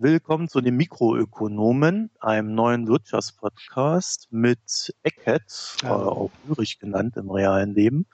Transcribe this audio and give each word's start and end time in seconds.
Willkommen 0.00 0.46
zu 0.48 0.60
den 0.60 0.76
Mikroökonomen, 0.76 2.12
einem 2.20 2.54
neuen 2.54 2.86
Wirtschaftspodcast 2.86 4.28
mit 4.30 4.94
Eckhead, 5.02 5.42
ja. 5.82 5.88
äh, 5.88 5.92
auch 5.92 6.30
Ulrich 6.46 6.78
genannt 6.78 7.16
im 7.16 7.28
realen 7.28 7.74
Leben, 7.74 8.06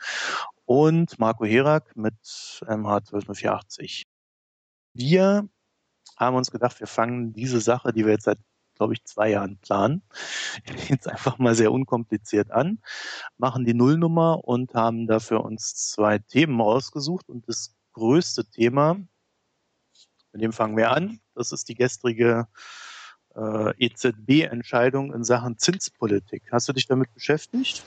und 0.65 1.19
Marco 1.19 1.45
Herak 1.45 1.95
mit 1.95 2.15
MH12480. 2.15 4.05
Wir 4.95 5.47
haben 6.17 6.37
uns 6.37 6.51
gedacht, 6.51 6.81
wir 6.81 6.87
fangen 6.87 7.35
diese 7.35 7.61
Sache, 7.61 7.93
die 7.93 8.07
wir 8.07 8.13
jetzt 8.13 8.25
seit, 8.25 8.39
glaube 8.77 8.95
ich, 8.95 9.05
zwei 9.05 9.29
Jahren 9.29 9.59
planen, 9.59 10.01
jetzt 10.89 11.07
einfach 11.07 11.37
mal 11.39 11.55
sehr 11.55 11.71
unkompliziert 11.71 12.51
an, 12.51 12.79
machen 13.37 13.67
die 13.67 13.75
Nullnummer 13.75 14.43
und 14.43 14.73
haben 14.73 15.07
dafür 15.07 15.45
uns 15.45 15.75
zwei 15.75 16.19
Themen 16.19 16.63
ausgesucht 16.63 17.29
und 17.29 17.47
das 17.47 17.77
größte 17.93 18.47
Thema, 18.47 18.97
mit 20.35 20.43
dem 20.43 20.53
fangen 20.53 20.77
wir 20.77 20.91
an. 20.91 21.21
Das 21.35 21.53
ist 21.53 21.69
die 21.69 21.77
gestrige 21.77 22.49
äh, 23.37 23.73
EZB-Entscheidung 23.79 25.15
in 25.15 25.23
Sachen 25.23 25.59
Zinspolitik. 25.59 26.43
Hast 26.51 26.69
du 26.69 26.73
dich 26.73 26.87
damit 26.87 27.15
beschäftigt? 27.15 27.85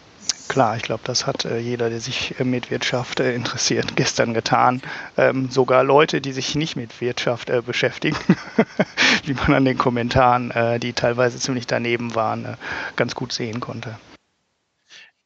Klar, 0.47 0.77
ich 0.77 0.83
glaube, 0.83 1.03
das 1.03 1.27
hat 1.27 1.43
äh, 1.43 1.59
jeder, 1.59 1.89
der 1.89 1.99
sich 1.99 2.39
äh, 2.39 2.45
mit 2.45 2.71
Wirtschaft 2.71 3.19
äh, 3.19 3.35
interessiert, 3.35 3.95
gestern 3.97 4.33
getan. 4.33 4.81
Ähm, 5.17 5.49
sogar 5.51 5.83
Leute, 5.83 6.21
die 6.21 6.31
sich 6.31 6.55
nicht 6.55 6.77
mit 6.77 7.01
Wirtschaft 7.01 7.49
äh, 7.49 7.61
beschäftigen, 7.61 8.17
wie 9.25 9.33
man 9.33 9.53
an 9.53 9.65
den 9.65 9.77
Kommentaren, 9.77 10.51
äh, 10.51 10.79
die 10.79 10.93
teilweise 10.93 11.39
ziemlich 11.39 11.67
daneben 11.67 12.15
waren, 12.15 12.45
äh, 12.45 12.55
ganz 12.95 13.13
gut 13.13 13.33
sehen 13.33 13.59
konnte. 13.59 13.99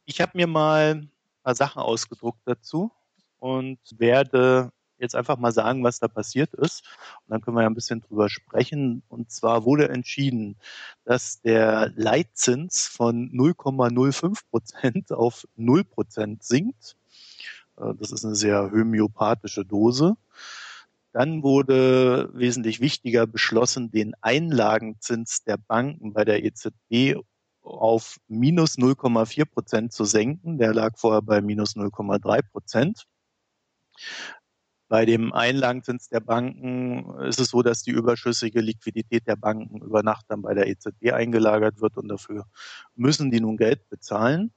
Ich 0.06 0.20
habe 0.20 0.32
mir 0.34 0.48
mal 0.48 0.96
ein 0.96 1.10
paar 1.44 1.54
Sachen 1.54 1.80
ausgedruckt 1.80 2.40
dazu 2.46 2.90
und 3.38 3.78
werde 3.96 4.72
jetzt 5.02 5.14
einfach 5.14 5.36
mal 5.36 5.52
sagen, 5.52 5.84
was 5.84 5.98
da 5.98 6.08
passiert 6.08 6.54
ist. 6.54 6.82
Und 7.26 7.32
dann 7.32 7.40
können 7.42 7.56
wir 7.56 7.62
ja 7.62 7.68
ein 7.68 7.74
bisschen 7.74 8.00
drüber 8.00 8.30
sprechen. 8.30 9.02
Und 9.08 9.30
zwar 9.30 9.64
wurde 9.64 9.88
entschieden, 9.90 10.56
dass 11.04 11.42
der 11.42 11.92
Leitzins 11.94 12.86
von 12.86 13.30
0,05 13.30 14.40
Prozent 14.50 15.12
auf 15.12 15.46
0 15.56 15.84
Prozent 15.84 16.42
sinkt. 16.42 16.96
Äh, 17.76 17.94
das 17.98 18.12
ist 18.12 18.24
eine 18.24 18.36
sehr 18.36 18.70
homöopathische 18.70 19.64
Dose. 19.64 20.16
Dann 21.12 21.42
wurde 21.42 22.30
wesentlich 22.32 22.80
wichtiger 22.80 23.26
beschlossen, 23.26 23.90
den 23.90 24.14
Einlagenzins 24.22 25.44
der 25.44 25.58
Banken 25.58 26.14
bei 26.14 26.24
der 26.24 26.42
EZB 26.42 27.20
auf 27.62 28.18
minus 28.28 28.78
0,4 28.78 29.44
Prozent 29.44 29.92
zu 29.92 30.04
senken. 30.04 30.56
Der 30.56 30.72
lag 30.72 30.96
vorher 30.96 31.20
bei 31.20 31.42
minus 31.42 31.76
0,3 31.76 32.42
Prozent. 32.50 33.06
Bei 34.92 35.06
dem 35.06 35.32
Einlagenzins 35.32 36.10
der 36.10 36.20
Banken 36.20 37.18
ist 37.20 37.40
es 37.40 37.48
so, 37.48 37.62
dass 37.62 37.82
die 37.82 37.92
überschüssige 37.92 38.60
Liquidität 38.60 39.26
der 39.26 39.36
Banken 39.36 39.80
über 39.80 40.02
Nacht 40.02 40.26
dann 40.28 40.42
bei 40.42 40.52
der 40.52 40.66
EZB 40.66 41.14
eingelagert 41.14 41.80
wird 41.80 41.96
und 41.96 42.08
dafür 42.08 42.44
müssen 42.94 43.30
die 43.30 43.40
nun 43.40 43.56
Geld 43.56 43.88
bezahlen. 43.88 44.52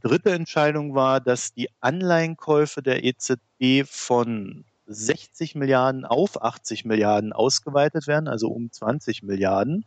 Dritte 0.00 0.30
Entscheidung 0.30 0.94
war, 0.94 1.20
dass 1.20 1.52
die 1.52 1.68
Anleihenkäufe 1.80 2.80
der 2.80 3.02
EZB 3.02 3.84
von 3.84 4.64
60 4.86 5.56
Milliarden 5.56 6.04
auf 6.04 6.40
80 6.40 6.84
Milliarden 6.84 7.32
ausgeweitet 7.32 8.06
werden, 8.06 8.28
also 8.28 8.50
um 8.50 8.70
20 8.70 9.24
Milliarden 9.24 9.84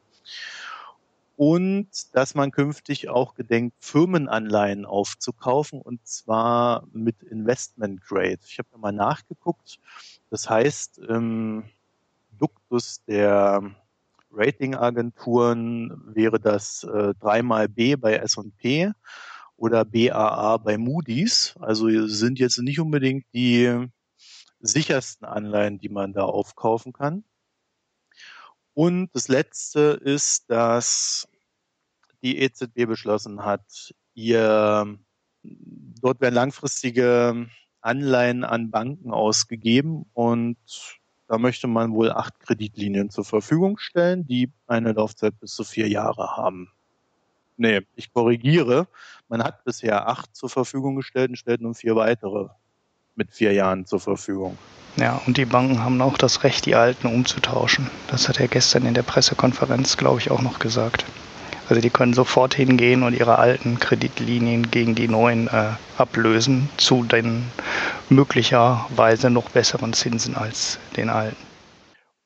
und 1.35 1.89
dass 2.13 2.35
man 2.35 2.51
künftig 2.51 3.09
auch 3.09 3.35
gedenkt, 3.35 3.75
Firmenanleihen 3.79 4.85
aufzukaufen 4.85 5.81
und 5.81 6.05
zwar 6.07 6.87
mit 6.93 7.23
Investment 7.23 8.01
Grade. 8.01 8.39
Ich 8.47 8.57
habe 8.59 8.69
mal 8.77 8.91
nachgeguckt. 8.91 9.79
Das 10.29 10.49
heißt, 10.49 10.99
im 10.99 11.65
Duktus 12.31 13.03
der 13.05 13.75
Ratingagenturen 14.31 16.13
wäre 16.13 16.39
das 16.39 16.83
äh, 16.83 17.13
dreimal 17.19 17.69
B 17.69 17.95
bei 17.95 18.15
S&P 18.15 18.91
oder 19.57 19.85
BAA 19.85 20.57
bei 20.57 20.77
Moody's. 20.77 21.55
Also 21.59 22.07
sind 22.07 22.39
jetzt 22.39 22.59
nicht 22.59 22.79
unbedingt 22.79 23.25
die 23.33 23.87
sichersten 24.59 25.25
Anleihen, 25.25 25.79
die 25.79 25.89
man 25.89 26.13
da 26.13 26.23
aufkaufen 26.23 26.93
kann. 26.93 27.23
Und 28.75 29.09
das 29.13 29.29
Letzte 29.29 29.99
ist, 30.03 30.51
dass 30.51 31.27
die 32.21 32.39
EZB 32.39 32.85
beschlossen 32.85 33.45
hat, 33.45 33.93
ihr, 34.13 34.97
dort 35.43 36.19
werden 36.19 36.35
langfristige 36.35 37.47
Anleihen 37.79 38.43
an 38.43 38.71
Banken 38.71 39.11
ausgegeben 39.11 40.05
und 40.13 40.57
da 41.27 41.37
möchte 41.37 41.67
man 41.67 41.93
wohl 41.93 42.11
acht 42.11 42.39
Kreditlinien 42.39 43.09
zur 43.09 43.23
Verfügung 43.23 43.77
stellen, 43.77 44.27
die 44.27 44.51
eine 44.67 44.91
Laufzeit 44.91 45.39
bis 45.39 45.55
zu 45.55 45.63
vier 45.63 45.87
Jahre 45.87 46.35
haben. 46.35 46.69
Nee, 47.57 47.81
ich 47.95 48.11
korrigiere. 48.11 48.87
Man 49.29 49.41
hat 49.41 49.63
bisher 49.63 50.07
acht 50.07 50.35
zur 50.35 50.49
Verfügung 50.49 50.97
gestellt 50.97 51.29
und 51.29 51.37
stellt 51.37 51.61
nun 51.61 51.73
vier 51.75 51.95
weitere 51.95 52.49
mit 53.15 53.31
vier 53.31 53.53
Jahren 53.53 53.85
zur 53.85 53.99
Verfügung. 53.99 54.57
Ja, 54.97 55.21
und 55.25 55.37
die 55.37 55.45
Banken 55.45 55.83
haben 55.83 56.01
auch 56.01 56.17
das 56.17 56.43
Recht, 56.43 56.65
die 56.65 56.75
alten 56.75 57.07
umzutauschen. 57.07 57.89
Das 58.07 58.29
hat 58.29 58.39
er 58.39 58.47
gestern 58.47 58.85
in 58.85 58.93
der 58.93 59.03
Pressekonferenz, 59.03 59.97
glaube 59.97 60.19
ich, 60.19 60.31
auch 60.31 60.41
noch 60.41 60.59
gesagt. 60.59 61.05
Also 61.67 61.81
die 61.81 61.89
können 61.89 62.13
sofort 62.13 62.53
hingehen 62.53 63.03
und 63.03 63.13
ihre 63.13 63.39
alten 63.39 63.79
Kreditlinien 63.79 64.69
gegen 64.69 64.95
die 64.95 65.07
neuen 65.07 65.47
äh, 65.47 65.71
ablösen 65.97 66.69
zu 66.77 67.03
den 67.03 67.49
möglicherweise 68.09 69.29
noch 69.29 69.49
besseren 69.49 69.93
Zinsen 69.93 70.35
als 70.35 70.79
den 70.95 71.09
alten. 71.09 71.44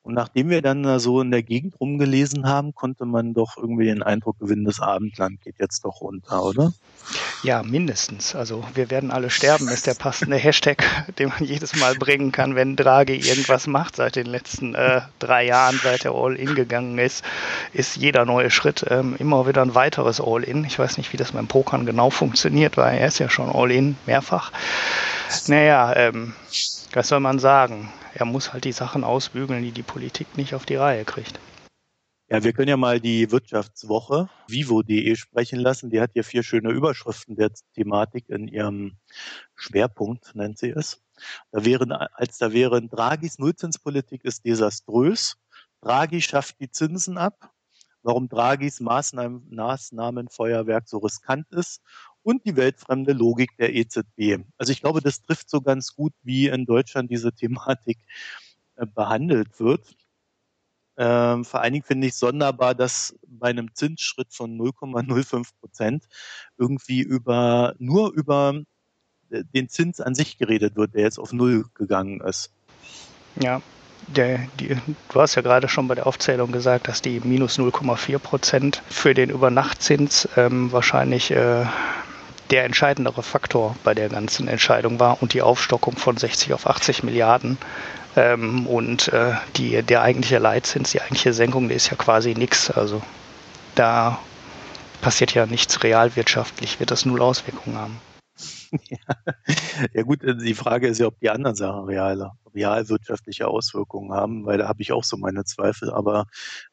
Und 0.02 0.14
nachdem 0.14 0.50
wir 0.50 0.62
dann 0.62 1.00
so 1.00 1.22
in 1.22 1.32
der 1.32 1.44
Gegend 1.44 1.80
rumgelesen 1.80 2.48
haben, 2.48 2.74
konnte 2.74 3.06
man 3.06 3.34
doch 3.34 3.58
irgendwie 3.58 3.86
den 3.86 4.02
Eindruck 4.02 4.40
gewinnen, 4.40 4.66
das 4.66 4.80
Abendland 4.80 5.42
geht 5.42 5.56
jetzt 5.60 5.84
doch 5.84 6.02
runter, 6.02 6.44
oder? 6.44 6.74
Ja, 7.44 7.64
mindestens. 7.64 8.36
Also 8.36 8.64
wir 8.74 8.90
werden 8.90 9.12
alle 9.12 9.30
sterben, 9.30 9.68
ist 9.70 9.88
der 9.88 9.94
passende 9.94 10.38
Hashtag, 10.38 10.84
den 11.18 11.30
man 11.30 11.44
jedes 11.44 11.76
Mal 11.76 11.96
bringen 11.96 12.32
kann, 12.32 12.56
wenn 12.56 12.76
Draghi 12.76 13.16
irgendwas 13.16 13.68
macht 13.68 13.96
seit 13.96 14.16
den 14.16 14.26
letzten 14.26 14.76
äh, 14.76 15.02
drei 15.20 15.46
Jahren, 15.46 15.80
seit 15.82 16.06
er 16.06 16.14
All-In 16.14 16.56
gegangen 16.56 16.98
ist, 16.98 17.24
ist 17.74 17.96
jeder 17.96 18.26
neue 18.26 18.52
Schritt 18.52 18.86
ähm, 18.90 19.16
immer 19.20 19.48
wieder 19.48 19.62
ein 19.62 19.76
weiteres 19.76 20.20
All-In. 20.22 20.66
Ich 20.66 20.78
weiß 20.78 20.98
nicht, 20.98 21.14
wie 21.14 21.18
das 21.18 21.32
beim 21.32 21.48
Pokern 21.48 21.86
genau 21.86 22.10
funktioniert, 22.10 22.78
weil 22.78 22.98
er 22.98 23.08
ist 23.08 23.20
ja 23.20 23.30
schon 23.30 23.50
All-In 23.50 23.98
mehrfach. 24.06 24.52
Naja, 25.48 25.96
ähm, 25.96 26.34
was 26.96 27.08
soll 27.08 27.20
man 27.20 27.40
sagen? 27.40 27.92
Er 28.14 28.26
muss 28.26 28.54
halt 28.54 28.66
die 28.66 28.72
Sachen 28.72 29.04
ausbügeln, 29.04 29.64
die 29.64 29.72
die 29.72 29.84
Politik 29.84 30.38
nicht 30.38 30.54
auf 30.54 30.66
die 30.66 30.76
Reihe 30.76 31.06
kriegt. 31.06 31.40
Ja, 32.32 32.44
wir 32.44 32.54
können 32.54 32.70
ja 32.70 32.78
mal 32.78 33.00
die 33.00 33.32
Wirtschaftswoche 33.32 34.30
vivo.de 34.48 35.16
sprechen 35.16 35.60
lassen. 35.60 35.90
Die 35.90 36.00
hat 36.00 36.12
hier 36.14 36.24
vier 36.24 36.44
schöne 36.44 36.70
Überschriften 36.70 37.36
der 37.36 37.52
Thematik 37.74 38.30
in 38.30 38.48
ihrem 38.48 38.98
Schwerpunkt, 39.56 40.36
nennt 40.36 40.60
sie 40.60 40.70
es. 40.70 41.02
Da 41.52 41.66
wären, 41.66 41.92
als 41.92 42.38
da 42.38 42.54
wären, 42.54 42.88
Draghis 42.88 43.40
Nullzinspolitik 43.40 44.24
ist 44.26 44.46
desaströs. 44.46 45.38
Draghi 45.82 46.22
schafft 46.22 46.60
die 46.60 46.70
Zinsen 46.70 47.18
ab. 47.18 47.52
Warum 48.04 48.30
Draghis 48.30 48.80
Maßnahmen, 48.80 49.48
Maßnahmenfeuerwerk 49.50 50.88
so 50.88 51.00
riskant 51.00 51.52
ist 51.52 51.82
und 52.24 52.46
die 52.46 52.56
weltfremde 52.56 53.14
Logik 53.14 53.56
der 53.58 53.74
EZB. 53.74 54.44
Also 54.58 54.72
ich 54.72 54.82
glaube, 54.82 55.02
das 55.02 55.22
trifft 55.22 55.50
so 55.50 55.62
ganz 55.62 55.96
gut, 55.96 56.14
wie 56.24 56.48
in 56.48 56.66
Deutschland 56.66 57.12
diese 57.12 57.34
Thematik 57.36 58.00
äh, 58.76 58.86
behandelt 58.86 59.60
wird. 59.60 59.96
Ähm, 60.98 61.46
vor 61.46 61.62
allen 61.62 61.74
Dingen 61.74 61.86
finde 61.86 62.08
ich 62.08 62.16
sonderbar, 62.16 62.76
dass 62.76 63.18
bei 63.26 63.50
einem 63.50 63.74
Zinsschritt 63.74 64.34
von 64.34 64.58
0,05 64.58 65.52
Prozent 65.62 66.06
irgendwie 66.58 67.02
über 67.02 67.74
nur 67.80 68.12
über 68.12 68.62
äh, 69.30 69.44
den 69.54 69.70
Zins 69.70 70.02
an 70.02 70.14
sich 70.14 70.38
geredet 70.38 70.76
wird, 70.76 70.96
der 70.96 71.04
jetzt 71.04 71.18
auf 71.18 71.32
Null 71.32 71.66
gegangen 71.74 72.20
ist. 72.20 72.52
Ja, 73.40 73.62
der, 74.08 74.40
die, 74.60 74.76
du 75.12 75.22
hast 75.22 75.36
ja 75.36 75.42
gerade 75.42 75.70
schon 75.70 75.88
bei 75.88 75.96
der 75.96 76.08
Aufzählung 76.08 76.52
gesagt, 76.52 76.88
dass 76.88 77.02
die 77.02 77.22
minus 77.24 77.60
0,4 77.60 78.18
Prozent 78.20 78.82
für 78.90 79.14
den 79.14 79.30
Übernachtzins 79.30 80.28
ähm, 80.36 80.72
wahrscheinlich 80.72 81.32
äh, 81.32 81.66
der 82.50 82.66
entscheidendere 82.66 83.24
Faktor 83.24 83.76
bei 83.84 83.94
der 83.94 84.10
ganzen 84.10 84.48
Entscheidung 84.48 85.00
war 85.00 85.22
und 85.22 85.34
die 85.34 85.42
Aufstockung 85.42 85.98
von 85.98 86.18
60 86.18 86.54
auf 86.54 86.68
80 86.68 87.04
Milliarden. 87.04 87.58
Ähm, 88.16 88.66
und 88.66 89.10
äh, 89.10 89.34
die, 89.56 89.82
der 89.84 90.02
eigentliche 90.02 90.40
Leitzins, 90.40 90.92
die 90.92 91.02
eigentliche 91.02 91.34
Senkung, 91.34 91.70
die 91.70 91.76
ist 91.76 91.90
ja 91.90 91.96
quasi 91.96 92.34
nichts. 92.34 92.72
Also 92.72 93.02
da 93.76 94.20
passiert 95.02 95.34
ja 95.34 95.46
nichts 95.46 95.84
realwirtschaftlich, 95.84 96.80
wird 96.80 96.92
das 96.92 97.06
null 97.06 97.22
Auswirkungen 97.22 97.78
haben. 97.78 98.02
Ja. 99.94 100.04
gut, 100.04 100.22
die 100.24 100.54
Frage 100.54 100.88
ist 100.88 101.00
ja, 101.00 101.08
ob 101.08 101.20
die 101.20 101.30
anderen 101.30 101.56
Sachen 101.56 101.86
real, 101.86 102.32
realwirtschaftliche 102.54 103.48
Auswirkungen 103.48 104.14
haben, 104.14 104.46
weil 104.46 104.58
da 104.60 104.68
habe 104.68 104.82
ich 104.82 104.92
auch 104.92 105.04
so 105.04 105.18
meine 105.18 105.44
Zweifel. 105.44 105.90
Aber 105.90 106.26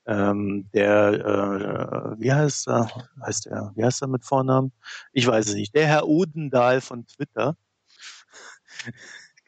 ähm, 0.06 0.68
der, 0.74 2.16
äh, 2.16 2.20
wie 2.20 2.32
heißt 2.32 2.68
er, 2.68 2.90
heißt 3.24 3.46
er, 3.46 3.72
wie 3.74 3.84
heißt 3.84 4.02
er 4.02 4.08
mit 4.08 4.24
Vornamen? 4.24 4.72
Ich 5.12 5.26
weiß 5.26 5.48
es 5.48 5.54
nicht. 5.54 5.74
Der 5.74 5.86
Herr 5.86 6.06
Odendahl 6.06 6.80
von 6.80 7.06
Twitter 7.06 7.56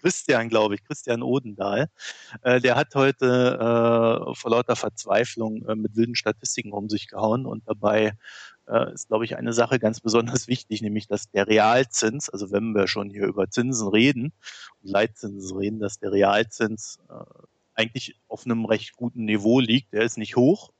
Christian, 0.00 0.48
glaube 0.48 0.76
ich, 0.76 0.84
Christian 0.84 1.22
Odendahl. 1.22 1.88
Äh, 2.42 2.60
der 2.60 2.76
hat 2.76 2.94
heute 2.94 3.58
äh, 4.30 4.34
vor 4.34 4.50
lauter 4.50 4.76
Verzweiflung 4.76 5.66
äh, 5.66 5.74
mit 5.74 5.96
wilden 5.96 6.14
Statistiken 6.14 6.72
um 6.72 6.88
sich 6.88 7.08
gehauen 7.08 7.46
und 7.46 7.66
dabei 7.66 8.12
äh, 8.68 8.92
ist, 8.92 9.08
glaube 9.08 9.24
ich, 9.24 9.36
eine 9.36 9.52
Sache 9.52 9.78
ganz 9.78 10.00
besonders 10.00 10.48
wichtig, 10.48 10.82
nämlich 10.82 11.06
dass 11.06 11.30
der 11.30 11.46
Realzins, 11.46 12.28
also 12.28 12.50
wenn 12.50 12.74
wir 12.74 12.86
schon 12.86 13.10
hier 13.10 13.26
über 13.26 13.50
Zinsen 13.50 13.88
reden 13.88 14.32
und 14.82 14.90
Leitzinsen 14.90 15.56
reden, 15.56 15.80
dass 15.80 15.98
der 15.98 16.12
Realzins 16.12 16.98
äh, 17.08 17.24
eigentlich 17.74 18.16
auf 18.26 18.44
einem 18.44 18.64
recht 18.64 18.96
guten 18.96 19.24
Niveau 19.24 19.60
liegt. 19.60 19.92
Der 19.92 20.02
ist 20.02 20.18
nicht 20.18 20.36
hoch, 20.36 20.72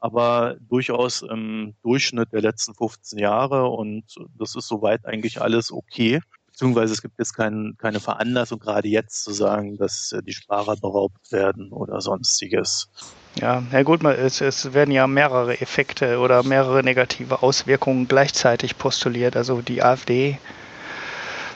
aber 0.00 0.56
durchaus 0.60 1.22
im 1.22 1.74
Durchschnitt 1.82 2.32
der 2.32 2.40
letzten 2.40 2.74
15 2.74 3.18
Jahre 3.18 3.68
und 3.68 4.04
das 4.38 4.56
ist 4.56 4.66
soweit 4.66 5.04
eigentlich 5.04 5.40
alles 5.40 5.70
okay. 5.70 6.20
Beziehungsweise 6.52 6.92
es 6.92 7.02
gibt 7.02 7.18
jetzt 7.18 7.34
kein, 7.34 7.74
keine 7.78 7.98
Veranlassung, 7.98 8.58
gerade 8.58 8.88
jetzt 8.88 9.24
zu 9.24 9.32
sagen, 9.32 9.78
dass 9.78 10.14
die 10.26 10.32
Sparer 10.32 10.76
beraubt 10.76 11.32
werden 11.32 11.72
oder 11.72 12.00
sonstiges. 12.00 12.88
Ja, 13.36 13.62
na 13.72 13.82
gut, 13.82 14.04
es, 14.04 14.42
es 14.42 14.74
werden 14.74 14.90
ja 14.90 15.06
mehrere 15.06 15.60
Effekte 15.60 16.18
oder 16.18 16.42
mehrere 16.42 16.82
negative 16.82 17.42
Auswirkungen 17.42 18.06
gleichzeitig 18.06 18.76
postuliert. 18.76 19.36
Also 19.36 19.62
die 19.62 19.82
AfD, 19.82 20.38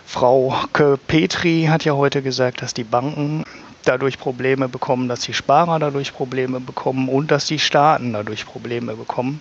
Frau 0.06 0.54
Petri 1.06 1.66
hat 1.68 1.84
ja 1.84 1.92
heute 1.92 2.22
gesagt, 2.22 2.62
dass 2.62 2.72
die 2.72 2.84
Banken 2.84 3.44
dadurch 3.84 4.18
Probleme 4.18 4.68
bekommen, 4.68 5.08
dass 5.08 5.20
die 5.20 5.34
Sparer 5.34 5.78
dadurch 5.78 6.14
Probleme 6.14 6.60
bekommen 6.60 7.08
und 7.08 7.30
dass 7.30 7.46
die 7.46 7.58
Staaten 7.58 8.14
dadurch 8.14 8.46
Probleme 8.46 8.96
bekommen. 8.96 9.40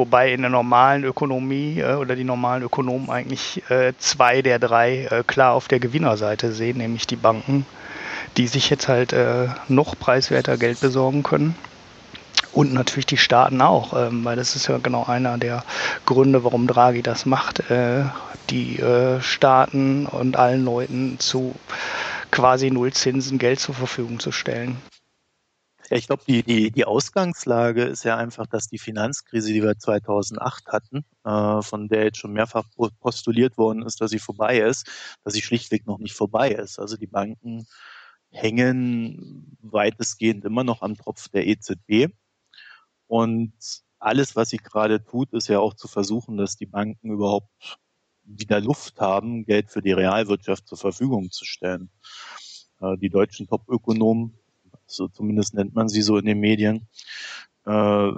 Wobei 0.00 0.32
in 0.32 0.40
der 0.40 0.50
normalen 0.50 1.04
Ökonomie 1.04 1.80
äh, 1.80 1.92
oder 1.96 2.16
die 2.16 2.24
normalen 2.24 2.62
Ökonomen 2.62 3.10
eigentlich 3.10 3.62
äh, 3.68 3.92
zwei 3.98 4.40
der 4.40 4.58
drei 4.58 5.04
äh, 5.10 5.22
klar 5.26 5.52
auf 5.52 5.68
der 5.68 5.78
Gewinnerseite 5.78 6.52
sehen, 6.52 6.78
nämlich 6.78 7.06
die 7.06 7.16
Banken, 7.16 7.66
die 8.38 8.46
sich 8.46 8.70
jetzt 8.70 8.88
halt 8.88 9.12
äh, 9.12 9.48
noch 9.68 9.98
preiswerter 9.98 10.56
Geld 10.56 10.80
besorgen 10.80 11.22
können. 11.22 11.54
Und 12.54 12.72
natürlich 12.72 13.04
die 13.04 13.18
Staaten 13.18 13.60
auch, 13.60 13.92
ähm, 13.92 14.24
weil 14.24 14.36
das 14.36 14.56
ist 14.56 14.68
ja 14.68 14.78
genau 14.78 15.04
einer 15.04 15.36
der 15.36 15.64
Gründe, 16.06 16.44
warum 16.44 16.66
Draghi 16.66 17.02
das 17.02 17.26
macht, 17.26 17.70
äh, 17.70 18.04
die 18.48 18.78
äh, 18.78 19.20
Staaten 19.20 20.06
und 20.06 20.38
allen 20.38 20.64
Leuten 20.64 21.18
zu 21.18 21.54
quasi 22.30 22.70
Nullzinsen 22.70 23.38
Geld 23.38 23.60
zur 23.60 23.74
Verfügung 23.74 24.18
zu 24.18 24.32
stellen. 24.32 24.78
Ja, 25.90 25.96
ich 25.96 26.06
glaube, 26.06 26.22
die, 26.26 26.44
die, 26.44 26.70
die 26.70 26.84
Ausgangslage 26.84 27.82
ist 27.82 28.04
ja 28.04 28.16
einfach, 28.16 28.46
dass 28.46 28.68
die 28.68 28.78
Finanzkrise, 28.78 29.52
die 29.52 29.60
wir 29.62 29.76
2008 29.76 30.68
hatten, 30.68 31.04
äh, 31.24 31.62
von 31.62 31.88
der 31.88 32.04
jetzt 32.04 32.18
schon 32.18 32.32
mehrfach 32.32 32.64
postuliert 33.00 33.58
worden 33.58 33.82
ist, 33.82 34.00
dass 34.00 34.12
sie 34.12 34.20
vorbei 34.20 34.60
ist, 34.60 34.88
dass 35.24 35.34
sie 35.34 35.42
schlichtweg 35.42 35.86
noch 35.86 35.98
nicht 35.98 36.14
vorbei 36.14 36.52
ist. 36.52 36.78
Also 36.78 36.96
die 36.96 37.08
Banken 37.08 37.66
hängen 38.30 39.56
weitestgehend 39.62 40.44
immer 40.44 40.62
noch 40.62 40.82
am 40.82 40.96
Tropf 40.96 41.28
der 41.28 41.48
EZB. 41.48 42.14
Und 43.08 43.52
alles, 43.98 44.36
was 44.36 44.50
sie 44.50 44.58
gerade 44.58 45.04
tut, 45.04 45.32
ist 45.32 45.48
ja 45.48 45.58
auch 45.58 45.74
zu 45.74 45.88
versuchen, 45.88 46.36
dass 46.36 46.56
die 46.56 46.66
Banken 46.66 47.10
überhaupt 47.10 47.78
wieder 48.22 48.60
Luft 48.60 49.00
haben, 49.00 49.44
Geld 49.44 49.70
für 49.70 49.82
die 49.82 49.92
Realwirtschaft 49.92 50.68
zur 50.68 50.78
Verfügung 50.78 51.32
zu 51.32 51.44
stellen. 51.44 51.90
Äh, 52.80 52.96
die 52.98 53.10
deutschen 53.10 53.48
Top-Ökonomen, 53.48 54.39
so 54.90 55.08
zumindest 55.08 55.54
nennt 55.54 55.74
man 55.74 55.88
sie 55.88 56.02
so 56.02 56.16
in 56.18 56.26
den 56.26 56.40
Medien, 56.40 56.86
äh, 57.66 58.10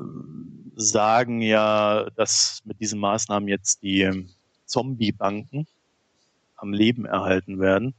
sagen 0.74 1.40
ja, 1.40 2.08
dass 2.16 2.60
mit 2.64 2.80
diesen 2.80 2.98
Maßnahmen 2.98 3.48
jetzt 3.48 3.82
die 3.82 4.26
Zombie-Banken 4.66 5.66
am 6.56 6.72
Leben 6.72 7.04
erhalten 7.04 7.60
werden, 7.60 7.94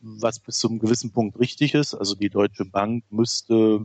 was 0.00 0.38
bis 0.38 0.58
zu 0.58 0.68
einem 0.68 0.78
gewissen 0.78 1.12
Punkt 1.12 1.38
richtig 1.38 1.74
ist. 1.74 1.94
Also 1.94 2.14
die 2.14 2.28
Deutsche 2.28 2.64
Bank 2.64 3.04
müsste, 3.10 3.80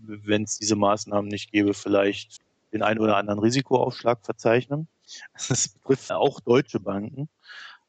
wenn 0.00 0.42
es 0.42 0.58
diese 0.58 0.76
Maßnahmen 0.76 1.28
nicht 1.30 1.52
gäbe, 1.52 1.74
vielleicht 1.74 2.38
den 2.72 2.82
einen 2.82 3.00
oder 3.00 3.16
anderen 3.16 3.40
Risikoaufschlag 3.40 4.24
verzeichnen. 4.24 4.88
Das 5.48 5.68
betrifft 5.68 6.12
auch 6.12 6.40
deutsche 6.40 6.80
Banken. 6.80 7.28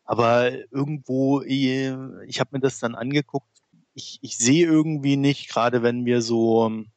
Aber 0.05 0.51
irgendwo, 0.71 1.41
ich 1.41 2.39
habe 2.39 2.49
mir 2.51 2.59
das 2.59 2.79
dann 2.79 2.95
angeguckt, 2.95 3.58
ich, 3.99 4.19
ich 4.21 4.37
sehe 4.37 4.65
irgendwie 4.65 5.17
nicht, 5.17 5.49
gerade 5.49 5.83
wenn 5.83 6.05
wir 6.05 6.21
so 6.21 6.65
ähm, 6.67 6.91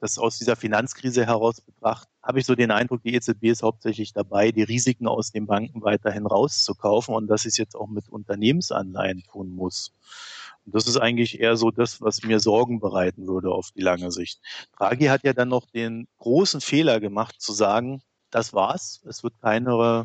das 0.00 0.18
aus 0.18 0.38
dieser 0.38 0.56
Finanzkrise 0.56 1.24
heraus 1.24 1.60
betrachten, 1.60 2.10
habe 2.22 2.40
ich 2.40 2.46
so 2.46 2.56
den 2.56 2.72
Eindruck, 2.72 3.02
die 3.04 3.14
EZB 3.14 3.44
ist 3.44 3.62
hauptsächlich 3.62 4.12
dabei, 4.12 4.50
die 4.50 4.64
Risiken 4.64 5.06
aus 5.06 5.30
den 5.30 5.46
Banken 5.46 5.82
weiterhin 5.82 6.26
rauszukaufen 6.26 7.14
und 7.14 7.28
dass 7.28 7.42
sie 7.42 7.48
es 7.48 7.56
jetzt 7.56 7.76
auch 7.76 7.86
mit 7.86 8.08
Unternehmensanleihen 8.08 9.22
tun 9.30 9.50
muss. 9.50 9.92
Und 10.66 10.74
das 10.74 10.88
ist 10.88 10.96
eigentlich 10.96 11.38
eher 11.38 11.56
so 11.56 11.70
das, 11.70 12.00
was 12.00 12.24
mir 12.24 12.40
Sorgen 12.40 12.80
bereiten 12.80 13.28
würde 13.28 13.50
auf 13.50 13.70
die 13.70 13.82
lange 13.82 14.10
Sicht. 14.10 14.40
Draghi 14.76 15.06
hat 15.06 15.22
ja 15.22 15.34
dann 15.34 15.48
noch 15.48 15.66
den 15.66 16.08
großen 16.18 16.60
Fehler 16.60 16.98
gemacht 16.98 17.40
zu 17.40 17.52
sagen, 17.52 18.02
das 18.30 18.52
war's. 18.52 19.02
Es 19.06 19.22
wird 19.22 19.40
keine 19.40 20.04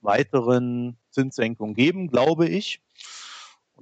weiteren 0.00 0.96
Zinssenkungen 1.10 1.74
geben, 1.74 2.08
glaube 2.08 2.48
ich. 2.48 2.80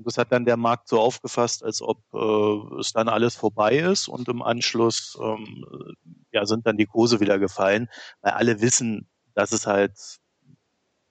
Und 0.00 0.06
das 0.06 0.17
hat 0.17 0.32
dann 0.32 0.47
der 0.47 0.56
Markt 0.56 0.88
so 0.88 0.99
aufgefasst, 0.99 1.62
als 1.62 1.82
ob 1.82 2.02
äh, 2.14 2.79
es 2.81 2.94
dann 2.94 3.11
alles 3.11 3.37
vorbei 3.37 3.76
ist. 3.76 4.08
Und 4.08 4.29
im 4.31 4.41
Anschluss 4.41 5.19
ähm, 5.20 5.94
ja, 6.32 6.47
sind 6.47 6.67
dann 6.67 6.79
die 6.79 6.87
Kurse 6.87 7.20
wieder 7.20 7.38
gefallen, 7.38 7.91
weil 8.23 8.32
alle 8.32 8.62
wissen, 8.62 9.11
dass 9.35 9.52
es 9.52 9.67
halt 9.67 9.93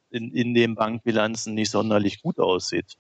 in, 0.09 0.33
in 0.33 0.55
den 0.55 0.73
Bankbilanzen 0.73 1.53
nicht 1.53 1.69
sonderlich 1.69 2.23
gut 2.23 2.39
aussieht. 2.39 2.97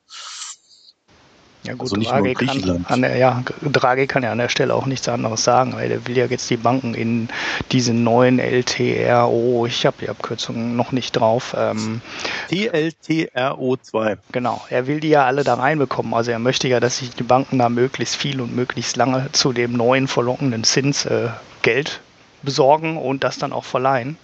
Ja 1.63 1.73
gut, 1.73 1.81
also 1.81 1.97
Draghi, 1.97 2.33
kann 2.35 2.85
an 2.85 3.01
der, 3.01 3.17
ja, 3.17 3.43
Draghi 3.61 4.07
kann 4.07 4.23
ja 4.23 4.31
an 4.31 4.37
der 4.37 4.47
Stelle 4.47 4.73
auch 4.73 4.85
nichts 4.85 5.09
anderes 5.09 5.43
sagen, 5.43 5.73
weil 5.73 5.91
er 5.91 6.07
will 6.07 6.17
ja 6.17 6.25
jetzt 6.25 6.49
die 6.49 6.55
Banken 6.55 6.93
in 6.93 7.27
diesen 7.73 8.03
neuen 8.05 8.39
LTRO, 8.39 9.65
ich 9.65 9.85
habe 9.85 9.97
die 9.99 10.09
Abkürzung 10.09 10.77
noch 10.77 10.93
nicht 10.93 11.11
drauf. 11.11 11.53
Ähm, 11.57 12.01
TLTRO2. 12.49 14.17
Genau, 14.31 14.61
er 14.69 14.87
will 14.87 15.01
die 15.01 15.09
ja 15.09 15.25
alle 15.25 15.43
da 15.43 15.55
reinbekommen. 15.55 16.13
Also 16.13 16.31
er 16.31 16.39
möchte 16.39 16.69
ja, 16.69 16.79
dass 16.79 16.99
sich 16.99 17.11
die 17.11 17.23
Banken 17.23 17.59
da 17.59 17.67
möglichst 17.67 18.15
viel 18.15 18.39
und 18.39 18.55
möglichst 18.55 18.95
lange 18.95 19.29
zu 19.33 19.51
dem 19.51 19.73
neuen 19.73 20.07
verlockenden 20.07 20.63
Zins 20.63 21.05
äh, 21.05 21.27
Geld 21.61 21.99
besorgen 22.41 22.95
und 22.95 23.25
das 23.25 23.37
dann 23.37 23.51
auch 23.51 23.65
verleihen. 23.65 24.17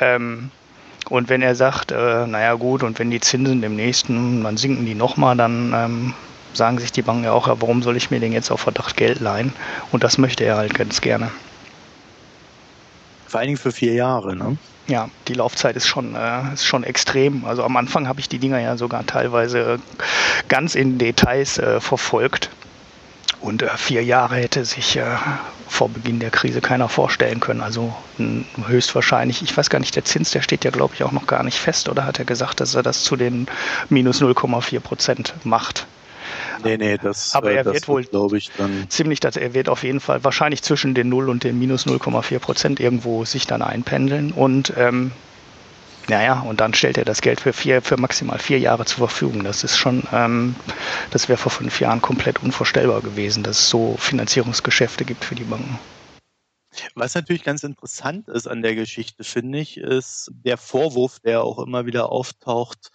Ähm, 0.00 0.50
und 1.08 1.28
wenn 1.28 1.42
er 1.42 1.56
sagt, 1.56 1.90
äh, 1.90 2.26
naja 2.28 2.54
gut, 2.54 2.84
und 2.84 3.00
wenn 3.00 3.10
die 3.10 3.20
Zinsen 3.20 3.60
demnächst, 3.60 4.08
dann 4.08 4.56
sinken 4.56 4.86
die 4.86 4.94
nochmal, 4.94 5.36
dann 5.36 5.72
ähm, 5.74 6.14
sagen 6.52 6.78
sich 6.78 6.92
die 6.92 7.02
Banken 7.02 7.24
ja 7.24 7.32
auch, 7.32 7.48
ja, 7.48 7.60
warum 7.60 7.82
soll 7.82 7.96
ich 7.96 8.10
mir 8.10 8.20
denn 8.20 8.32
jetzt 8.32 8.50
auf 8.50 8.60
Verdacht 8.60 8.96
Geld 8.96 9.20
leihen? 9.20 9.52
Und 9.92 10.04
das 10.04 10.18
möchte 10.18 10.44
er 10.44 10.56
halt 10.56 10.74
ganz 10.74 11.00
gerne. 11.00 11.30
Vor 13.26 13.40
allen 13.40 13.48
Dingen 13.48 13.58
für 13.58 13.72
vier 13.72 13.94
Jahre, 13.94 14.34
ne? 14.34 14.56
Ja, 14.88 15.08
die 15.28 15.34
Laufzeit 15.34 15.76
ist 15.76 15.86
schon, 15.86 16.16
äh, 16.16 16.52
ist 16.52 16.64
schon 16.64 16.82
extrem. 16.82 17.44
Also 17.44 17.62
am 17.62 17.76
Anfang 17.76 18.08
habe 18.08 18.18
ich 18.18 18.28
die 18.28 18.40
Dinger 18.40 18.58
ja 18.58 18.76
sogar 18.76 19.06
teilweise 19.06 19.78
ganz 20.48 20.74
in 20.74 20.98
Details 20.98 21.58
äh, 21.58 21.80
verfolgt. 21.80 22.50
Und 23.40 23.62
äh, 23.62 23.68
vier 23.76 24.02
Jahre 24.02 24.34
hätte 24.34 24.64
sich 24.64 24.96
äh, 24.96 25.04
vor 25.68 25.88
Beginn 25.88 26.18
der 26.18 26.30
Krise 26.30 26.60
keiner 26.60 26.88
vorstellen 26.88 27.38
können. 27.38 27.60
Also 27.60 27.94
höchstwahrscheinlich, 28.66 29.42
ich 29.42 29.56
weiß 29.56 29.70
gar 29.70 29.78
nicht, 29.78 29.94
der 29.94 30.04
Zins, 30.04 30.32
der 30.32 30.42
steht 30.42 30.64
ja, 30.64 30.72
glaube 30.72 30.94
ich, 30.94 31.04
auch 31.04 31.12
noch 31.12 31.28
gar 31.28 31.44
nicht 31.44 31.58
fest. 31.58 31.88
Oder 31.88 32.04
hat 32.04 32.18
er 32.18 32.24
gesagt, 32.24 32.58
dass 32.58 32.74
er 32.74 32.82
das 32.82 33.04
zu 33.04 33.14
den 33.14 33.46
minus 33.88 34.20
0,4 34.20 34.80
Prozent 34.80 35.34
macht? 35.44 35.86
Nee, 36.64 36.76
nee, 36.76 36.96
das, 36.98 37.34
aber 37.34 37.50
äh, 37.50 37.56
er 37.56 37.64
das 37.64 37.74
wird 37.74 37.88
wohl, 37.88 38.04
glaube 38.04 38.38
ich, 38.38 38.50
dann 38.56 38.86
ziemlich, 38.88 39.20
dass 39.20 39.36
er 39.36 39.54
wird 39.54 39.68
auf 39.68 39.82
jeden 39.82 40.00
Fall 40.00 40.24
wahrscheinlich 40.24 40.62
zwischen 40.62 40.94
den 40.94 41.08
0 41.08 41.28
und 41.28 41.44
den 41.44 41.58
minus 41.58 41.86
0,4 41.86 42.38
Prozent 42.38 42.80
irgendwo 42.80 43.24
sich 43.24 43.46
dann 43.46 43.62
einpendeln 43.62 44.32
und 44.32 44.72
ähm, 44.76 45.12
naja, 46.08 46.40
und 46.40 46.60
dann 46.60 46.74
stellt 46.74 46.98
er 46.98 47.04
das 47.04 47.20
Geld 47.20 47.40
für 47.40 47.52
vier, 47.52 47.82
für 47.82 47.96
maximal 47.96 48.38
vier 48.38 48.58
Jahre 48.58 48.84
zur 48.84 49.08
Verfügung. 49.08 49.44
Das 49.44 49.62
ist 49.62 49.76
schon, 49.76 50.02
ähm, 50.12 50.56
das 51.12 51.28
wäre 51.28 51.36
vor 51.36 51.52
fünf 51.52 51.78
Jahren 51.78 52.02
komplett 52.02 52.42
unvorstellbar 52.42 53.00
gewesen, 53.00 53.44
dass 53.44 53.60
es 53.60 53.70
so 53.70 53.96
Finanzierungsgeschäfte 53.96 55.04
gibt 55.04 55.24
für 55.24 55.36
die 55.36 55.44
Banken. 55.44 55.78
Was 56.94 57.14
natürlich 57.14 57.44
ganz 57.44 57.62
interessant 57.62 58.28
ist 58.28 58.46
an 58.46 58.62
der 58.62 58.74
Geschichte, 58.74 59.24
finde 59.24 59.58
ich, 59.58 59.76
ist 59.76 60.30
der 60.32 60.56
Vorwurf, 60.56 61.20
der 61.20 61.42
auch 61.42 61.58
immer 61.58 61.86
wieder 61.86 62.10
auftaucht, 62.10 62.90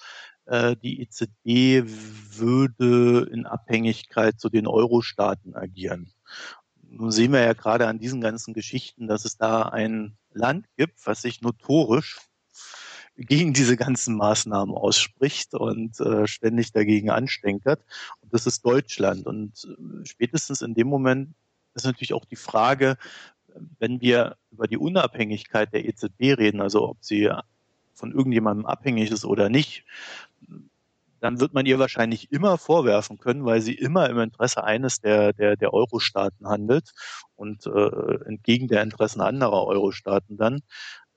die 0.48 1.02
EZB 1.02 1.90
würde 2.38 3.28
in 3.32 3.48
Abhängigkeit 3.48 4.40
zu 4.40 4.50
den 4.50 4.68
Euro-Staaten 4.68 5.56
agieren. 5.56 6.12
Nun 6.84 7.12
sehen 7.12 7.34
wir 7.34 7.42
ja 7.42 7.54
gerade 7.54 7.88
an 7.88 8.00
diesen 8.00 8.22
ganzen 8.22 8.54
Geschichten, 8.54 9.08
dass 9.08 9.26
es 9.26 9.38
da 9.38 9.64
ein 9.64 10.18
Land 10.34 10.68
gibt, 10.78 11.06
was 11.06 11.22
sich 11.22 11.42
notorisch 11.42 12.20
gegen 13.18 13.54
diese 13.54 13.78
ganzen 13.78 14.16
Maßnahmen 14.16 14.76
ausspricht 14.76 15.54
und 15.54 16.00
äh, 16.00 16.28
ständig 16.28 16.74
dagegen 16.74 17.10
anstenkert. 17.10 17.82
Und 18.22 18.34
das 18.34 18.46
ist 18.46 18.66
Deutschland. 18.66 19.26
Und 19.26 19.66
äh, 19.66 20.06
spätestens 20.06 20.62
in 20.62 20.74
dem 20.74 20.88
Moment 20.88 21.34
ist 21.74 21.86
natürlich 21.86 22.14
auch 22.14 22.26
die 22.26 22.36
Frage, 22.36 22.98
wenn 23.80 24.02
wir 24.02 24.38
über 24.52 24.68
die 24.68 24.78
Unabhängigkeit 24.78 25.74
der 25.74 25.86
EZB 25.86 26.38
reden, 26.38 26.62
also 26.62 26.90
ob 26.90 26.98
sie 27.02 27.30
von 27.94 28.12
irgendjemandem 28.12 28.66
abhängig 28.66 29.12
ist 29.12 29.24
oder 29.24 29.48
nicht, 29.48 29.86
dann 31.20 31.40
wird 31.40 31.54
man 31.54 31.66
ihr 31.66 31.80
wahrscheinlich 31.80 32.32
immer 32.32 32.58
vorwerfen 32.58 33.18
können, 33.18 33.46
weil 33.46 33.62
sie 33.62 33.74
immer 33.74 34.10
im 34.10 34.20
Interesse 34.20 34.64
eines 34.64 35.00
der, 35.00 35.34
der, 35.34 35.56
der 35.56 35.74
Euro-Staaten 35.74 36.48
handelt 36.48 36.92
und 37.36 37.66
äh, 37.66 38.26
entgegen 38.26 38.68
der 38.68 38.84
Interessen 38.84 39.22
anderer 39.22 39.66
Euro-Staaten 39.66 40.38
dann, 40.38 40.62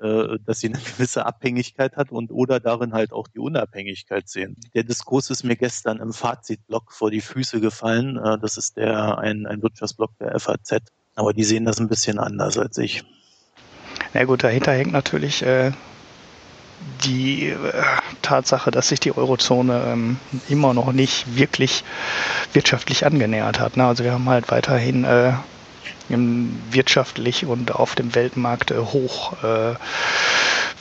äh, 0.00 0.38
dass 0.45 0.61
sie 0.61 0.69
eine 0.69 0.78
gewisse 0.97 1.26
Abhängigkeit 1.26 1.97
hat 1.97 2.12
und 2.12 2.31
oder 2.31 2.61
darin 2.61 2.93
halt 2.93 3.12
auch 3.12 3.28
die 3.28 3.40
Unabhängigkeit 3.40 4.28
sehen. 4.28 4.57
Der 4.75 4.85
Diskurs 4.85 5.31
ist 5.31 5.45
mir 5.45 5.57
gestern 5.57 5.99
im 5.99 6.12
Fazitblock 6.12 6.93
vor 6.93 7.11
die 7.11 7.21
Füße 7.21 7.61
gefallen. 7.61 8.17
Äh, 8.17 8.38
das 8.38 8.57
ist 8.57 8.76
der 8.76 9.19
ein, 9.19 9.47
ein 9.47 9.62
Wirtschaftsblock 9.62 10.17
der 10.19 10.38
FAZ. 10.38 10.83
Aber 11.14 11.33
die 11.33 11.45
sehen 11.45 11.64
das 11.64 11.81
ein 11.81 11.88
bisschen 11.88 12.21
anders 12.21 12.57
als 12.59 12.78
ich. 12.78 13.02
Na 14.14 14.25
gut, 14.25 14.45
dahinter 14.45 14.73
hängt 14.73 14.93
natürlich 14.93 15.43
äh, 15.43 15.73
die 17.05 17.49
äh, 17.49 17.57
Tatsache, 18.23 18.71
dass 18.71 18.89
sich 18.89 19.01
die 19.01 19.17
Eurozone 19.17 19.83
ähm, 19.87 20.19
immer 20.49 20.75
noch 20.75 20.93
nicht 20.93 21.37
wirklich 21.37 21.85
wirtschaftlich 22.53 23.07
angenähert 23.07 23.61
hat. 23.61 23.77
Ne? 23.77 23.87
Also 23.87 24.05
wir 24.05 24.13
haben 24.13 24.29
halt 24.29 24.51
weiterhin 24.51 25.05
äh, 25.05 25.33
wirtschaftlich 26.09 27.47
und 27.47 27.75
auf 27.75 27.95
dem 27.95 28.15
Weltmarkt 28.15 28.71
äh, 28.71 28.79
hoch 28.79 29.43
äh, 29.43 29.75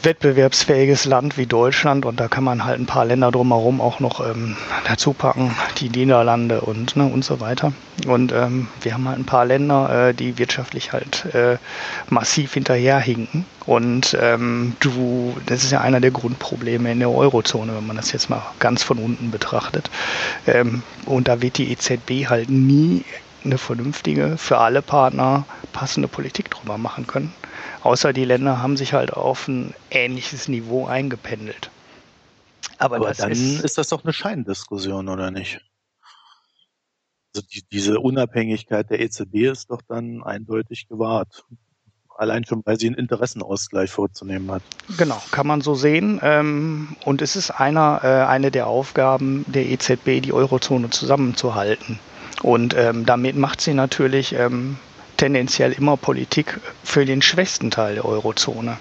wettbewerbsfähiges 0.03 1.05
Land 1.05 1.37
wie 1.37 1.47
Deutschland 1.47 2.05
und 2.05 2.19
da 2.19 2.27
kann 2.27 2.43
man 2.43 2.63
halt 2.65 2.79
ein 2.79 2.85
paar 2.85 3.05
Länder 3.05 3.31
drumherum 3.31 3.81
auch 3.81 3.99
noch 3.99 4.25
ähm, 4.25 4.55
dazu 4.87 5.13
packen, 5.13 5.55
die 5.79 5.89
Niederlande 5.89 6.61
und 6.61 6.95
ne, 6.95 7.05
und 7.05 7.25
so 7.25 7.39
weiter. 7.39 7.73
Und 8.05 8.31
ähm, 8.31 8.67
wir 8.81 8.93
haben 8.93 9.07
halt 9.07 9.19
ein 9.19 9.25
paar 9.25 9.45
Länder, 9.45 10.09
äh, 10.09 10.13
die 10.13 10.37
wirtschaftlich 10.37 10.93
halt 10.93 11.25
äh, 11.33 11.57
massiv 12.09 12.53
hinterherhinken. 12.53 13.45
Und 13.65 14.15
ähm, 14.21 14.75
du, 14.79 15.35
das 15.45 15.63
ist 15.63 15.71
ja 15.71 15.81
einer 15.81 15.99
der 15.99 16.11
Grundprobleme 16.11 16.91
in 16.91 16.99
der 16.99 17.09
Eurozone, 17.09 17.75
wenn 17.75 17.87
man 17.87 17.97
das 17.97 18.11
jetzt 18.11 18.29
mal 18.29 18.43
ganz 18.59 18.83
von 18.83 18.99
unten 18.99 19.31
betrachtet. 19.31 19.89
Ähm, 20.45 20.83
und 21.05 21.27
da 21.27 21.41
wird 21.41 21.57
die 21.57 21.71
EZB 21.71 22.29
halt 22.29 22.49
nie 22.49 23.03
eine 23.47 23.57
vernünftige, 23.57 24.37
für 24.37 24.59
alle 24.59 24.81
Partner 24.81 25.45
passende 25.73 26.07
Politik 26.07 26.51
drüber 26.51 26.77
machen 26.77 27.07
können. 27.07 27.33
Außer 27.81 28.13
die 28.13 28.25
Länder 28.25 28.61
haben 28.61 28.77
sich 28.77 28.93
halt 28.93 29.13
auf 29.13 29.47
ein 29.47 29.73
ähnliches 29.89 30.47
Niveau 30.47 30.85
eingependelt. 30.85 31.71
Aber, 32.77 32.97
Aber 32.97 33.13
dann 33.13 33.31
ist, 33.31 33.63
ist, 33.63 33.77
das 33.77 33.89
doch 33.89 34.03
eine 34.03 34.13
Scheindiskussion, 34.13 35.09
oder 35.09 35.31
nicht? 35.31 35.61
Also 37.33 37.47
die, 37.47 37.63
diese 37.71 37.99
Unabhängigkeit 37.99 38.89
der 38.89 38.99
EZB 38.99 39.51
ist 39.51 39.71
doch 39.71 39.81
dann 39.87 40.23
eindeutig 40.23 40.87
gewahrt. 40.87 41.45
Allein 42.17 42.45
schon, 42.45 42.63
weil 42.65 42.79
sie 42.79 42.87
einen 42.87 42.95
Interessenausgleich 42.95 43.91
vorzunehmen 43.91 44.49
hat. 44.51 44.63
Genau, 44.97 45.21
kann 45.31 45.45
man 45.45 45.61
so 45.61 45.75
sehen. 45.75 46.19
Ähm, 46.23 46.95
und 47.05 47.21
es 47.21 47.35
ist 47.35 47.51
einer, 47.51 48.01
äh, 48.03 48.25
eine 48.25 48.49
der 48.49 48.67
Aufgaben 48.67 49.45
der 49.47 49.67
EZB, 49.67 50.21
die 50.21 50.33
Eurozone 50.33 50.89
zusammenzuhalten. 50.89 51.99
Und 52.41 52.75
ähm, 52.75 53.05
damit 53.05 53.35
macht 53.35 53.61
sie 53.61 53.73
natürlich 53.73 54.33
ähm, 54.33 54.77
tendenziell 55.17 55.71
immer 55.73 55.97
Politik 55.97 56.59
für 56.83 57.05
den 57.05 57.21
schwächsten 57.21 57.71
Teil 57.71 57.95
der 57.95 58.05
Eurozone 58.05 58.77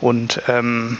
und 0.00 0.42
ähm, 0.48 0.98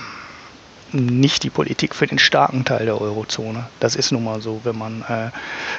nicht 0.92 1.42
die 1.42 1.50
Politik 1.50 1.94
für 1.94 2.06
den 2.06 2.18
starken 2.18 2.64
Teil 2.64 2.86
der 2.86 3.00
Eurozone. 3.00 3.66
Das 3.80 3.96
ist 3.96 4.12
nun 4.12 4.24
mal 4.24 4.40
so, 4.40 4.60
wenn 4.64 4.78
man, 4.78 5.02
äh, 5.02 5.30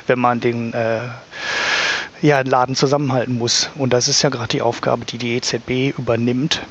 wenn 0.05 0.19
man 0.19 0.39
den 0.41 0.73
äh, 0.73 0.99
ja, 2.21 2.41
Laden 2.41 2.75
zusammenhalten 2.75 3.37
muss. 3.37 3.69
Und 3.75 3.93
das 3.93 4.07
ist 4.07 4.21
ja 4.21 4.29
gerade 4.29 4.49
die 4.49 4.61
Aufgabe, 4.61 5.05
die 5.05 5.17
die 5.17 5.35
EZB 5.35 5.97
übernimmt, 5.97 6.61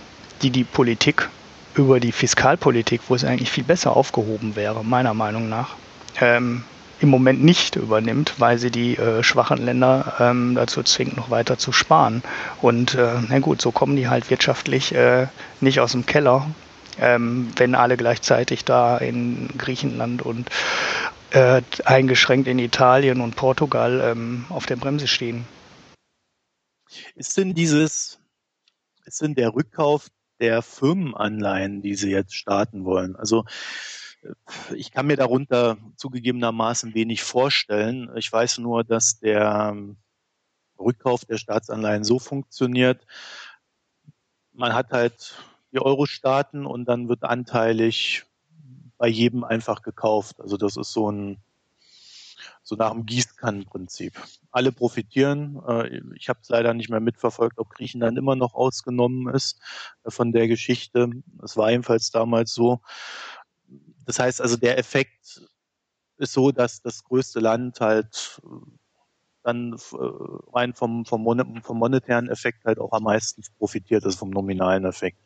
die 0.42 0.50
die 0.50 0.64
Politik 0.64 1.28
über 1.74 2.00
die 2.00 2.12
Fiskalpolitik, 2.12 3.00
wo 3.08 3.14
es 3.14 3.24
eigentlich 3.24 3.50
viel 3.50 3.64
besser 3.64 3.96
aufgehoben 3.96 4.56
wäre, 4.56 4.84
meiner 4.84 5.14
Meinung 5.14 5.48
nach, 5.48 5.76
ähm, 6.20 6.64
im 7.00 7.10
Moment 7.10 7.44
nicht 7.44 7.76
übernimmt, 7.76 8.34
weil 8.38 8.58
sie 8.58 8.70
die 8.70 8.96
äh, 8.96 9.22
schwachen 9.22 9.58
Länder 9.58 10.14
ähm, 10.18 10.54
dazu 10.54 10.82
zwingt, 10.82 11.16
noch 11.16 11.30
weiter 11.30 11.58
zu 11.58 11.72
sparen. 11.72 12.22
Und 12.62 12.94
äh, 12.94 13.14
na 13.28 13.38
gut, 13.40 13.60
so 13.60 13.70
kommen 13.70 13.96
die 13.96 14.08
halt 14.08 14.30
wirtschaftlich 14.30 14.94
äh, 14.94 15.26
nicht 15.60 15.80
aus 15.80 15.92
dem 15.92 16.06
Keller, 16.06 16.46
ähm, 16.98 17.52
wenn 17.56 17.74
alle 17.74 17.96
gleichzeitig 17.96 18.64
da 18.64 18.96
in 18.96 19.48
Griechenland 19.58 20.22
und 20.22 20.48
äh, 21.30 21.60
eingeschränkt 21.84 22.48
in 22.48 22.58
Italien 22.58 23.20
und 23.20 23.36
Portugal 23.36 24.00
ähm, 24.02 24.46
auf 24.48 24.66
der 24.66 24.76
Bremse 24.76 25.08
stehen. 25.08 25.44
Ist 27.14 27.36
denn 27.36 27.52
dieses, 27.54 28.18
ist 29.04 29.20
denn 29.20 29.34
der 29.34 29.54
Rückkauf 29.54 30.08
der 30.40 30.62
Firmenanleihen, 30.62 31.82
die 31.82 31.94
sie 31.94 32.10
jetzt 32.10 32.34
starten 32.34 32.84
wollen? 32.84 33.16
Also 33.16 33.44
ich 34.74 34.90
kann 34.90 35.06
mir 35.06 35.16
darunter 35.16 35.76
zugegebenermaßen 35.96 36.94
wenig 36.94 37.22
vorstellen. 37.22 38.10
Ich 38.16 38.32
weiß 38.32 38.58
nur, 38.58 38.84
dass 38.84 39.18
der 39.18 39.70
ähm, 39.72 39.96
Rückkauf 40.78 41.24
der 41.24 41.38
Staatsanleihen 41.38 42.04
so 42.04 42.18
funktioniert. 42.18 43.06
Man 44.52 44.74
hat 44.74 44.90
halt 44.90 45.34
die 45.72 45.80
Euro-Staaten 45.80 46.66
und 46.66 46.86
dann 46.86 47.08
wird 47.08 47.24
anteilig 47.24 48.24
bei 48.98 49.08
jedem 49.08 49.44
einfach 49.44 49.82
gekauft. 49.82 50.40
Also 50.40 50.56
das 50.56 50.76
ist 50.76 50.92
so 50.92 51.10
ein 51.10 51.38
so 52.66 52.74
nach 52.74 52.90
dem 52.90 53.06
Gießkannenprinzip. 53.06 54.20
Alle 54.50 54.72
profitieren. 54.72 55.62
Äh, 55.68 56.00
ich 56.16 56.28
habe 56.28 56.40
es 56.42 56.48
leider 56.48 56.74
nicht 56.74 56.90
mehr 56.90 57.00
mitverfolgt, 57.00 57.58
ob 57.58 57.70
Griechenland 57.70 58.18
immer 58.18 58.34
noch 58.34 58.54
ausgenommen 58.54 59.32
ist 59.32 59.60
äh, 60.02 60.10
von 60.10 60.32
der 60.32 60.48
Geschichte. 60.48 61.10
Es 61.44 61.56
war 61.56 61.70
ebenfalls 61.70 62.10
damals 62.10 62.52
so. 62.52 62.80
Das 64.06 64.18
heißt 64.18 64.40
also, 64.40 64.56
der 64.56 64.78
Effekt 64.78 65.42
ist 66.18 66.32
so, 66.32 66.52
dass 66.52 66.80
das 66.80 67.04
größte 67.04 67.40
Land 67.40 67.80
halt 67.80 68.40
äh, 68.42 68.48
dann 69.42 69.74
äh, 69.74 69.96
rein 70.52 70.74
vom, 70.74 71.04
vom, 71.04 71.22
Mon 71.22 71.62
vom 71.62 71.78
monetären 71.78 72.28
Effekt 72.28 72.64
halt 72.64 72.78
auch 72.78 72.92
am 72.92 73.04
meisten 73.04 73.42
profitiert, 73.58 74.04
also 74.04 74.16
vom 74.16 74.30
nominalen 74.30 74.84
Effekt. 74.84 75.18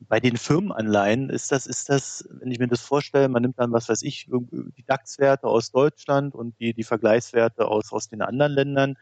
Bei 0.00 0.20
den 0.20 0.36
Firmenanleihen 0.36 1.30
ist 1.30 1.50
das, 1.50 1.66
ist 1.66 1.88
das, 1.88 2.28
wenn 2.30 2.50
ich 2.50 2.60
mir 2.60 2.68
das 2.68 2.80
vorstelle, 2.80 3.28
man 3.28 3.42
nimmt 3.42 3.58
dann, 3.58 3.72
was 3.72 3.88
weiß 3.88 4.02
ich, 4.02 4.28
die 4.30 4.84
DAX-Werte 4.86 5.48
aus 5.48 5.72
Deutschland 5.72 6.34
und 6.34 6.58
die, 6.60 6.74
die 6.74 6.84
Vergleichswerte 6.84 7.66
aus, 7.66 7.92
aus 7.92 8.08
den 8.08 8.22
anderen 8.22 8.52
Ländern. 8.52 8.98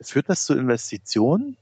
Führt 0.00 0.28
das 0.28 0.44
zu 0.44 0.54
Investitionen? 0.54 1.56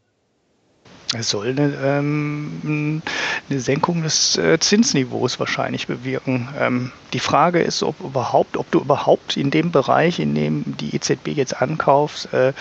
Es 1.15 1.31
soll 1.31 1.51
eine, 1.51 1.73
ähm, 1.85 3.01
eine 3.49 3.61
Senkung 3.61 4.03
des 4.03 4.37
äh, 4.39 4.59
Zinsniveaus 4.59 5.39
wahrscheinlich 5.39 5.87
bewirken. 5.87 6.49
Ähm, 6.59 6.91
die 7.13 7.21
Frage 7.21 7.61
ist, 7.61 7.85
ob 7.85 8.01
überhaupt, 8.01 8.57
ob 8.57 8.69
du 8.73 8.81
überhaupt 8.81 9.37
in 9.37 9.53
dem 9.53 9.71
Bereich, 9.71 10.19
in 10.19 10.35
dem 10.35 10.65
die 10.81 10.97
EZB 10.97 11.29
jetzt 11.29 11.63
ankaufst, 11.63 12.33
äh, 12.33 12.53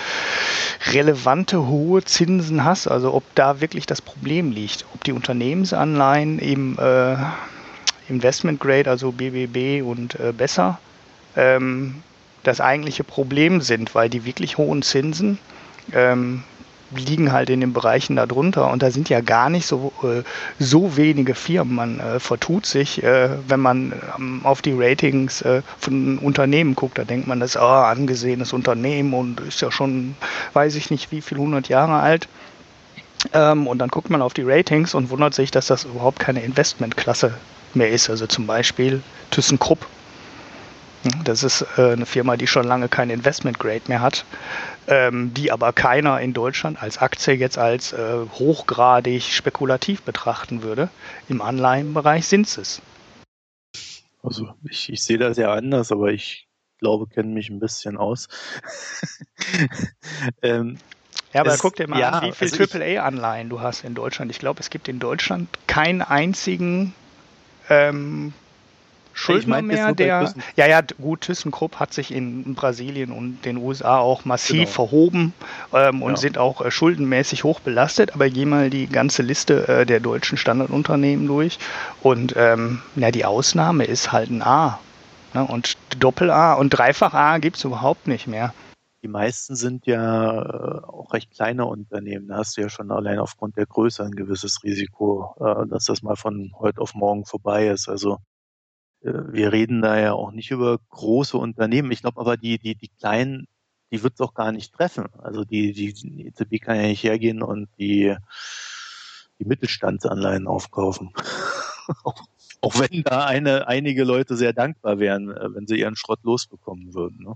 relevante 0.92 1.66
hohe 1.66 2.04
Zinsen 2.04 2.64
hast, 2.64 2.88
also 2.88 3.16
ob 3.16 3.24
da 3.34 3.62
wirklich 3.62 3.88
das 3.88 4.02
Problem 4.02 4.52
liegt, 4.52 4.86
ob 4.94 5.04
die 5.04 5.14
Unternehmensanleihen 5.14 6.38
im 6.38 6.78
äh, 6.78 7.16
Investment 8.10 8.60
Grade, 8.60 8.92
also 8.92 9.12
BBB 9.12 9.84
und 9.84 10.20
äh, 10.20 10.32
besser, 10.32 10.80
ähm, 11.36 12.04
das 12.44 12.62
eigentliche 12.62 13.04
Problem 13.04 13.62
sind, 13.62 13.96
weil 13.96 14.08
die 14.08 14.24
wirklich 14.24 14.60
hohen 14.60 14.84
Zinsen 14.84 15.40
ähm, 15.94 16.44
liegen 16.92 17.32
halt 17.32 17.50
in 17.50 17.62
den 17.62 17.74
Bereichen 17.74 18.16
darunter 18.16 18.70
und 18.72 18.84
da 18.84 18.92
sind 18.92 19.10
ja 19.10 19.22
gar 19.22 19.50
nicht 19.50 19.66
so, 19.66 19.92
äh, 20.04 20.24
so 20.60 20.98
wenige 20.98 21.36
Firmen. 21.36 21.76
Man 21.76 22.00
äh, 22.00 22.20
vertut 22.20 22.66
sich, 22.66 23.04
äh, 23.04 23.30
wenn 23.48 23.60
man 23.60 23.94
ähm, 24.18 24.42
auf 24.44 24.62
die 24.62 24.74
Ratings 24.74 25.42
äh, 25.42 25.62
von 25.80 26.18
Unternehmen 26.20 26.76
guckt, 26.76 26.98
da 26.98 27.04
denkt 27.04 27.28
man, 27.28 27.40
das 27.40 27.56
ist 27.56 27.62
oh, 27.62 27.66
angesehenes 27.66 28.54
Unternehmen 28.54 29.14
und 29.14 29.40
ist 29.42 29.62
ja 29.62 29.72
schon, 29.72 30.16
weiß 30.54 30.76
ich 30.76 30.92
nicht, 30.92 31.12
wie 31.12 31.22
viel, 31.22 31.38
100 31.38 31.70
Jahre 31.70 32.00
alt. 32.00 32.28
Ähm, 33.34 33.68
und 33.68 33.80
dann 33.80 33.90
guckt 33.90 34.10
man 34.10 34.22
auf 34.22 34.34
die 34.34 34.44
Ratings 34.44 34.94
und 34.94 35.10
wundert 35.10 35.34
sich, 35.34 35.52
dass 35.52 35.68
das 35.68 35.86
überhaupt 35.86 36.20
keine 36.20 36.42
Investmentklasse 36.42 37.34
mehr 37.74 37.90
ist. 37.90 38.10
Also 38.10 38.28
zum 38.28 38.46
Beispiel 38.46 39.02
ThyssenKrupp. 39.32 39.86
Das 41.24 41.44
ist 41.44 41.66
äh, 41.78 41.94
eine 41.94 42.06
Firma, 42.06 42.36
die 42.36 42.48
schon 42.48 42.66
lange 42.66 42.90
kein 42.90 43.10
Investment 43.10 43.60
Grade 43.60 43.82
mehr 43.88 44.02
hat 44.02 44.26
ähm, 44.88 45.34
die 45.34 45.52
aber 45.52 45.74
keiner 45.74 46.20
in 46.22 46.34
Deutschland 46.34 46.82
als 46.82 46.98
Aktie 46.98 47.34
jetzt 47.34 47.58
als 47.58 47.94
äh, 47.94 48.26
hochgradig 48.34 49.24
spekulativ 49.24 50.02
betrachten 50.04 50.64
würde. 50.64 50.90
Im 51.28 51.42
Anleihenbereich 51.42 52.28
sind 52.28 52.46
es. 52.58 52.82
Also 54.22 54.54
ich, 54.70 54.92
ich 54.92 55.04
sehe 55.04 55.18
das 55.18 55.38
ja 55.38 55.54
anders, 55.54 55.92
aber 55.92 56.12
ich 56.12 56.48
glaube, 56.80 57.08
kenne 57.08 57.30
mich 57.30 57.50
ein 57.50 57.60
bisschen 57.60 57.98
aus. 57.98 58.28
ähm, 60.42 60.78
ja, 61.34 61.42
aber 61.42 61.54
es, 61.54 61.60
guck 61.60 61.76
dir 61.76 61.88
mal 61.88 62.00
ja, 62.00 62.10
an, 62.10 62.24
wie 62.26 62.32
viele 62.32 62.60
also 62.60 62.80
AAA-Anleihen 62.80 63.50
du 63.50 63.62
hast 63.62 63.84
in 63.84 63.94
Deutschland. 63.94 64.32
Ich 64.32 64.40
glaube, 64.40 64.60
es 64.62 64.70
gibt 64.70 64.88
in 64.88 65.00
Deutschland 65.00 65.50
keinen 65.68 66.02
einzigen 66.02 66.94
ähm, 67.70 68.34
Schuldner 69.18 69.62
mehr, 69.62 69.94
der. 69.94 70.34
Ja, 70.58 70.68
ja, 70.68 70.82
gut, 70.82 71.22
ThyssenKrupp 71.22 71.78
hat 71.80 71.94
sich 71.94 72.14
in 72.14 72.54
Brasilien 72.54 73.12
und 73.12 73.46
den 73.46 73.58
USA 73.58 73.98
auch 73.98 74.26
massiv 74.26 74.58
genau. 74.58 74.70
verhoben 74.70 75.34
ähm, 75.74 76.04
und 76.04 76.12
ja. 76.12 76.18
sind 76.18 76.38
auch 76.38 76.62
äh, 76.62 76.70
schuldenmäßig 76.70 77.46
hoch 77.46 77.62
belastet. 77.62 78.14
Aber 78.14 78.30
geh 78.30 78.46
mal 78.46 78.70
die 78.70 78.88
ganze 78.88 79.24
Liste 79.24 79.70
äh, 79.70 79.86
der 79.86 80.02
deutschen 80.02 80.38
Standardunternehmen 80.38 81.28
durch. 81.28 81.60
Und 82.04 82.36
ähm, 82.36 82.82
ja, 82.98 83.10
die 83.10 83.24
Ausnahme 83.24 83.86
ist 83.86 84.12
halt 84.12 84.32
ein 84.32 84.42
A. 84.42 84.80
Ne? 85.34 85.46
Und 85.46 85.78
Doppel-A 85.98 86.54
und 86.56 86.72
Dreifach-A 86.72 87.38
gibt 87.38 87.56
es 87.56 87.64
überhaupt 87.64 88.08
nicht 88.08 88.28
mehr. 88.28 88.54
Die 89.02 89.08
meisten 89.08 89.56
sind 89.56 89.86
ja 89.86 90.42
äh, 90.42 90.84
auch 90.84 91.14
recht 91.14 91.32
kleine 91.32 91.66
Unternehmen. 91.66 92.28
Da 92.28 92.38
hast 92.38 92.58
du 92.58 92.62
ja 92.62 92.70
schon 92.70 92.92
allein 92.92 93.20
aufgrund 93.20 93.56
der 93.56 93.66
Größe 93.66 94.04
ein 94.04 94.12
gewisses 94.12 94.62
Risiko, 94.62 95.36
äh, 95.40 95.68
dass 95.70 95.86
das 95.86 96.04
mal 96.04 96.18
von 96.18 96.52
heute 96.60 96.82
auf 96.82 96.96
morgen 96.96 97.24
vorbei 97.24 97.70
ist. 97.70 97.88
Also 97.88 98.18
wir 99.06 99.52
reden 99.52 99.82
da 99.82 100.00
ja 100.00 100.14
auch 100.14 100.32
nicht 100.32 100.52
über 100.52 100.80
große 100.90 101.38
Unternehmen. 101.38 101.92
Ich 101.92 102.02
glaube 102.02 102.20
aber, 102.20 102.38
die, 102.38 102.58
die, 102.58 102.76
die 102.76 102.88
kleinen, 102.88 103.48
die 103.92 104.02
wird 104.02 104.16
es 104.16 104.22
auch 104.22 104.34
gar 104.34 104.52
nicht 104.52 104.74
treffen. 104.74 105.08
Also 105.20 105.44
die, 105.44 105.74
die, 105.74 105.94
die 105.94 106.28
EZB 106.28 106.60
kann 106.60 106.78
ja 106.78 106.84
nicht 106.84 107.04
hergehen 107.04 107.44
und 107.44 107.70
die, 107.78 108.16
die 109.40 109.46
Mittelstandsanleihen 109.46 110.48
aufkaufen. 110.48 111.14
auch 112.62 112.80
wenn 112.80 113.04
da 113.04 113.26
eine, 113.26 113.68
einige 113.68 114.04
Leute 114.04 114.36
sehr 114.36 114.54
dankbar 114.54 115.00
wären, 115.00 115.30
äh, 115.30 115.54
wenn 115.54 115.68
sie 115.68 115.80
ihren 115.80 115.96
Schrott 115.96 116.24
losbekommen 116.24 116.96
würden. 116.96 117.24
Ne? 117.24 117.36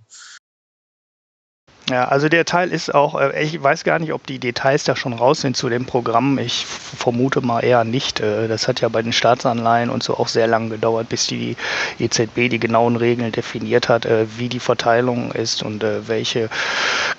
Ja, 1.89 2.08
also 2.08 2.29
der 2.29 2.46
Teil 2.46 2.72
ist 2.72 2.93
auch, 2.93 3.19
äh, 3.19 3.41
ich 3.41 3.62
weiß 3.62 3.84
gar 3.84 3.98
nicht, 3.98 4.13
ob 4.13 4.27
die 4.27 4.38
Details 4.38 4.84
da 4.84 4.96
schon 4.96 5.13
raus 5.13 5.41
sind 5.41 5.58
zu 5.58 5.69
dem 5.69 5.86
Programm. 5.86 6.38
Ich 6.38 6.65
vermute 6.67 7.41
mal 7.41 7.62
eher 7.62 7.84
nicht. 7.84 8.19
Äh, 8.19 8.48
das 8.48 8.67
hat 8.67 8.81
ja 8.81 8.89
bei 8.89 9.01
den 9.01 9.12
Staatsanleihen 9.12 9.89
und 9.89 10.03
so 10.03 10.15
auch 10.17 10.27
sehr 10.27 10.46
lange 10.46 10.69
gedauert, 10.69 11.10
bis 11.10 11.25
die 11.25 11.55
EZB 11.98 12.50
die 12.50 12.60
genauen 12.60 12.96
Regeln 12.96 13.31
definiert 13.31 13.89
hat, 13.89 14.05
äh, 14.05 14.27
wie 14.38 14.50
die 14.50 14.60
Verteilung 14.60 15.31
ist 15.31 15.63
und 15.63 15.84
welche 16.08 16.50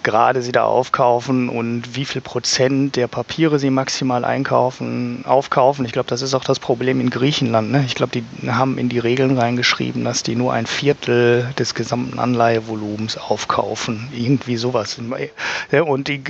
Grade 0.02 0.42
sie 0.42 0.52
da 0.52 0.64
aufkaufen 0.64 1.48
und 1.48 1.96
wie 1.96 2.04
viel 2.04 2.20
Prozent 2.20 2.96
der 2.96 3.08
Papiere 3.08 3.58
sie 3.58 3.70
maximal 3.70 4.24
einkaufen, 4.24 5.24
aufkaufen. 5.26 5.84
Ich 5.84 5.92
glaube, 5.92 6.08
das 6.08 6.22
ist 6.22 6.34
auch 6.34 6.44
das 6.44 6.58
Problem 6.58 7.00
in 7.00 7.10
Griechenland. 7.10 7.72
Ne? 7.72 7.84
Ich 7.86 7.94
glaube, 7.94 8.12
die 8.12 8.50
haben 8.50 8.78
in 8.78 8.88
die 8.88 8.98
Regeln 8.98 9.36
reingeschrieben, 9.36 10.04
dass 10.04 10.22
die 10.22 10.36
nur 10.36 10.52
ein 10.52 10.66
Viertel 10.66 11.52
des 11.58 11.74
gesamten 11.74 12.18
Anleihevolumens 12.18 13.16
aufkaufen. 13.16 14.08
Irgendwie 14.12 14.56
sowas. 14.60 14.98
Und, 14.98 16.08
die, 16.08 16.22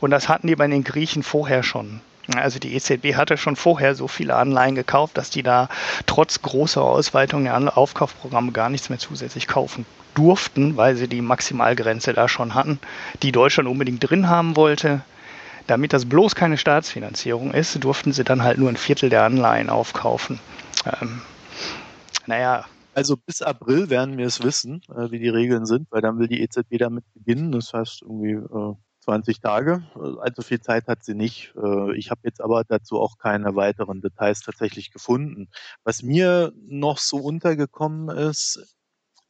und 0.00 0.10
das 0.10 0.28
hatten 0.28 0.46
die 0.46 0.56
bei 0.56 0.66
den 0.66 0.84
Griechen 0.84 1.22
vorher 1.22 1.62
schon. 1.62 2.00
Also 2.36 2.58
die 2.58 2.74
EZB 2.74 3.16
hatte 3.16 3.36
schon 3.36 3.56
vorher 3.56 3.94
so 3.94 4.06
viele 4.06 4.36
Anleihen 4.36 4.74
gekauft, 4.74 5.18
dass 5.18 5.30
die 5.30 5.42
da 5.42 5.68
trotz 6.06 6.42
großer 6.42 6.82
Ausweitung 6.82 7.44
der 7.44 7.76
Aufkaufprogramme 7.76 8.52
gar 8.52 8.70
nichts 8.70 8.88
mehr 8.88 8.98
zusätzlich 8.98 9.48
kaufen 9.48 9.84
durften, 10.14 10.76
weil 10.76 10.96
sie 10.96 11.08
die 11.08 11.22
Maximalgrenze 11.22 12.12
da 12.12 12.28
schon 12.28 12.54
hatten, 12.54 12.78
die 13.22 13.32
Deutschland 13.32 13.68
unbedingt 13.68 14.08
drin 14.08 14.28
haben 14.28 14.56
wollte. 14.56 15.00
Damit 15.66 15.92
das 15.92 16.04
bloß 16.04 16.34
keine 16.34 16.58
Staatsfinanzierung 16.58 17.52
ist, 17.52 17.82
durften 17.82 18.12
sie 18.12 18.24
dann 18.24 18.42
halt 18.42 18.58
nur 18.58 18.68
ein 18.68 18.76
Viertel 18.76 19.08
der 19.08 19.22
Anleihen 19.22 19.70
aufkaufen. 19.70 20.40
Ähm, 21.00 21.22
naja, 22.26 22.64
also 22.94 23.16
bis 23.16 23.42
April 23.42 23.90
werden 23.90 24.18
wir 24.18 24.26
es 24.26 24.42
wissen, 24.42 24.82
äh, 24.88 25.10
wie 25.10 25.18
die 25.18 25.28
Regeln 25.28 25.66
sind, 25.66 25.90
weil 25.90 26.02
dann 26.02 26.18
will 26.18 26.28
die 26.28 26.42
EZB 26.42 26.78
damit 26.78 27.04
beginnen. 27.14 27.52
Das 27.52 27.72
heißt 27.72 28.02
irgendwie 28.02 28.32
äh, 28.32 28.74
20 29.00 29.40
Tage. 29.40 29.82
Also 30.20 30.42
viel 30.42 30.60
Zeit 30.60 30.86
hat 30.86 31.04
sie 31.04 31.14
nicht. 31.14 31.54
Äh, 31.56 31.96
ich 31.96 32.10
habe 32.10 32.20
jetzt 32.24 32.40
aber 32.40 32.64
dazu 32.64 33.00
auch 33.00 33.18
keine 33.18 33.54
weiteren 33.56 34.00
Details 34.00 34.40
tatsächlich 34.40 34.90
gefunden. 34.90 35.48
Was 35.84 36.02
mir 36.02 36.52
noch 36.66 36.98
so 36.98 37.16
untergekommen 37.18 38.16
ist, 38.16 38.76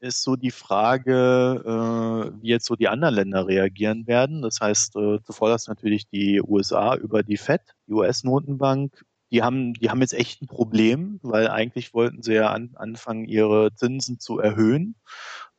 ist 0.01 0.23
so 0.23 0.37
die 0.37 0.51
Frage, 0.51 1.63
äh, 1.65 2.43
wie 2.43 2.49
jetzt 2.49 2.67
so 2.67 2.75
die 2.75 2.89
anderen 2.89 3.15
Länder 3.15 3.47
reagieren 3.47 4.07
werden. 4.07 4.43
Das 4.43 4.59
heißt, 4.61 4.97
äh, 4.97 5.19
zuvor 5.23 5.51
das 5.51 5.69
natürlich 5.69 6.09
die 6.09 6.41
USA 6.43 6.97
über 6.97 7.23
die 7.23 7.37
FED, 7.37 7.61
die 7.87 7.93
US-Notenbank, 7.93 9.05
die 9.31 9.43
haben, 9.43 9.75
die 9.75 9.91
haben 9.91 10.01
jetzt 10.01 10.15
echt 10.15 10.43
ein 10.43 10.47
Problem, 10.47 11.21
weil 11.23 11.49
eigentlich 11.49 11.95
wollten 11.95 12.23
sie 12.23 12.35
ja 12.35 12.51
an, 12.51 12.71
anfangen, 12.75 13.25
ihre 13.25 13.73
Zinsen 13.75 14.19
zu 14.19 14.39
erhöhen. 14.39 14.97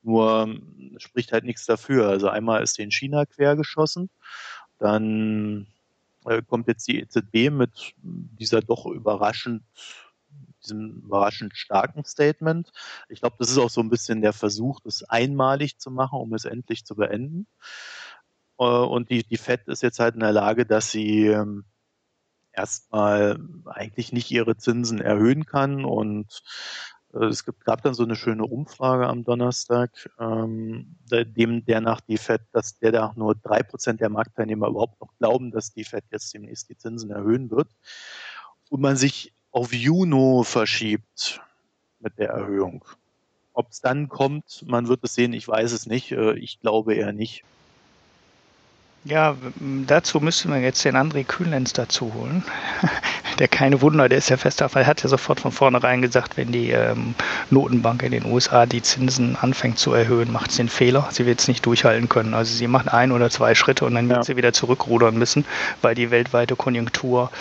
Nur 0.03 0.43
ähm, 0.43 0.95
spricht 0.97 1.31
halt 1.31 1.45
nichts 1.45 1.65
dafür. 1.65 2.07
Also 2.07 2.27
einmal 2.27 2.63
ist 2.63 2.77
den 2.77 2.91
China 2.91 3.25
quergeschossen, 3.25 4.09
dann 4.79 5.67
äh, 6.25 6.41
kommt 6.41 6.67
jetzt 6.67 6.87
die 6.87 6.99
EZB 6.99 7.51
mit 7.51 7.93
dieser 8.01 8.61
doch 8.61 8.85
überraschend, 8.85 9.63
diesem 10.63 11.03
überraschend 11.03 11.55
starken 11.55 12.03
Statement. 12.03 12.71
Ich 13.09 13.21
glaube, 13.21 13.35
das 13.39 13.49
ist 13.49 13.57
auch 13.57 13.69
so 13.69 13.81
ein 13.81 13.89
bisschen 13.89 14.21
der 14.21 14.33
Versuch, 14.33 14.79
das 14.81 15.03
einmalig 15.03 15.79
zu 15.79 15.91
machen, 15.91 16.19
um 16.19 16.33
es 16.33 16.45
endlich 16.45 16.85
zu 16.85 16.95
beenden. 16.95 17.47
Äh, 18.59 18.63
und 18.63 19.09
die, 19.09 19.23
die 19.23 19.37
FED 19.37 19.67
ist 19.67 19.83
jetzt 19.83 19.99
halt 19.99 20.15
in 20.15 20.21
der 20.21 20.33
Lage, 20.33 20.65
dass 20.65 20.91
sie 20.91 21.27
ähm, 21.27 21.65
erstmal 22.53 23.39
eigentlich 23.65 24.11
nicht 24.11 24.31
ihre 24.31 24.57
Zinsen 24.57 25.01
erhöhen 25.01 25.45
kann. 25.45 25.85
Und 25.85 26.43
äh, 27.13 27.25
es 27.25 27.45
gibt, 27.45 27.65
gab 27.65 27.81
dann 27.81 27.93
so 27.93 28.03
eine 28.03 28.15
schöne 28.15 28.45
Umfrage 28.45 29.07
am 29.07 29.23
Donnerstag, 29.23 30.09
ähm, 30.19 30.95
dem 31.09 31.65
der 31.65 31.81
nach 31.81 32.01
die 32.01 32.17
Fed, 32.17 32.41
dass 32.51 32.77
der 32.79 32.91
da 32.91 33.13
nur 33.15 33.35
drei 33.35 33.63
Prozent 33.63 34.01
der 34.01 34.09
Marktteilnehmer 34.09 34.67
überhaupt 34.67 34.99
noch 35.01 35.13
glauben, 35.17 35.51
dass 35.51 35.73
die 35.73 35.83
Fed 35.83 36.03
jetzt 36.11 36.33
demnächst 36.33 36.69
die 36.69 36.77
Zinsen 36.77 37.11
erhöhen 37.11 37.51
wird. 37.51 37.69
Und 38.69 38.81
man 38.81 38.95
sich 38.95 39.33
auf 39.51 39.73
Juno 39.73 40.43
verschiebt 40.43 41.41
mit 41.99 42.17
der 42.17 42.29
Erhöhung. 42.29 42.85
Ob 43.53 43.69
es 43.69 43.81
dann 43.81 44.07
kommt, 44.07 44.63
man 44.65 44.87
wird 44.87 45.03
es 45.03 45.13
sehen, 45.13 45.33
ich 45.33 45.47
weiß 45.47 45.73
es 45.73 45.85
nicht. 45.85 46.11
Äh, 46.11 46.33
ich 46.33 46.59
glaube 46.59 46.95
eher 46.95 47.13
nicht. 47.13 47.43
Ja, 49.03 49.35
dazu 49.87 50.19
müssten 50.19 50.51
wir 50.51 50.59
jetzt 50.59 50.85
den 50.85 50.95
André 50.95 51.23
Kühlens 51.23 51.73
dazu 51.73 52.13
holen. 52.13 52.43
der 53.39 53.47
keine 53.47 53.81
Wunder, 53.81 54.07
der 54.07 54.19
ist 54.19 54.29
ja 54.29 54.37
fester 54.37 54.69
Fall, 54.69 54.85
hat 54.85 55.01
ja 55.01 55.09
sofort 55.09 55.39
von 55.39 55.51
vornherein 55.51 56.03
gesagt, 56.03 56.37
wenn 56.37 56.51
die 56.51 56.69
ähm, 56.69 57.15
Notenbank 57.49 58.03
in 58.03 58.11
den 58.11 58.25
USA 58.25 58.67
die 58.67 58.83
Zinsen 58.83 59.35
anfängt 59.35 59.79
zu 59.79 59.91
erhöhen, 59.93 60.31
macht 60.31 60.51
sie 60.51 60.61
einen 60.61 60.69
Fehler. 60.69 61.07
Sie 61.11 61.25
wird 61.25 61.39
es 61.39 61.47
nicht 61.47 61.65
durchhalten 61.65 62.09
können. 62.09 62.35
Also 62.35 62.53
sie 62.53 62.67
macht 62.67 62.93
ein 62.93 63.11
oder 63.11 63.31
zwei 63.31 63.55
Schritte 63.55 63.85
und 63.85 63.95
dann 63.95 64.07
wird 64.07 64.19
ja. 64.19 64.23
sie 64.23 64.37
wieder 64.37 64.53
zurückrudern 64.53 65.17
müssen, 65.17 65.45
weil 65.81 65.95
die 65.95 66.11
weltweite 66.11 66.55
Konjunktur 66.55 67.31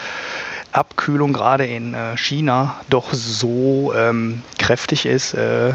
Abkühlung 0.73 1.35
gerade 1.35 1.67
in 1.67 1.93
äh, 1.93 2.17
China 2.17 2.81
doch 2.89 3.13
so 3.13 3.93
ähm, 3.95 4.43
kräftig 4.59 5.05
ist, 5.05 5.35
äh, 5.35 5.75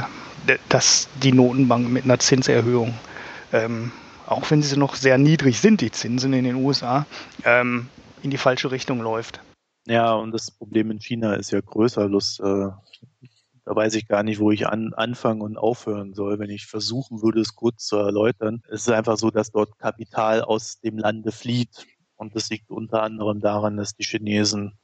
dass 0.70 1.10
die 1.22 1.32
Notenbank 1.32 1.90
mit 1.90 2.06
einer 2.06 2.18
Zinserhöhung 2.18 2.96
ähm, 3.54 3.92
auch 4.28 4.50
wenn 4.52 4.62
sie 4.62 4.78
noch 4.78 4.96
sehr 4.96 5.18
niedrig 5.18 5.60
sind, 5.60 5.82
die 5.82 5.92
Zinsen 5.92 6.34
in 6.34 6.46
den 6.46 6.56
USA, 6.56 7.06
ähm, 7.44 7.90
in 8.24 8.32
die 8.32 8.38
falsche 8.38 8.72
Richtung 8.72 9.02
läuft. 9.02 9.42
Ja, 9.88 10.14
und 10.14 10.32
das 10.32 10.52
Problem 10.52 10.90
in 10.92 11.00
China 11.00 11.36
ist 11.36 11.52
ja 11.52 11.62
größer. 11.62 12.08
Lust, 12.08 12.40
äh, 12.40 12.44
da 12.44 13.76
weiß 13.76 13.96
ich 13.96 14.08
gar 14.08 14.24
nicht, 14.24 14.40
wo 14.40 14.52
ich 14.52 14.68
an, 14.68 14.94
anfangen 14.94 15.42
und 15.42 15.58
aufhören 15.58 16.14
soll, 16.14 16.40
wenn 16.40 16.50
ich 16.50 16.66
versuchen 16.66 17.22
würde, 17.22 17.42
es 17.42 17.56
kurz 17.56 17.86
zu 17.86 17.98
erläutern. 17.98 18.62
Es 18.68 18.82
ist 18.82 18.90
einfach 18.90 19.18
so, 19.18 19.30
dass 19.30 19.52
dort 19.52 19.78
Kapital 19.78 20.42
aus 20.42 20.80
dem 20.80 20.98
Lande 20.98 21.32
flieht. 21.32 21.86
Und 22.16 22.36
das 22.36 22.50
liegt 22.50 22.72
unter 22.72 23.04
anderem 23.04 23.42
daran, 23.42 23.78
dass 23.78 23.96
die 23.96 24.04
Chinesen 24.06 24.80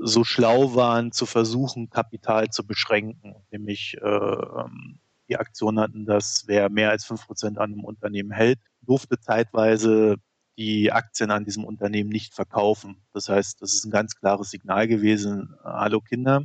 so 0.00 0.24
schlau 0.24 0.74
waren, 0.74 1.12
zu 1.12 1.26
versuchen, 1.26 1.90
Kapital 1.90 2.50
zu 2.50 2.66
beschränken, 2.66 3.34
nämlich 3.50 3.96
äh, 4.02 4.06
ähm, 4.06 5.00
die 5.28 5.36
Aktion 5.36 5.78
hatten, 5.78 6.06
dass 6.06 6.44
wer 6.46 6.70
mehr 6.70 6.90
als 6.90 7.04
fünf 7.04 7.26
Prozent 7.26 7.58
an 7.58 7.72
einem 7.72 7.84
Unternehmen 7.84 8.30
hält, 8.30 8.58
durfte 8.82 9.18
zeitweise 9.18 10.16
die 10.56 10.90
Aktien 10.90 11.30
an 11.30 11.44
diesem 11.44 11.64
Unternehmen 11.64 12.10
nicht 12.10 12.34
verkaufen. 12.34 13.02
Das 13.12 13.28
heißt, 13.28 13.62
das 13.62 13.74
ist 13.74 13.84
ein 13.84 13.90
ganz 13.90 14.16
klares 14.16 14.50
Signal 14.50 14.88
gewesen, 14.88 15.54
hallo 15.62 16.00
Kinder, 16.00 16.42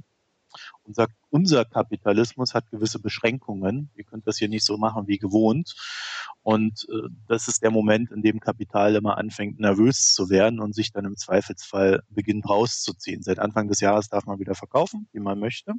unser, 0.84 1.08
unser 1.30 1.66
Kapitalismus 1.66 2.54
hat 2.54 2.70
gewisse 2.70 3.00
Beschränkungen. 3.00 3.90
Ihr 3.96 4.04
könnt 4.04 4.28
das 4.28 4.38
hier 4.38 4.50
nicht 4.50 4.66
so 4.66 4.78
machen 4.78 5.08
wie 5.08 5.18
gewohnt. 5.18 5.76
Und 6.42 6.86
äh, 6.90 7.10
das 7.28 7.48
ist 7.48 7.64
der 7.64 7.72
Moment, 7.72 8.12
in 8.12 8.22
dem 8.22 8.40
Kapital 8.40 8.96
immer 8.96 9.18
anfängt, 9.18 9.60
nervös 9.60 10.14
zu 10.14 10.30
werden 10.30 10.60
und 10.60 10.76
sich 10.76 10.92
dann 10.92 11.06
im 11.06 11.16
Zweifelsfall 11.16 12.04
beginnt 12.10 12.48
rauszuziehen. 12.48 13.24
Seit 13.24 13.40
Anfang 13.40 13.68
des 13.68 13.80
Jahres 13.80 14.10
darf 14.10 14.26
man 14.26 14.40
wieder 14.40 14.56
verkaufen, 14.56 15.08
wie 15.14 15.20
man 15.20 15.40
möchte 15.40 15.74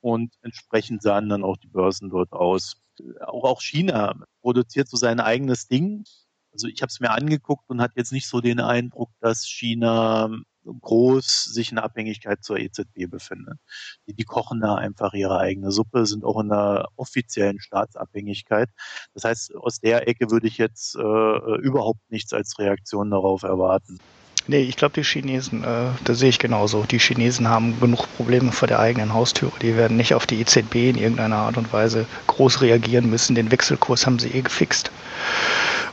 und 0.00 0.34
entsprechend 0.42 1.02
sahen 1.02 1.28
dann 1.28 1.44
auch 1.44 1.56
die 1.56 1.68
Börsen 1.68 2.10
dort 2.10 2.32
aus. 2.32 2.80
Auch, 3.20 3.44
auch 3.44 3.60
China 3.62 4.14
produziert 4.42 4.88
so 4.88 4.96
sein 4.96 5.20
eigenes 5.20 5.68
Ding. 5.68 6.04
Also 6.52 6.66
ich 6.66 6.82
habe 6.82 6.90
es 6.90 7.00
mir 7.00 7.10
angeguckt 7.10 7.68
und 7.68 7.80
hat 7.80 7.92
jetzt 7.96 8.12
nicht 8.12 8.28
so 8.28 8.40
den 8.40 8.60
Eindruck, 8.60 9.10
dass 9.20 9.46
China 9.46 10.30
groß 10.64 11.44
sich 11.44 11.72
in 11.72 11.78
Abhängigkeit 11.78 12.44
zur 12.44 12.58
EZB 12.58 13.08
befindet. 13.08 13.58
Die, 14.06 14.14
die 14.14 14.24
kochen 14.24 14.60
da 14.60 14.74
einfach 14.74 15.14
ihre 15.14 15.38
eigene 15.38 15.72
Suppe, 15.72 16.06
sind 16.06 16.24
auch 16.24 16.40
in 16.40 16.52
einer 16.52 16.88
offiziellen 16.96 17.60
Staatsabhängigkeit. 17.60 18.68
Das 19.14 19.24
heißt, 19.24 19.54
aus 19.56 19.80
der 19.80 20.08
Ecke 20.08 20.30
würde 20.30 20.48
ich 20.48 20.58
jetzt 20.58 20.96
äh, 20.96 21.58
überhaupt 21.60 22.10
nichts 22.10 22.32
als 22.32 22.58
Reaktion 22.58 23.10
darauf 23.10 23.42
erwarten. 23.42 23.98
Nee, 24.46 24.62
ich 24.62 24.76
glaube, 24.76 24.94
die 24.94 25.04
Chinesen, 25.04 25.64
äh, 25.64 25.88
das 26.04 26.18
sehe 26.18 26.30
ich 26.30 26.38
genauso. 26.38 26.84
Die 26.84 26.98
Chinesen 26.98 27.48
haben 27.48 27.78
genug 27.78 28.06
Probleme 28.16 28.52
vor 28.52 28.66
der 28.66 28.80
eigenen 28.80 29.14
Haustüre. 29.14 29.52
Die 29.62 29.76
werden 29.76 29.96
nicht 29.96 30.14
auf 30.14 30.26
die 30.26 30.40
EZB 30.40 30.90
in 30.90 30.98
irgendeiner 30.98 31.36
Art 31.36 31.56
und 31.56 31.72
Weise 31.72 32.06
groß 32.26 32.62
reagieren 32.62 33.08
müssen. 33.08 33.34
Den 33.34 33.50
Wechselkurs 33.50 34.06
haben 34.06 34.18
sie 34.18 34.28
eh 34.28 34.40
gefixt. 34.40 34.90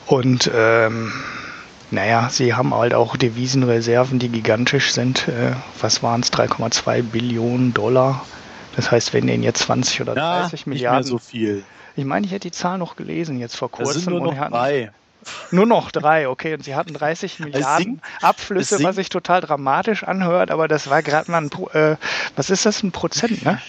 Und 0.08 0.50
ähm, 0.56 1.12
naja, 1.92 2.30
sie 2.32 2.54
haben 2.54 2.74
halt 2.74 2.94
auch 2.94 3.16
Devisenreserven, 3.18 4.20
die 4.20 4.30
gigantisch 4.30 4.92
sind. 4.92 5.28
Äh, 5.28 5.54
was 5.80 6.02
waren 6.02 6.22
es? 6.22 6.32
3,2 6.32 7.04
Billionen 7.04 7.74
Dollar. 7.74 8.26
Das 8.76 8.92
heißt, 8.92 9.14
wenn 9.14 9.28
denen 9.28 9.44
jetzt 9.44 9.64
20 9.64 10.02
oder 10.02 10.16
30 10.16 10.66
Na, 10.66 10.70
Milliarden. 10.70 11.00
Nicht 11.00 11.12
mehr 11.12 11.20
so 11.20 11.20
viel. 11.20 11.64
Ich 11.96 12.06
meine, 12.06 12.26
ich 12.26 12.32
hätte 12.32 12.48
die 12.48 12.52
Zahl 12.52 12.78
noch 12.78 12.96
gelesen 12.96 13.40
jetzt 13.40 13.56
vor 13.56 13.72
kurzem. 13.72 13.94
Das 13.94 14.04
sind 14.04 14.14
nur 14.14 14.34
noch 14.34 14.50
drei. 14.50 14.92
Nur 15.52 15.66
noch 15.66 15.92
drei, 15.92 16.28
okay. 16.30 16.54
Und 16.54 16.63
sie 16.63 16.76
hatten 16.76 16.94
30 16.94 17.40
Milliarden 17.40 18.02
Abflüsse, 18.22 18.84
was 18.84 18.96
sich 18.96 19.10
total 19.10 19.42
dramatisch 19.42 20.04
anhört, 20.04 20.52
aber 20.52 20.68
das 20.68 20.90
war 20.90 21.02
gerade 21.04 21.30
mal 21.32 21.42
ein, 21.44 21.50
äh, 21.74 21.98
was 22.36 22.50
ist 22.50 22.66
das, 22.66 22.84
ein 22.84 22.92
Prozent, 22.92 23.44
ne? 23.44 23.62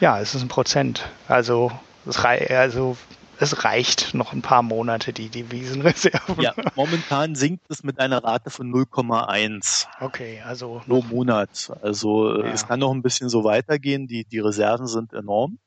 Ja, 0.00 0.20
es 0.20 0.34
ist 0.34 0.42
ein 0.42 0.48
Prozent. 0.48 1.08
Also 1.26 1.72
es, 2.06 2.22
rei 2.24 2.46
also, 2.56 2.96
es 3.40 3.64
reicht 3.64 4.14
noch 4.14 4.32
ein 4.32 4.42
paar 4.42 4.62
Monate, 4.62 5.12
die 5.12 5.28
Devisenreserven. 5.28 6.40
Ja, 6.40 6.54
momentan 6.76 7.34
sinkt 7.34 7.64
es 7.68 7.82
mit 7.82 7.98
einer 7.98 8.22
Rate 8.22 8.50
von 8.50 8.70
0,1 8.72 9.86
Okay, 10.00 10.42
also 10.46 10.82
pro 10.86 11.02
Monat. 11.02 11.72
Also 11.82 12.34
äh, 12.42 12.46
Ja. 12.46 12.52
es 12.52 12.66
kann 12.66 12.80
noch 12.80 12.92
ein 12.92 13.02
bisschen 13.02 13.28
so 13.28 13.44
weitergehen. 13.44 14.06
Die, 14.06 14.24
die 14.24 14.38
Reserven 14.38 14.86
sind 14.86 15.12
enorm. 15.12 15.58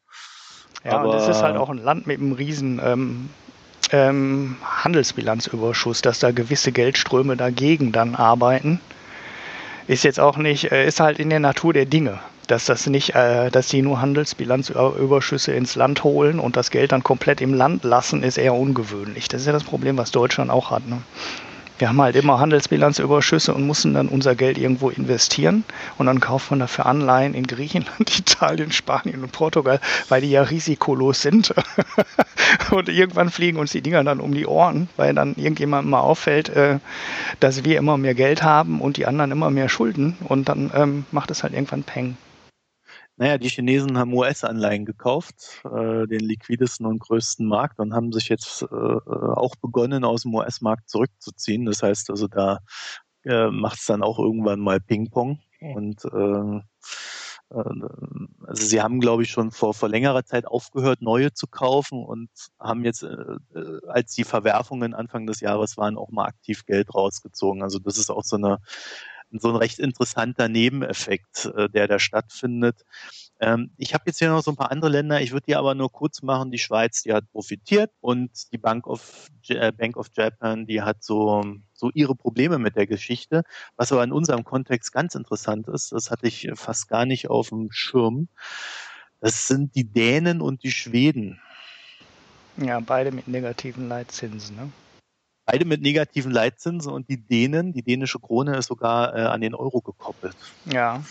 Ja, 0.84 1.02
und 1.02 1.14
es 1.14 1.24
Aber- 1.24 1.32
ist 1.32 1.42
halt 1.44 1.58
auch 1.58 1.70
ein 1.70 1.78
Land 1.78 2.08
mit 2.08 2.20
einem 2.20 2.32
riesen 2.32 2.80
ähm, 2.84 3.30
ähm, 3.92 4.58
Handelsbilanzüberschuss, 4.64 6.02
dass 6.02 6.20
da 6.20 6.32
gewisse 6.32 6.72
Geldströme 6.72 7.38
dagegen 7.38 7.92
dann 7.92 8.16
arbeiten. 8.16 8.80
Ist 9.88 10.04
jetzt 10.04 10.20
auch 10.20 10.38
nicht, 10.38 10.72
äh, 10.72 10.88
ist 10.88 11.00
halt 11.00 11.20
in 11.20 11.30
der 11.30 11.40
Natur 11.40 11.74
der 11.74 11.86
Dinge, 11.86 12.20
dass 12.48 12.66
das 12.66 12.88
nicht, 12.88 13.16
äh, 13.16 13.50
dass 13.50 13.68
die 13.68 13.82
nur 13.82 14.02
Handelsbilanzüberschüsse 14.02 15.54
ins 15.54 15.76
Land 15.76 16.04
holen 16.04 16.40
und 16.40 16.56
das 16.56 16.72
Geld 16.72 16.92
dann 16.92 17.04
komplett 17.04 17.42
im 17.42 17.54
Land 17.54 17.84
lassen, 17.84 18.24
ist 18.24 18.38
eher 18.38 18.54
ungewöhnlich. 18.54 19.28
Das 19.28 19.42
ist 19.42 19.48
ja 19.48 19.54
das 19.54 19.64
Problem, 19.64 19.98
was 19.98 20.12
Deutschland 20.12 20.52
auch 20.52 20.72
hat. 20.72 20.88
Ne? 20.88 21.02
Wir 21.82 21.90
haben 21.90 22.00
halt 22.00 22.16
immer 22.16 22.40
Handelsbilanzüberschüsse 22.40 23.56
und 23.56 23.66
müssen 23.66 23.96
dann 23.96 24.08
unser 24.08 24.36
Geld 24.36 24.60
irgendwo 24.60 24.92
investieren 24.92 25.64
und 25.98 26.06
dann 26.06 26.20
kauft 26.20 26.52
man 26.52 26.60
dafür 26.60 26.86
Anleihen 26.86 27.34
in 27.34 27.48
Griechenland, 27.48 28.20
Italien, 28.20 28.72
Spanien 28.72 29.24
und 29.24 29.32
Portugal, 29.32 29.80
weil 30.08 30.22
die 30.22 30.30
ja 30.30 30.44
risikolos 30.44 31.24
sind. 31.24 31.56
und 32.70 32.88
irgendwann 32.88 33.32
fliegen 33.32 33.58
uns 33.58 33.72
die 33.72 33.82
Dinger 33.82 34.04
dann 34.04 34.20
um 34.20 34.32
die 34.32 34.46
Ohren, 34.46 34.90
weil 34.96 35.16
dann 35.16 35.34
irgendjemandem 35.34 35.90
mal 35.90 36.02
auffällt, 36.02 36.50
äh, 36.50 36.78
dass 37.40 37.66
wir 37.66 37.80
immer 37.80 37.98
mehr 37.98 38.14
Geld 38.14 38.44
haben 38.44 38.80
und 38.80 38.98
die 38.98 39.08
anderen 39.08 39.32
immer 39.32 39.50
mehr 39.50 39.68
Schulden 39.68 40.18
und 40.26 40.50
dann 40.50 40.70
ähm, 40.76 41.06
macht 41.12 41.32
es 41.32 41.42
halt 41.42 41.54
irgendwann 41.54 41.82
Peng. 41.82 42.16
Naja, 43.22 43.38
die 43.38 43.50
Chinesen 43.50 44.00
haben 44.00 44.16
US-Anleihen 44.16 44.84
gekauft, 44.84 45.62
äh, 45.64 46.08
den 46.08 46.22
liquidesten 46.22 46.88
und 46.88 46.98
größten 46.98 47.46
Markt 47.46 47.78
und 47.78 47.94
haben 47.94 48.12
sich 48.12 48.30
jetzt 48.30 48.64
äh, 48.64 48.66
auch 48.66 49.56
begonnen, 49.62 50.04
aus 50.04 50.24
dem 50.24 50.34
US-Markt 50.34 50.90
zurückzuziehen. 50.90 51.66
Das 51.66 51.84
heißt 51.84 52.10
also, 52.10 52.28
da 52.28 52.62
äh, 53.24 53.52
macht 53.52 53.78
es 53.78 53.86
dann 53.86 54.02
auch 54.02 54.18
irgendwann 54.18 54.60
mal 54.60 54.80
Ping-Pong. 54.80 55.40
Und 55.60 56.04
äh, 56.06 56.58
äh, 57.56 57.88
also 58.48 58.66
sie 58.66 58.82
haben, 58.82 59.00
glaube 59.00 59.22
ich, 59.22 59.30
schon 59.30 59.52
vor, 59.52 59.76
vor 59.76 59.88
längerer 59.88 60.26
Zeit 60.26 60.48
aufgehört, 60.48 61.04
neue 61.04 61.32
zu 61.32 61.46
kaufen 61.46 62.04
und 62.04 62.32
haben 62.60 62.84
jetzt, 62.86 63.04
äh, 63.04 63.08
äh, 63.54 63.82
als 63.88 64.16
die 64.16 64.24
Verwerfungen 64.24 64.96
Anfang 64.96 65.28
des 65.28 65.42
Jahres 65.42 65.78
waren, 65.78 65.96
auch 65.96 66.10
mal 66.10 66.26
aktiv 66.26 66.66
Geld 66.66 66.96
rausgezogen. 66.96 67.62
Also 67.62 67.78
das 67.78 68.00
ist 68.00 68.10
auch 68.10 68.24
so 68.24 68.38
eine 68.38 68.58
so 69.40 69.50
ein 69.50 69.56
recht 69.56 69.80
interessanter 69.80 70.50
Nebeneffekt, 70.50 71.46
äh, 71.46 71.70
der 71.70 71.88
da 71.88 72.00
stattfindet. 72.00 72.86
Ähm, 73.40 73.72
ich 73.78 73.94
habe 73.94 74.04
jetzt 74.08 74.20
hier 74.20 74.30
noch 74.30 74.44
so 74.44 74.52
ein 74.52 74.58
paar 74.58 74.72
andere 74.72 74.90
Länder. 74.90 75.22
Ich 75.22 75.32
würde 75.32 75.46
die 75.48 75.56
aber 75.56 75.74
nur 75.74 75.92
kurz 75.92 76.22
machen. 76.22 76.52
Die 76.52 76.60
Schweiz, 76.60 77.04
die 77.04 77.14
hat 77.14 77.30
profitiert 77.32 77.92
und 78.02 78.52
die 78.52 78.58
Bank 78.58 78.88
of, 78.88 79.28
äh, 79.48 79.72
Bank 79.72 79.98
of 79.98 80.08
Japan, 80.16 80.66
die 80.68 80.82
hat 80.82 81.04
so, 81.04 81.44
so 81.74 81.90
ihre 81.94 82.16
Probleme 82.16 82.60
mit 82.60 82.76
der 82.76 82.88
Geschichte. 82.88 83.44
Was 83.78 83.92
aber 83.92 84.04
in 84.04 84.12
unserem 84.12 84.44
Kontext 84.44 84.92
ganz 84.92 85.16
interessant 85.16 85.68
ist, 85.68 85.92
das 85.92 86.12
hatte 86.12 86.28
ich 86.28 86.50
fast 86.56 86.88
gar 86.88 87.06
nicht 87.06 87.30
auf 87.30 87.50
dem 87.50 87.72
Schirm. 87.72 88.28
Das 89.22 89.48
sind 89.48 89.76
die 89.76 89.86
Dänen 89.86 90.42
und 90.42 90.64
die 90.64 90.72
Schweden. 90.72 91.40
Ja, 92.58 92.80
beide 92.80 93.12
mit 93.12 93.28
negativen 93.28 93.88
Leitzinsen. 93.88 94.56
Ne? 94.56 94.72
Beide 95.52 95.66
mit 95.66 95.82
negativen 95.82 96.32
Leitzinsen 96.32 96.94
und 96.94 97.10
die 97.10 97.18
Dänen, 97.18 97.74
die 97.74 97.84
dänische 97.84 98.20
Krone 98.20 98.56
ist 98.56 98.68
sogar 98.68 99.14
äh, 99.14 99.22
an 99.24 99.42
den 99.42 99.54
Euro 99.54 99.82
gekoppelt. 99.82 100.38
Ja, 100.66 101.04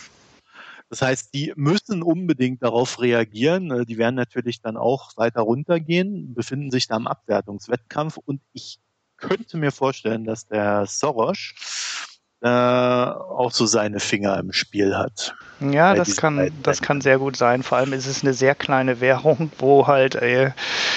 Das 0.89 1.03
heißt, 1.03 1.33
die 1.33 1.53
müssen 1.55 2.01
unbedingt 2.01 2.63
darauf 2.63 2.99
reagieren. 2.99 3.69
Äh, 3.69 3.85
Die 3.85 3.99
werden 3.99 4.15
natürlich 4.15 4.59
dann 4.61 4.77
auch 4.77 5.15
weiter 5.15 5.41
runtergehen, 5.41 6.33
befinden 6.33 6.71
sich 6.71 6.87
da 6.87 6.97
im 6.97 7.05
Abwertungswettkampf. 7.05 8.17
Und 8.17 8.41
ich 8.51 8.79
könnte 9.17 9.57
mir 9.57 9.71
vorstellen, 9.71 10.25
dass 10.25 10.47
der 10.47 10.87
Soros 10.87 12.19
äh, 12.41 12.49
auch 12.49 13.51
so 13.51 13.67
seine 13.67 13.99
Finger 13.99 14.39
im 14.39 14.53
Spiel 14.53 14.97
hat. 14.97 15.35
Ja, 15.61 15.93
das 15.93 16.15
kann, 16.17 16.51
das 16.63 16.81
kann 16.81 17.01
sehr 17.01 17.19
gut 17.19 17.37
sein. 17.37 17.63
Vor 17.63 17.77
allem 17.77 17.93
ist 17.93 18.07
es 18.07 18.23
eine 18.23 18.33
sehr 18.33 18.55
kleine 18.55 18.99
Währung, 18.99 19.51
wo 19.59 19.87
halt 19.87 20.15
äh, 20.15 20.51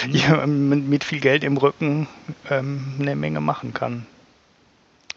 Mhm. 0.06 0.88
mit 0.88 1.04
viel 1.04 1.20
Geld 1.20 1.44
im 1.44 1.56
Rücken 1.56 2.08
ähm, 2.50 2.96
eine 2.98 3.14
Menge 3.16 3.40
machen 3.40 3.72
kann. 3.72 4.06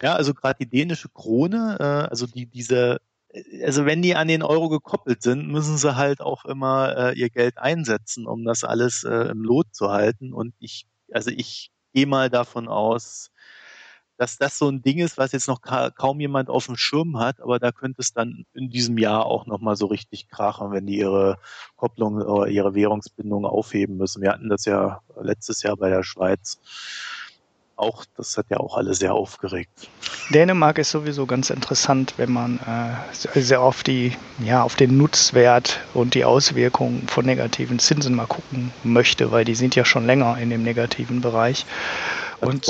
Ja, 0.02 0.14
also 0.14 0.32
gerade 0.34 0.58
die 0.60 0.70
dänische 0.70 1.08
Krone, 1.08 1.76
äh, 1.80 2.08
also 2.10 2.26
die 2.26 2.46
diese, 2.46 3.00
äh, 3.30 3.64
also 3.64 3.84
wenn 3.84 4.02
die 4.02 4.14
an 4.14 4.28
den 4.28 4.42
Euro 4.42 4.68
gekoppelt 4.68 5.22
sind, 5.22 5.48
müssen 5.48 5.76
sie 5.76 5.96
halt 5.96 6.20
auch 6.20 6.44
immer 6.44 6.96
äh, 6.96 7.18
ihr 7.18 7.30
Geld 7.30 7.58
einsetzen, 7.58 8.26
um 8.26 8.44
das 8.44 8.64
alles 8.64 9.04
äh, 9.04 9.30
im 9.30 9.42
Lot 9.42 9.66
zu 9.74 9.90
halten. 9.90 10.32
Und 10.32 10.54
ich, 10.60 10.86
also 11.12 11.30
ich 11.30 11.70
gehe 11.94 12.06
mal 12.06 12.30
davon 12.30 12.68
aus, 12.68 13.30
dass 14.18 14.36
das 14.36 14.58
so 14.58 14.68
ein 14.68 14.82
Ding 14.82 14.98
ist, 14.98 15.16
was 15.16 15.32
jetzt 15.32 15.48
noch 15.48 15.62
ka 15.62 15.90
kaum 15.90 16.20
jemand 16.20 16.50
auf 16.50 16.66
dem 16.66 16.76
Schirm 16.76 17.18
hat, 17.18 17.40
aber 17.40 17.58
da 17.58 17.72
könnte 17.72 18.02
es 18.02 18.12
dann 18.12 18.44
in 18.52 18.68
diesem 18.68 18.98
Jahr 18.98 19.24
auch 19.24 19.46
nochmal 19.46 19.76
so 19.76 19.86
richtig 19.86 20.28
krachen, 20.28 20.72
wenn 20.72 20.86
die 20.86 20.98
ihre 20.98 21.38
Kopplung 21.76 22.16
oder 22.16 22.48
ihre 22.48 22.74
Währungsbindung 22.74 23.46
aufheben 23.46 23.96
müssen. 23.96 24.20
Wir 24.20 24.32
hatten 24.32 24.48
das 24.48 24.64
ja 24.64 25.00
letztes 25.20 25.62
Jahr 25.62 25.76
bei 25.76 25.88
der 25.88 26.02
Schweiz 26.02 26.58
auch, 27.78 28.04
das 28.16 28.36
hat 28.36 28.46
ja 28.50 28.58
auch 28.58 28.76
alle 28.76 28.92
sehr 28.94 29.14
aufgeregt. 29.14 29.88
Dänemark 30.30 30.78
ist 30.78 30.90
sowieso 30.90 31.26
ganz 31.26 31.50
interessant, 31.50 32.14
wenn 32.16 32.32
man 32.32 32.58
äh, 32.58 33.40
sehr 33.40 33.60
auf 33.60 33.82
die, 33.82 34.16
ja, 34.40 34.62
auf 34.62 34.74
den 34.74 34.96
Nutzwert 34.96 35.80
und 35.94 36.14
die 36.14 36.24
Auswirkungen 36.24 37.06
von 37.06 37.24
negativen 37.24 37.78
Zinsen 37.78 38.14
mal 38.14 38.26
gucken 38.26 38.72
möchte, 38.82 39.30
weil 39.30 39.44
die 39.44 39.54
sind 39.54 39.76
ja 39.76 39.84
schon 39.84 40.06
länger 40.06 40.38
in 40.38 40.50
dem 40.50 40.64
negativen 40.64 41.20
Bereich. 41.20 41.66
Und, 42.40 42.68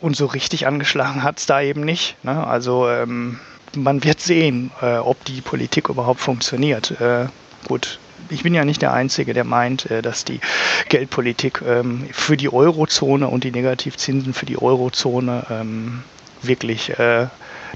und 0.00 0.16
so 0.16 0.26
richtig 0.26 0.66
angeschlagen 0.66 1.22
hat 1.22 1.38
es 1.38 1.46
da 1.46 1.60
eben 1.60 1.82
nicht. 1.82 2.16
Ne? 2.24 2.46
Also 2.46 2.88
ähm, 2.88 3.38
man 3.76 4.02
wird 4.02 4.20
sehen, 4.20 4.70
äh, 4.80 4.96
ob 4.96 5.24
die 5.24 5.40
Politik 5.40 5.88
überhaupt 5.88 6.20
funktioniert. 6.20 7.00
Äh, 7.00 7.26
gut, 7.66 7.98
ich 8.28 8.42
bin 8.42 8.54
ja 8.54 8.64
nicht 8.64 8.82
der 8.82 8.92
Einzige, 8.92 9.34
der 9.34 9.44
meint, 9.44 9.90
äh, 9.90 10.02
dass 10.02 10.24
die 10.24 10.40
Geldpolitik 10.88 11.62
ähm, 11.66 12.08
für 12.12 12.36
die 12.36 12.52
Eurozone 12.52 13.28
und 13.28 13.44
die 13.44 13.52
Negativzinsen 13.52 14.34
für 14.34 14.46
die 14.46 14.60
Eurozone 14.60 15.46
ähm, 15.50 16.02
wirklich 16.42 16.98
äh, 16.98 17.26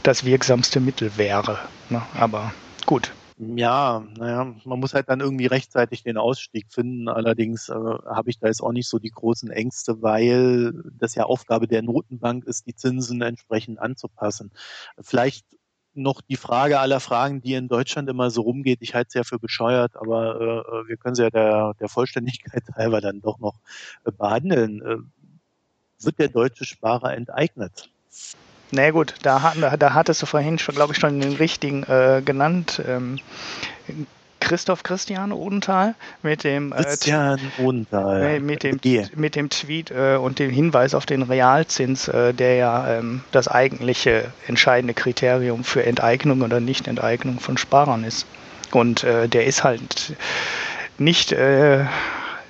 das 0.03 0.25
wirksamste 0.25 0.81
Mittel 0.81 1.13
wäre. 1.17 1.59
Ne? 1.91 2.03
Aber 2.15 2.53
gut. 2.87 3.13
Ja, 3.37 4.07
naja, 4.17 4.55
man 4.65 4.79
muss 4.79 4.95
halt 4.95 5.09
dann 5.09 5.19
irgendwie 5.19 5.47
rechtzeitig 5.47 6.05
den 6.05 6.19
Ausstieg 6.19 6.67
finden. 6.71 7.09
Allerdings 7.09 7.69
äh, 7.69 7.75
habe 7.75 8.31
ich 8.31 8.39
da 8.39 8.47
jetzt 8.47 8.63
auch 8.63 8.73
nicht 8.73 8.89
so 8.89 9.01
die 9.01 9.11
großen 9.11 9.51
Ängste, 9.51 10.03
weil 10.03 10.73
das 10.99 11.17
ja 11.17 11.25
Aufgabe 11.25 11.67
der 11.67 11.83
Notenbank 11.83 12.45
ist, 12.45 12.67
die 12.67 12.77
Zinsen 12.77 13.23
entsprechend 13.23 13.81
anzupassen. 13.81 14.53
Vielleicht 15.01 15.47
noch 15.95 16.21
die 16.21 16.37
Frage 16.37 16.79
aller 16.79 17.01
Fragen, 17.01 17.41
die 17.41 17.55
in 17.55 17.69
Deutschland 17.69 18.09
immer 18.09 18.31
so 18.31 18.43
rumgeht. 18.43 18.79
Ich 18.83 18.95
halte 18.95 19.09
es 19.09 19.15
ja 19.15 19.25
für 19.25 19.41
bescheuert, 19.41 19.97
aber 19.97 20.41
äh, 20.41 20.89
wir 20.89 20.97
können 20.97 21.17
sie 21.17 21.23
ja 21.23 21.31
der, 21.31 21.75
der 21.81 21.89
Vollständigkeit 21.89 22.63
halber 22.77 23.01
dann 23.01 23.21
doch 23.21 23.41
noch 23.41 23.59
äh, 24.05 24.13
behandeln. 24.13 24.81
Äh, 24.83 26.05
wird 26.05 26.19
der 26.21 26.29
deutsche 26.29 26.65
Sparer 26.65 27.15
enteignet? 27.15 27.91
Na 28.71 28.91
gut, 28.91 29.15
da, 29.23 29.43
hat, 29.43 29.57
da 29.79 29.95
hattest 29.95 30.23
du 30.23 30.27
vorhin 30.27 30.59
schon, 30.59 30.75
glaube 30.75 30.93
ich, 30.93 30.99
schon 30.99 31.21
den 31.21 31.35
richtigen 31.35 31.85
äh, 31.85 32.23
genannt. 32.25 32.83
Ähm, 32.87 33.19
Christoph 34.45 34.83
Christian 34.83 35.33
Odenthal 35.33 35.95
mit 36.23 36.45
dem, 36.45 36.73
äh, 36.73 36.77
Christian 36.77 37.41
Odenthal. 37.59 38.41
mit 38.41 38.63
dem, 38.63 38.79
mit 39.17 39.37
dem 39.37 39.49
Tweet 39.49 39.91
äh, 39.91 40.17
und 40.17 40.39
dem 40.39 40.51
Hinweis 40.51 40.95
auf 40.95 41.07
den 41.07 41.23
Realzins, 41.23 42.09
äh, 42.09 42.35
der 42.35 42.57
ja 42.57 42.99
ähm, 42.99 43.23
das 43.33 43.49
eigentliche 43.49 44.33
entscheidende 44.47 44.93
Kriterium 44.93 45.65
für 45.65 45.85
Enteignung 45.85 46.43
oder 46.43 46.61
Nichtenteignung 46.61 47.41
von 47.41 47.57
Sparern 47.57 48.05
ist. 48.05 48.27
Und 48.73 49.03
äh, 49.03 49.29
der 49.29 49.47
ist 49.47 49.65
halt 49.65 50.15
nicht 50.99 51.33
äh, 51.33 51.87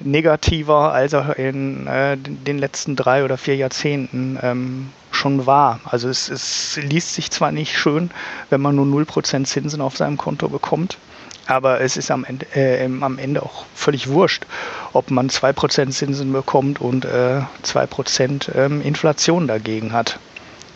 negativer, 0.00 0.92
als 0.92 1.12
er 1.12 1.38
in 1.38 1.86
äh, 1.86 2.16
den 2.16 2.58
letzten 2.58 2.96
drei 2.96 3.24
oder 3.24 3.38
vier 3.38 3.56
Jahrzehnten 3.56 4.38
ähm, 4.42 4.90
schon 5.24 5.46
war. 5.46 5.80
Also 5.86 6.10
es, 6.10 6.28
es 6.28 6.76
liest 6.76 7.14
sich 7.14 7.30
zwar 7.30 7.50
nicht 7.50 7.78
schön, 7.78 8.10
wenn 8.50 8.60
man 8.60 8.76
nur 8.76 8.84
0% 8.84 9.44
Zinsen 9.46 9.80
auf 9.80 9.96
seinem 9.96 10.18
Konto 10.18 10.50
bekommt, 10.50 10.98
aber 11.46 11.80
es 11.80 11.96
ist 11.96 12.10
am 12.10 12.24
Ende, 12.24 12.44
äh, 12.54 12.84
am 12.84 13.18
Ende 13.18 13.42
auch 13.42 13.64
völlig 13.74 14.08
wurscht, 14.08 14.44
ob 14.92 15.10
man 15.10 15.30
2% 15.30 15.90
Zinsen 15.92 16.30
bekommt 16.30 16.78
und 16.78 17.06
äh, 17.06 17.40
2% 17.64 18.54
ähm, 18.54 18.82
Inflation 18.82 19.48
dagegen 19.48 19.94
hat. 19.94 20.18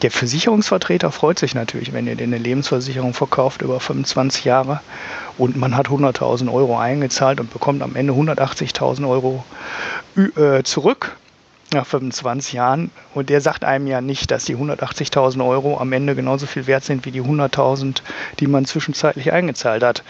der 0.01 0.11
Versicherungsvertreter 0.11 1.11
freut 1.13 1.39
sich 1.39 1.55
natürlich, 1.55 1.93
wenn 1.93 2.07
ihr 2.07 2.17
dir 2.17 2.25
eine 2.25 2.39
Lebensversicherung 2.39 3.13
verkauft 3.13 3.61
über 3.61 3.81
25 3.81 4.45
Jahre 4.47 4.81
und 5.37 5.57
man 5.57 5.77
hat 5.77 5.89
100.000 5.89 6.51
Euro 6.51 6.79
eingezahlt 6.79 7.39
und 7.39 7.53
bekommt 7.53 7.83
am 7.83 7.97
Ende 7.97 8.15
180.000 8.15 9.07
Euro 9.07 9.45
äh, 10.17 10.63
zurück 10.63 11.19
nach 11.73 11.87
25 11.87 12.55
Jahren. 12.55 12.91
Und 13.15 13.31
der 13.31 13.41
sagt 13.41 13.65
einem 13.65 13.87
ja 13.87 14.01
nicht, 14.01 14.31
dass 14.31 14.45
die 14.45 14.57
180.000 14.57 15.47
Euro 15.47 15.79
am 15.79 15.93
Ende 15.93 16.15
genauso 16.15 16.47
viel 16.47 16.67
wert 16.67 16.85
sind 16.85 17.05
wie 17.05 17.11
die 17.11 17.23
100.000, 17.23 18.03
die 18.41 18.47
man 18.47 18.65
zwischenzeitlich 18.65 19.33
eingezahlt 19.33 19.83
hat. 19.83 20.03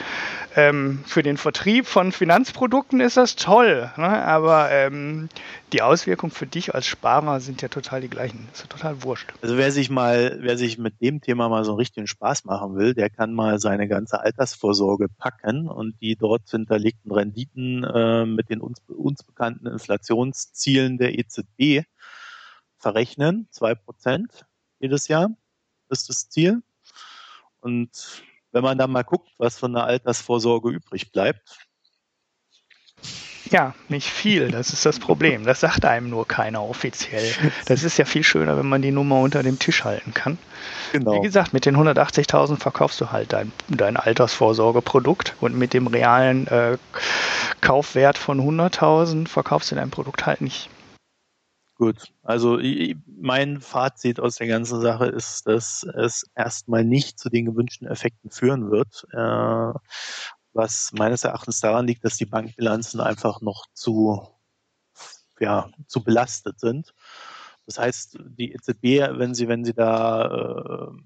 Ähm, 0.59 1.05
für 1.07 1.23
den 1.23 1.37
Vertrieb 1.37 1.87
von 1.87 2.11
Finanzprodukten 2.11 2.99
ist 2.99 3.17
das 3.17 3.37
toll, 3.37 3.93
ne? 3.97 4.09
aber 4.09 4.73
ähm, 4.73 5.29
die 5.73 5.83
Auswirkungen 5.83 6.33
für 6.33 6.49
dich 6.49 6.75
als 6.75 6.89
Sparer 6.89 7.39
sind 7.39 7.63
ja 7.63 7.69
total 7.69 8.01
die 8.01 8.09
gleichen. 8.09 8.49
Das 8.51 8.59
ist 8.59 8.65
ja 8.65 8.77
total 8.77 9.05
wurscht. 9.05 9.33
Also 9.41 9.57
wer 9.57 9.71
sich 9.71 9.89
mal, 9.89 10.39
wer 10.41 10.59
sich 10.59 10.77
mit 10.77 11.01
dem 11.01 11.21
Thema 11.21 11.49
mal 11.49 11.63
so 11.63 11.71
einen 11.71 11.79
richtigen 11.79 12.09
Spaß 12.09 12.45
machen 12.45 12.75
will, 12.75 12.93
der 12.93 13.09
kann 13.09 13.35
mal 13.35 13.61
seine 13.61 13.87
ganze 13.87 14.19
Altersvorsorge 14.19 15.07
packen 15.09 15.69
und 15.69 16.01
die 16.01 16.17
dort 16.17 16.51
hinterlegten 16.51 17.13
Renditen 17.13 17.85
äh, 17.85 18.27
mit 18.27 18.51
den 18.51 18.61
uns, 18.61 18.81
uns 18.89 19.23
bekannten 19.23 19.69
Inflationszielen 19.69 20.99
der 20.99 21.17
EZB 21.17 21.87
verrechnen. 22.79 23.47
Zwei 23.53 23.77
Prozent 23.77 24.45
jedes 24.81 25.07
Jahr 25.07 25.31
ist 25.89 26.09
das 26.09 26.29
Ziel. 26.29 26.65
Und 27.61 28.25
wenn 28.59 28.65
man 28.65 28.77
dann 28.77 28.91
mal 28.91 29.05
guckt, 29.05 29.29
was 29.39 29.57
von 29.57 29.73
der 29.73 29.85
Altersvorsorge 29.85 30.71
übrig 30.71 31.13
bleibt. 31.13 31.59
Ja, 33.51 33.73
nicht 33.89 34.11
viel, 34.11 34.51
das 34.51 34.73
ist 34.73 34.85
das 34.85 34.99
Problem. 34.99 35.45
Das 35.45 35.61
sagt 35.61 35.85
einem 35.85 36.11
nur 36.11 36.27
keiner 36.27 36.63
offiziell. 36.63 37.33
Das 37.67 37.85
ist 37.85 37.97
ja 37.97 38.05
viel 38.05 38.25
schöner, 38.25 38.59
wenn 38.59 38.69
man 38.69 38.83
die 38.83 38.91
Nummer 38.91 39.21
unter 39.21 39.45
dem 39.45 39.61
Tisch 39.61 39.85
halten 39.85 40.13
kann. 40.13 40.39
Genau. 40.93 41.13
Wie 41.13 41.21
gesagt, 41.21 41.53
mit 41.53 41.67
den 41.67 41.77
180.000 41.77 42.59
verkaufst 42.59 43.01
du 43.01 43.13
halt 43.13 43.33
dein, 43.33 43.53
dein 43.69 43.97
Altersvorsorgeprodukt 43.97 45.35
und 45.41 45.55
mit 45.57 45.73
dem 45.73 45.87
realen 45.87 46.49
äh, 46.49 46.79
Kaufwert 47.61 48.19
von 48.19 48.41
100.000 48.41 49.29
verkaufst 49.29 49.71
du 49.71 49.77
dein 49.77 49.91
Produkt 49.91 50.27
halt 50.27 50.41
nicht. 50.41 50.69
Gut, 51.79 52.13
also 52.25 52.59
mein 53.07 53.61
Fazit 53.61 54.19
aus 54.19 54.35
der 54.35 54.49
ganzen 54.49 54.81
Sache 54.81 55.07
ist, 55.07 55.47
dass 55.47 55.85
es 55.85 56.29
erstmal 56.35 56.85
nicht 56.85 57.21
zu 57.21 57.29
den 57.31 57.45
gewünschten 57.47 57.87
Effekten 57.87 58.33
führen 58.33 58.73
wird, 58.73 59.07
äh, 59.13 59.79
was 60.53 60.91
meines 60.93 61.23
Erachtens 61.23 61.61
daran 61.61 61.87
liegt, 61.87 62.05
dass 62.05 62.17
die 62.17 62.27
Bankbilanzen 62.27 63.01
einfach 63.01 63.41
noch 63.43 63.67
zu, 63.75 64.27
ja, 65.39 65.71
zu 65.87 66.03
belastet 66.03 66.59
sind. 66.59 66.95
Das 67.65 67.79
heißt, 67.79 68.19
die 68.25 68.53
EZB, 68.53 69.17
wenn 69.17 69.35
sie, 69.35 69.47
wenn 69.47 69.65
sie 69.65 69.75
da 69.75 70.89
äh, 70.91 71.03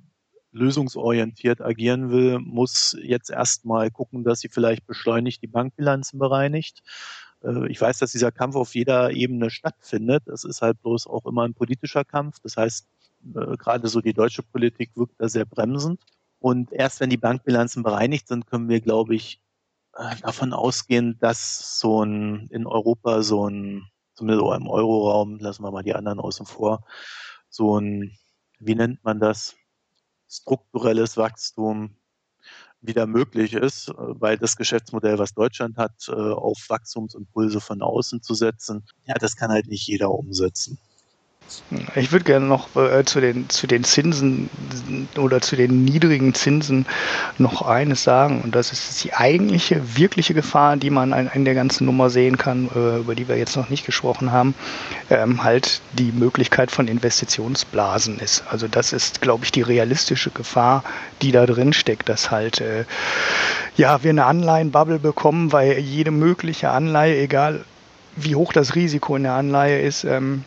lösungsorientiert 0.52 1.60
agieren 1.60 2.10
will, 2.10 2.38
muss 2.38 2.96
jetzt 3.02 3.28
erstmal 3.30 3.90
gucken, 3.90 4.24
dass 4.24 4.40
sie 4.40 4.48
vielleicht 4.48 4.86
beschleunigt 4.86 5.42
die 5.42 5.48
Bankbilanzen 5.48 6.18
bereinigt 6.18 6.82
ich 7.68 7.80
weiß, 7.80 7.98
dass 7.98 8.12
dieser 8.12 8.32
Kampf 8.32 8.56
auf 8.56 8.74
jeder 8.74 9.10
Ebene 9.10 9.50
stattfindet. 9.50 10.28
Es 10.28 10.44
ist 10.44 10.62
halt 10.62 10.80
bloß 10.82 11.06
auch 11.06 11.26
immer 11.26 11.42
ein 11.42 11.54
politischer 11.54 12.04
Kampf. 12.04 12.38
Das 12.42 12.56
heißt, 12.56 12.86
äh, 13.34 13.56
gerade 13.56 13.88
so 13.88 14.00
die 14.00 14.14
deutsche 14.14 14.42
Politik 14.42 14.90
wirkt 14.94 15.20
da 15.20 15.28
sehr 15.28 15.44
bremsend. 15.44 16.00
Und 16.38 16.72
erst 16.72 17.00
wenn 17.00 17.10
die 17.10 17.16
Bankbilanzen 17.16 17.82
bereinigt 17.82 18.28
sind, 18.28 18.46
können 18.46 18.68
wir, 18.68 18.80
glaube 18.80 19.14
ich, 19.14 19.40
äh, 19.94 20.16
davon 20.22 20.52
ausgehen, 20.52 21.18
dass 21.20 21.78
so 21.78 22.04
ein 22.04 22.48
in 22.50 22.66
Europa 22.66 23.22
so 23.22 23.48
ein, 23.48 23.84
zumindest 24.14 24.44
im 24.56 24.68
Euroraum, 24.68 25.38
lassen 25.38 25.62
wir 25.62 25.70
mal 25.70 25.82
die 25.82 25.94
anderen 25.94 26.20
außen 26.20 26.46
vor, 26.46 26.84
so 27.48 27.78
ein, 27.78 28.16
wie 28.58 28.74
nennt 28.74 29.04
man 29.04 29.20
das, 29.20 29.56
strukturelles 30.28 31.16
Wachstum 31.18 31.96
wieder 32.82 33.06
möglich 33.06 33.54
ist, 33.54 33.88
äh, 33.88 33.94
weil 33.96 34.36
das 34.36 34.56
Geschäftsmodell, 34.56 35.18
was 35.18 35.34
Deutschland 35.34 35.76
hat, 35.76 36.08
äh, 36.08 36.12
auf 36.12 36.58
Wachstumsimpulse 36.68 37.60
von 37.60 37.80
außen 37.82 38.22
zu 38.22 38.34
setzen, 38.34 38.84
ja, 39.06 39.14
das 39.14 39.36
kann 39.36 39.50
halt 39.50 39.68
nicht 39.68 39.86
jeder 39.86 40.10
umsetzen. 40.10 40.78
Ich 41.94 42.12
würde 42.12 42.24
gerne 42.24 42.46
noch 42.46 42.74
äh, 42.76 43.04
zu, 43.04 43.20
den, 43.20 43.48
zu 43.48 43.66
den 43.66 43.84
Zinsen 43.84 44.50
oder 45.16 45.40
zu 45.40 45.56
den 45.56 45.84
niedrigen 45.84 46.34
Zinsen 46.34 46.86
noch 47.38 47.62
eines 47.62 48.04
sagen. 48.04 48.42
Und 48.42 48.54
das 48.54 48.72
ist 48.72 49.02
die 49.04 49.14
eigentliche, 49.14 49.96
wirkliche 49.96 50.34
Gefahr, 50.34 50.76
die 50.76 50.90
man 50.90 51.12
in 51.34 51.44
der 51.44 51.54
ganzen 51.54 51.86
Nummer 51.86 52.10
sehen 52.10 52.36
kann, 52.36 52.68
äh, 52.74 52.98
über 52.98 53.14
die 53.14 53.28
wir 53.28 53.36
jetzt 53.36 53.56
noch 53.56 53.70
nicht 53.70 53.86
gesprochen 53.86 54.32
haben, 54.32 54.54
ähm, 55.10 55.42
halt 55.42 55.80
die 55.92 56.12
Möglichkeit 56.12 56.70
von 56.70 56.88
Investitionsblasen 56.88 58.18
ist. 58.18 58.44
Also 58.50 58.68
das 58.68 58.92
ist, 58.92 59.20
glaube 59.20 59.44
ich, 59.44 59.52
die 59.52 59.62
realistische 59.62 60.30
Gefahr, 60.30 60.84
die 61.22 61.32
da 61.32 61.46
drin 61.46 61.72
steckt, 61.72 62.08
dass 62.08 62.30
halt 62.30 62.60
äh, 62.60 62.84
ja, 63.76 64.02
wir 64.02 64.10
eine 64.10 64.26
Anleihenbubble 64.26 64.98
bekommen, 64.98 65.52
weil 65.52 65.78
jede 65.78 66.10
mögliche 66.10 66.70
Anleihe, 66.70 67.18
egal 67.18 67.64
wie 68.16 68.36
hoch 68.36 68.52
das 68.52 68.74
Risiko 68.74 69.16
in 69.16 69.22
der 69.22 69.32
Anleihe 69.32 69.80
ist, 69.80 70.04
ähm, 70.04 70.44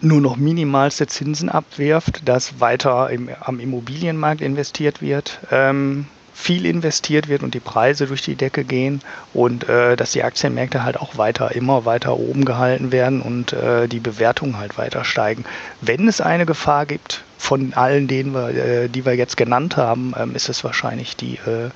nur 0.00 0.20
noch 0.20 0.36
minimalste 0.36 1.06
Zinsen 1.06 1.48
abwirft, 1.48 2.28
dass 2.28 2.60
weiter 2.60 3.10
im, 3.10 3.30
am 3.40 3.60
Immobilienmarkt 3.60 4.40
investiert 4.40 5.00
wird, 5.00 5.40
ähm, 5.50 6.06
viel 6.34 6.66
investiert 6.66 7.28
wird 7.28 7.42
und 7.42 7.54
die 7.54 7.60
Preise 7.60 8.06
durch 8.06 8.22
die 8.22 8.34
Decke 8.34 8.64
gehen 8.64 9.00
und 9.32 9.68
äh, 9.68 9.96
dass 9.96 10.12
die 10.12 10.24
Aktienmärkte 10.24 10.82
halt 10.82 10.98
auch 10.98 11.16
weiter, 11.16 11.54
immer 11.54 11.84
weiter 11.84 12.18
oben 12.18 12.44
gehalten 12.44 12.90
werden 12.90 13.22
und 13.22 13.52
äh, 13.52 13.86
die 13.86 14.00
Bewertungen 14.00 14.58
halt 14.58 14.76
weiter 14.76 15.04
steigen. 15.04 15.44
Wenn 15.80 16.08
es 16.08 16.20
eine 16.20 16.46
Gefahr 16.46 16.86
gibt, 16.86 17.22
von 17.38 17.74
allen 17.74 18.08
denen, 18.08 18.34
wir, 18.34 18.48
äh, 18.48 18.88
die 18.88 19.04
wir 19.04 19.14
jetzt 19.14 19.36
genannt 19.36 19.76
haben, 19.76 20.14
ähm, 20.16 20.34
ist 20.34 20.48
es 20.48 20.64
wahrscheinlich 20.64 21.16
die 21.16 21.36
äh, 21.36 21.70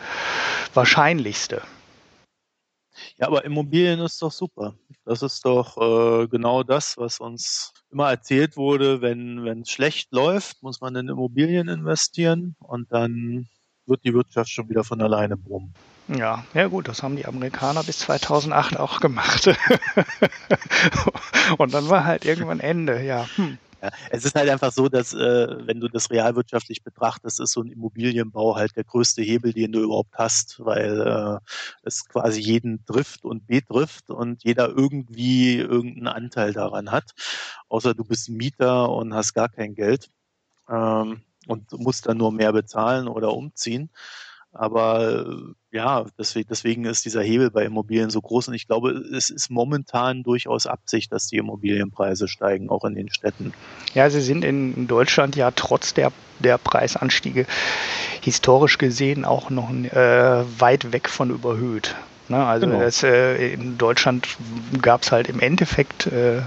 wahrscheinlichste. 0.75 1.63
Ja, 3.19 3.29
aber 3.29 3.45
Immobilien 3.45 4.01
ist 4.01 4.21
doch 4.21 4.33
super. 4.33 4.75
Das 5.05 5.23
ist 5.23 5.45
doch 5.45 5.77
äh, 5.77 6.27
genau 6.29 6.63
das, 6.63 6.97
was 6.99 7.21
uns 7.21 7.73
immer 7.91 8.11
erzählt 8.11 8.57
wurde, 8.57 9.01
wenn 9.01 9.63
es 9.63 9.71
schlecht 9.71 10.13
läuft, 10.13 10.63
muss 10.63 10.81
man 10.81 10.97
in 10.97 11.09
Immobilien 11.09 11.69
investieren 11.69 12.57
und 12.59 12.93
dann 12.93 13.49
wird 13.87 14.05
die 14.05 14.15
Wirtschaft 14.15 14.51
schon 14.51 14.69
wieder 14.69 14.85
von 14.85 15.01
alleine 15.01 15.37
brummen. 15.37 15.73
Ja, 16.09 16.45
ja 16.55 16.69
gut, 16.69 16.87
das 16.87 17.03
haben 17.03 17.17
die 17.17 17.27
Amerikaner 17.27 17.83
bis 17.83 17.99
2008 18.01 18.79
auch 18.79 19.01
gemacht. 19.01 19.49
und 21.59 21.75
dann 21.75 21.89
war 21.89 22.05
halt 22.05 22.25
irgendwann 22.25 22.61
Ende, 22.61 23.03
ja. 23.03 23.27
Hm. 23.37 23.59
Ja, 23.83 23.91
es 24.11 24.25
ist 24.25 24.35
halt 24.35 24.49
einfach 24.49 24.73
so, 24.73 24.89
dass 24.89 25.13
äh, 25.13 25.67
wenn 25.67 25.81
du 25.81 25.89
das 25.89 26.11
realwirtschaftlich 26.11 26.83
betrachtest, 26.83 27.41
ist 27.41 27.53
so 27.53 27.61
ein 27.63 27.71
Immobilienbau 27.71 28.57
halt 28.57 28.75
der 28.75 28.85
größte 28.85 29.23
Hebel, 29.23 29.53
den 29.53 29.73
du 29.73 29.81
überhaupt 29.83 30.15
hast, 30.15 30.65
weil 30.65 31.01
äh, 31.03 31.39
es 31.83 32.07
quasi 32.09 32.41
jeden 32.41 32.85
trifft 32.87 33.25
und 33.25 33.47
betrifft 33.47 34.11
und 34.11 34.45
jeder 34.45 34.69
irgendwie 34.71 35.57
irgendeinen 35.59 36.09
Anteil 36.09 36.55
daran 36.55 36.91
hat. 36.91 37.13
Außer 37.69 37.93
du 37.95 38.05
bist 38.05 38.31
Mieter 38.31 38.89
und 38.91 39.13
hast 39.15 39.35
gar 39.35 39.51
kein 39.51 39.75
Geld 39.75 40.11
ähm, 40.71 41.23
und 41.47 41.73
musst 41.73 42.07
dann 42.07 42.19
nur 42.19 42.33
mehr 42.33 42.53
bezahlen 42.53 43.09
oder 43.09 43.33
umziehen. 43.35 43.91
Aber 44.53 45.27
äh, 45.27 45.55
ja, 45.77 46.07
deswegen, 46.19 46.49
deswegen 46.49 46.85
ist 46.87 47.05
dieser 47.05 47.23
Hebel 47.23 47.51
bei 47.51 47.65
Immobilien 47.65 48.09
so 48.09 48.23
groß 48.23 48.49
und 48.49 48.55
ich 48.55 48.67
glaube, 48.67 48.93
es 48.93 49.29
ist 49.29 49.51
momentan 49.51 50.23
durchaus 50.23 50.67
Absicht, 50.67 51.13
dass 51.13 51.27
die 51.27 51.37
Immobilienpreise 51.37 52.29
steigen, 52.29 52.71
auch 52.71 52.85
in 52.85 52.95
den 52.95 53.13
Städten. 53.13 53.53
Ja, 53.95 54.09
sie 54.09 54.23
sind 54.23 54.43
in 54.43 54.87
Deutschland 54.89 55.37
ja 55.37 55.51
trotz 55.51 55.93
der, 55.93 56.13
der 56.39 56.57
Preisanstiege 56.57 57.47
historisch 58.23 58.79
gesehen 58.79 59.27
auch 59.27 59.51
noch 59.51 59.71
äh, 59.71 60.45
weit 60.59 60.93
weg 60.93 61.11
von 61.11 61.29
überhöht. 61.29 61.95
Ne? 62.29 62.45
Also 62.45 62.67
genau. 62.67 62.81
das, 62.81 63.03
äh, 63.03 63.53
in 63.53 63.77
Deutschland 63.77 64.27
gab 64.81 65.03
es 65.03 65.13
halt 65.13 65.29
im 65.29 65.41
Endeffekt 65.41 66.07
äh, 66.07 66.41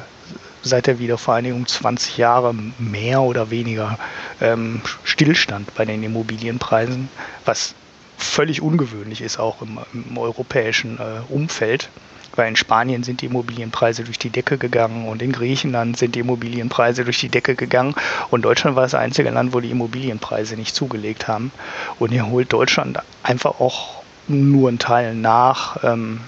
seit 0.63 0.87
der 0.87 0.97
Wiedervereinigung 0.97 1.67
20 1.67 2.17
Jahre 2.17 2.55
mehr 2.79 3.21
oder 3.21 3.51
weniger 3.51 3.99
ähm, 4.41 4.81
Stillstand 5.03 5.73
bei 5.75 5.85
den 5.85 6.01
Immobilienpreisen, 6.01 7.09
was 7.45 7.75
völlig 8.19 8.61
ungewöhnlich 8.61 9.21
ist, 9.21 9.39
auch 9.39 9.61
im, 9.61 9.79
im 9.93 10.17
europäischen 10.17 10.99
äh, 10.99 11.33
Umfeld. 11.33 11.89
Weil 12.35 12.47
in 12.49 12.55
Spanien 12.55 13.03
sind 13.03 13.21
die 13.21 13.25
Immobilienpreise 13.25 14.03
durch 14.03 14.19
die 14.19 14.29
Decke 14.29 14.57
gegangen 14.57 15.07
und 15.07 15.21
in 15.21 15.31
Griechenland 15.31 15.97
sind 15.97 16.13
die 16.15 16.19
Immobilienpreise 16.19 17.03
durch 17.03 17.19
die 17.19 17.29
Decke 17.29 17.55
gegangen 17.55 17.95
und 18.29 18.43
Deutschland 18.43 18.75
war 18.75 18.83
das 18.83 18.93
einzige 18.93 19.31
Land, 19.31 19.53
wo 19.53 19.59
die 19.59 19.71
Immobilienpreise 19.71 20.55
nicht 20.55 20.75
zugelegt 20.75 21.27
haben. 21.27 21.51
Und 21.97 22.11
hier 22.11 22.27
holt 22.27 22.53
Deutschland 22.53 22.99
einfach 23.23 23.59
auch 23.59 24.03
nur 24.27 24.69
einen 24.69 24.79
Teil 24.79 25.15
nach 25.15 25.83
ähm, 25.83 26.21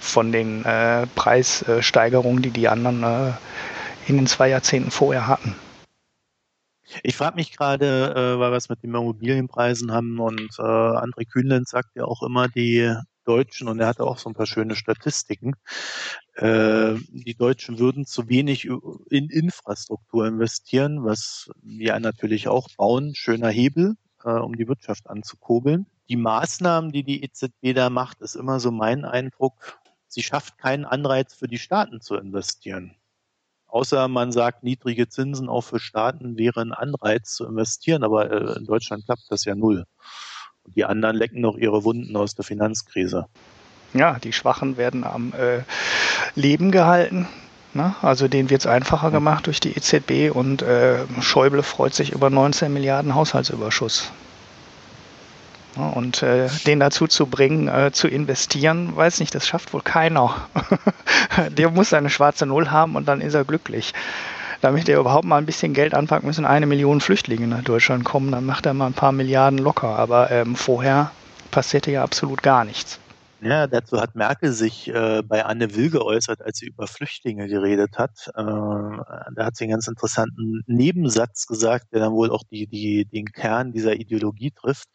von 0.00 0.32
den 0.32 0.64
äh, 0.64 1.06
Preissteigerungen, 1.14 2.40
die 2.42 2.50
die 2.50 2.68
anderen 2.68 3.02
äh, 3.02 3.32
in 4.06 4.16
den 4.16 4.26
zwei 4.26 4.48
Jahrzehnten 4.48 4.90
vorher 4.90 5.26
hatten. 5.26 5.54
Ich 7.02 7.16
frage 7.16 7.36
mich 7.36 7.56
gerade, 7.56 8.14
äh, 8.14 8.38
weil 8.38 8.52
wir 8.52 8.56
es 8.56 8.68
mit 8.68 8.82
den 8.82 8.94
Immobilienpreisen 8.94 9.92
haben 9.92 10.18
und 10.20 10.58
äh, 10.58 10.62
André 10.62 11.26
Kühnlen 11.26 11.64
sagt 11.64 11.96
ja 11.96 12.04
auch 12.04 12.22
immer, 12.22 12.48
die 12.48 12.94
Deutschen, 13.24 13.68
und 13.68 13.80
er 13.80 13.88
hatte 13.88 14.04
auch 14.04 14.18
so 14.18 14.30
ein 14.30 14.34
paar 14.34 14.46
schöne 14.46 14.76
Statistiken, 14.76 15.54
äh, 16.34 16.94
die 17.08 17.34
Deutschen 17.34 17.78
würden 17.78 18.06
zu 18.06 18.28
wenig 18.28 18.66
in 19.10 19.28
Infrastruktur 19.28 20.26
investieren, 20.26 21.04
was 21.04 21.50
wir 21.62 21.98
natürlich 21.98 22.48
auch 22.48 22.68
bauen. 22.76 23.14
Schöner 23.14 23.48
Hebel, 23.48 23.94
äh, 24.24 24.30
um 24.30 24.56
die 24.56 24.68
Wirtschaft 24.68 25.08
anzukurbeln. 25.10 25.86
Die 26.08 26.16
Maßnahmen, 26.16 26.92
die 26.92 27.02
die 27.02 27.24
EZB 27.24 27.74
da 27.74 27.90
macht, 27.90 28.20
ist 28.20 28.36
immer 28.36 28.60
so 28.60 28.70
mein 28.70 29.04
Eindruck, 29.04 29.80
sie 30.06 30.22
schafft 30.22 30.56
keinen 30.56 30.84
Anreiz 30.84 31.34
für 31.34 31.48
die 31.48 31.58
Staaten 31.58 32.00
zu 32.00 32.14
investieren. 32.14 32.94
Außer 33.66 34.08
man 34.08 34.32
sagt, 34.32 34.62
niedrige 34.62 35.08
Zinsen 35.08 35.48
auch 35.48 35.62
für 35.62 35.80
Staaten 35.80 36.36
wäre 36.36 36.60
ein 36.60 36.72
Anreiz 36.72 37.34
zu 37.34 37.46
investieren, 37.46 38.04
aber 38.04 38.30
äh, 38.30 38.58
in 38.58 38.64
Deutschland 38.64 39.04
klappt 39.04 39.24
das 39.28 39.44
ja 39.44 39.54
null. 39.54 39.84
Und 40.64 40.76
die 40.76 40.84
anderen 40.84 41.16
lecken 41.16 41.40
noch 41.40 41.56
ihre 41.56 41.84
Wunden 41.84 42.16
aus 42.16 42.34
der 42.34 42.44
Finanzkrise. 42.44 43.26
Ja, 43.94 44.18
die 44.18 44.32
Schwachen 44.32 44.76
werden 44.76 45.04
am 45.04 45.32
äh, 45.32 45.62
Leben 46.34 46.70
gehalten. 46.70 47.28
Ne? 47.74 47.94
Also 48.02 48.28
denen 48.28 48.50
wird 48.50 48.62
es 48.62 48.66
einfacher 48.66 49.10
gemacht 49.10 49.46
durch 49.46 49.60
die 49.60 49.76
EZB 49.76 50.34
und 50.34 50.62
äh, 50.62 50.98
Schäuble 51.20 51.62
freut 51.62 51.94
sich 51.94 52.12
über 52.12 52.30
19 52.30 52.72
Milliarden 52.72 53.14
Haushaltsüberschuss. 53.14 54.12
Ja, 55.76 55.88
und 55.88 56.22
äh, 56.22 56.48
den 56.66 56.80
dazu 56.80 57.06
zu 57.06 57.26
bringen, 57.26 57.68
äh, 57.68 57.92
zu 57.92 58.08
investieren, 58.08 58.96
weiß 58.96 59.20
nicht, 59.20 59.34
das 59.34 59.46
schafft 59.46 59.72
wohl 59.72 59.82
keiner. 59.82 60.48
Der 61.50 61.70
muss 61.70 61.92
eine 61.92 62.10
schwarze 62.10 62.46
Null 62.46 62.70
haben 62.70 62.96
und 62.96 63.06
dann 63.06 63.20
ist 63.20 63.34
er 63.34 63.44
glücklich. 63.44 63.92
Damit 64.62 64.88
er 64.88 64.98
überhaupt 64.98 65.26
mal 65.26 65.36
ein 65.36 65.46
bisschen 65.46 65.74
Geld 65.74 65.94
anpackt, 65.94 66.24
müssen 66.24 66.46
eine 66.46 66.66
Million 66.66 67.00
Flüchtlinge 67.00 67.46
nach 67.46 67.62
Deutschland 67.62 68.04
kommen, 68.04 68.32
dann 68.32 68.46
macht 68.46 68.66
er 68.66 68.74
mal 68.74 68.86
ein 68.86 68.94
paar 68.94 69.12
Milliarden 69.12 69.58
locker. 69.58 69.98
Aber 69.98 70.30
ähm, 70.30 70.56
vorher 70.56 71.10
passierte 71.50 71.90
ja 71.90 72.02
absolut 72.02 72.42
gar 72.42 72.64
nichts. 72.64 72.98
Ja, 73.42 73.66
dazu 73.66 74.00
hat 74.00 74.14
Merkel 74.14 74.52
sich 74.52 74.88
äh, 74.88 75.22
bei 75.22 75.44
Anne 75.44 75.74
Will 75.74 75.90
geäußert, 75.90 76.40
als 76.40 76.58
sie 76.58 76.68
über 76.68 76.86
Flüchtlinge 76.86 77.48
geredet 77.48 77.98
hat. 77.98 78.28
Äh, 78.34 78.42
da 78.42 79.44
hat 79.44 79.56
sie 79.56 79.64
einen 79.64 79.72
ganz 79.72 79.86
interessanten 79.88 80.62
Nebensatz 80.66 81.46
gesagt, 81.46 81.92
der 81.92 82.00
dann 82.00 82.12
wohl 82.12 82.30
auch 82.30 82.44
die, 82.50 82.66
die, 82.66 83.04
den 83.04 83.26
Kern 83.26 83.72
dieser 83.72 83.94
Ideologie 83.94 84.52
trifft. 84.52 84.88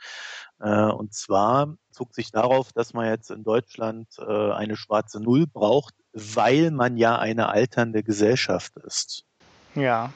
Äh, 0.62 0.92
und 0.92 1.14
zwar 1.14 1.76
zog 1.92 2.14
sich 2.14 2.32
darauf, 2.32 2.72
dass 2.74 2.94
man 2.94 3.08
jetzt 3.08 3.32
in 3.32 3.44
Deutschland 3.44 4.08
äh, 4.20 4.52
eine 4.52 4.76
schwarze 4.76 5.20
Null 5.20 5.48
braucht, 5.48 5.96
weil 6.14 6.72
man 6.72 6.98
ja 6.98 7.18
eine 7.18 7.50
alternde 7.50 8.04
Gesellschaft 8.04 8.78
ist. 8.78 9.26
Ja. 9.76 10.14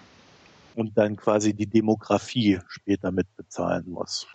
Und 0.76 0.98
dann 0.98 1.16
quasi 1.16 1.54
die 1.54 1.68
Demografie 1.68 2.60
später 2.68 3.12
mitbezahlen 3.12 3.90
muss. 3.90 4.28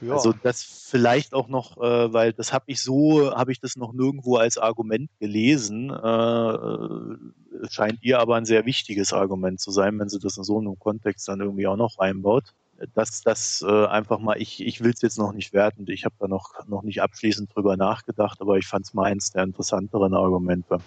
Ja. 0.00 0.14
Also 0.14 0.32
das 0.32 0.62
vielleicht 0.62 1.34
auch 1.34 1.48
noch, 1.48 1.76
äh, 1.76 2.12
weil 2.12 2.32
das 2.32 2.52
habe 2.52 2.64
ich 2.68 2.82
so, 2.82 3.32
habe 3.34 3.52
ich 3.52 3.60
das 3.60 3.76
noch 3.76 3.92
nirgendwo 3.92 4.36
als 4.36 4.56
Argument 4.56 5.10
gelesen. 5.18 5.90
Äh, 5.90 7.68
scheint 7.68 8.02
ihr 8.02 8.18
aber 8.18 8.36
ein 8.36 8.46
sehr 8.46 8.64
wichtiges 8.64 9.12
Argument 9.12 9.60
zu 9.60 9.70
sein, 9.70 9.98
wenn 9.98 10.08
sie 10.08 10.18
das 10.18 10.38
in 10.38 10.44
so 10.44 10.58
einem 10.58 10.78
Kontext 10.78 11.28
dann 11.28 11.40
irgendwie 11.40 11.66
auch 11.66 11.76
noch 11.76 11.98
reinbaut. 11.98 12.54
Dass 12.94 13.22
das 13.22 13.64
äh, 13.66 13.86
einfach 13.86 14.18
mal, 14.18 14.40
ich, 14.40 14.64
ich 14.64 14.82
will 14.82 14.92
es 14.92 15.02
jetzt 15.02 15.18
noch 15.18 15.32
nicht 15.32 15.52
werten, 15.52 15.84
ich 15.88 16.04
habe 16.04 16.14
da 16.18 16.28
noch, 16.28 16.66
noch 16.66 16.82
nicht 16.82 17.02
abschließend 17.02 17.54
drüber 17.54 17.76
nachgedacht, 17.76 18.40
aber 18.40 18.56
ich 18.56 18.66
fand 18.66 18.86
es 18.86 18.94
mal 18.94 19.04
eins 19.04 19.32
der 19.32 19.42
interessanteren 19.42 20.14
Argumente. 20.14 20.78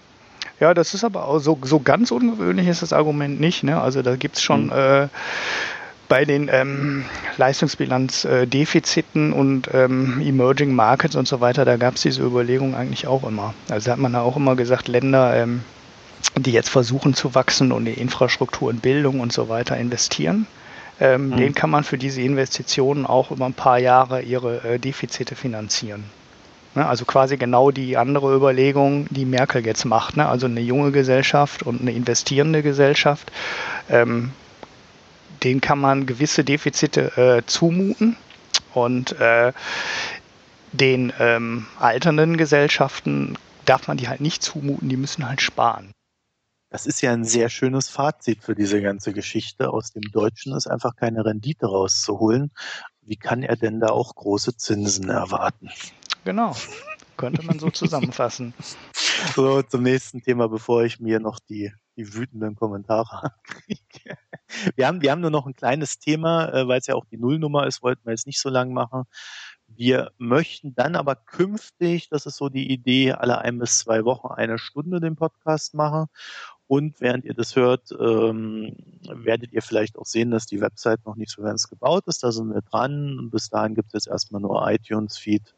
Ja, 0.60 0.74
das 0.74 0.94
ist 0.94 1.04
aber 1.04 1.28
auch 1.28 1.40
so, 1.40 1.58
so 1.62 1.80
ganz 1.80 2.12
ungewöhnlich 2.12 2.68
ist 2.68 2.82
das 2.82 2.94
Argument 2.94 3.40
nicht. 3.40 3.64
Ne? 3.64 3.80
Also 3.80 4.02
da 4.02 4.16
gibt 4.16 4.38
es 4.38 4.42
schon 4.42 4.66
mhm. 4.66 4.72
äh, 4.72 5.08
bei 6.08 6.26
den 6.26 6.50
ähm, 6.52 7.06
Leistungsbilanzdefiziten 7.38 9.34
und 9.34 9.70
ähm, 9.74 10.22
Emerging 10.22 10.74
Markets 10.74 11.16
und 11.16 11.28
so 11.28 11.42
weiter, 11.42 11.66
da 11.66 11.78
gab 11.78 11.96
es 11.96 12.02
diese 12.02 12.22
Überlegung 12.24 12.76
eigentlich 12.76 13.08
auch 13.08 13.24
immer. 13.24 13.54
Also 13.70 13.92
hat 13.92 14.00
man 14.00 14.16
auch 14.16 14.38
immer 14.38 14.56
gesagt, 14.56 14.88
Länder, 14.88 15.36
ähm, 15.36 15.64
die 16.36 16.52
jetzt 16.52 16.70
versuchen 16.70 17.14
zu 17.14 17.36
wachsen 17.36 17.72
und 17.72 17.88
in 17.88 17.96
Infrastruktur 17.96 18.70
und 18.70 18.82
Bildung 18.82 19.20
und 19.22 19.34
so 19.34 19.50
weiter 19.50 19.78
investieren, 19.78 20.48
ähm, 21.04 21.30
mhm. 21.30 21.38
denen 21.38 21.56
kann 21.56 21.70
man 21.70 21.84
für 21.84 21.98
diese 21.98 22.22
Investitionen 22.22 23.06
auch 23.06 23.30
über 23.30 23.46
ein 23.46 23.54
paar 23.54 23.78
Jahre 23.78 24.22
ihre 24.22 24.64
äh, 24.64 24.80
Defizite 24.80 25.36
finanzieren. 25.36 26.06
Ne? 26.76 26.86
Also 26.88 27.04
quasi 27.04 27.36
genau 27.36 27.72
die 27.72 27.98
andere 27.98 28.34
Überlegung, 28.34 29.08
die 29.10 29.26
Merkel 29.26 29.66
jetzt 29.66 29.84
macht. 29.84 30.16
Ne? 30.16 30.28
Also 30.28 30.48
eine 30.48 30.62
junge 30.62 30.92
Gesellschaft 30.92 31.62
und 31.64 31.82
eine 31.82 31.92
investierende 31.92 32.64
Gesellschaft. 32.64 33.32
Ähm, 33.90 34.32
denen 35.44 35.60
kann 35.60 35.80
man 35.80 36.06
gewisse 36.06 36.46
Defizite 36.46 37.18
äh, 37.18 37.46
zumuten 37.46 38.16
und 38.74 39.20
äh, 39.20 39.52
den 40.72 41.12
ähm, 41.20 41.66
alternden 41.80 42.38
Gesellschaften 42.38 43.38
darf 43.66 43.90
man 43.90 43.98
die 43.98 44.08
halt 44.08 44.22
nicht 44.22 44.42
zumuten, 44.42 44.88
die 44.88 44.96
müssen 44.96 45.28
halt 45.28 45.42
sparen. 45.42 45.92
Das 46.74 46.88
ist 46.88 47.02
ja 47.02 47.14
ein 47.14 47.24
sehr 47.24 47.50
schönes 47.50 47.88
Fazit 47.88 48.44
für 48.44 48.56
diese 48.56 48.82
ganze 48.82 49.14
Geschichte. 49.14 49.70
Aus 49.70 49.92
dem 49.92 50.02
Deutschen 50.12 50.56
ist 50.56 50.66
einfach 50.66 50.96
keine 50.96 51.24
Rendite 51.24 51.68
rauszuholen. 51.68 52.52
Wie 53.04 53.16
kann 53.16 53.44
er 53.44 53.56
denn 53.56 53.80
da 53.80 53.90
auch 53.90 54.16
große 54.16 54.58
Zinsen 54.58 55.08
erwarten? 55.08 55.70
Genau, 56.26 56.56
könnte 57.16 57.44
man 57.44 57.60
so 57.60 57.70
zusammenfassen. 57.70 58.56
So, 59.36 59.62
zum 59.62 59.84
nächsten 59.84 60.22
Thema, 60.24 60.50
bevor 60.50 60.84
ich 60.84 61.00
mir 61.00 61.20
noch 61.20 61.40
die, 61.40 61.72
die 61.96 62.14
wütenden 62.14 62.56
Kommentare 62.56 63.32
kriege. 63.44 64.18
Wir 64.76 64.88
haben, 64.88 65.02
wir 65.02 65.12
haben 65.12 65.22
nur 65.22 65.30
noch 65.30 65.46
ein 65.46 65.54
kleines 65.54 66.00
Thema, 66.00 66.52
äh, 66.52 66.68
weil 66.68 66.80
es 66.80 66.88
ja 66.88 66.96
auch 66.96 67.06
die 67.06 67.18
Nullnummer 67.18 67.68
ist, 67.68 67.84
wollten 67.84 68.06
wir 68.06 68.12
jetzt 68.12 68.26
nicht 68.26 68.42
so 68.42 68.50
lang 68.50 68.74
machen. 68.74 69.04
Wir 69.68 70.12
möchten 70.18 70.76
dann 70.76 70.96
aber 70.96 71.16
künftig, 71.16 72.10
das 72.10 72.26
ist 72.26 72.38
so 72.38 72.50
die 72.50 72.72
Idee, 72.72 73.14
alle 73.14 73.40
ein 73.40 73.58
bis 73.60 73.80
zwei 73.80 74.04
Wochen 74.04 74.28
eine 74.28 74.58
Stunde 74.58 75.00
den 75.00 75.16
Podcast 75.16 75.74
machen. 75.74 76.08
Und 76.68 77.02
während 77.02 77.26
ihr 77.26 77.34
das 77.34 77.56
hört, 77.56 77.92
ähm, 77.92 78.76
werdet 79.08 79.52
ihr 79.52 79.62
vielleicht 79.62 79.98
auch 79.98 80.06
sehen, 80.06 80.32
dass 80.32 80.46
die 80.46 80.62
Website 80.62 81.06
noch 81.06 81.16
nicht 81.16 81.32
so 81.32 81.42
ganz 81.42 81.68
gebaut 81.68 82.06
ist. 82.08 82.24
Da 82.24 82.32
sind 82.32 82.54
wir 82.54 82.62
dran. 82.62 83.20
Und 83.20 83.32
bis 83.32 83.50
dahin 83.50 83.76
gibt 83.76 83.94
es 83.94 84.08
erstmal 84.08 84.42
nur 84.42 84.70
iTunes-Feed, 84.70 85.54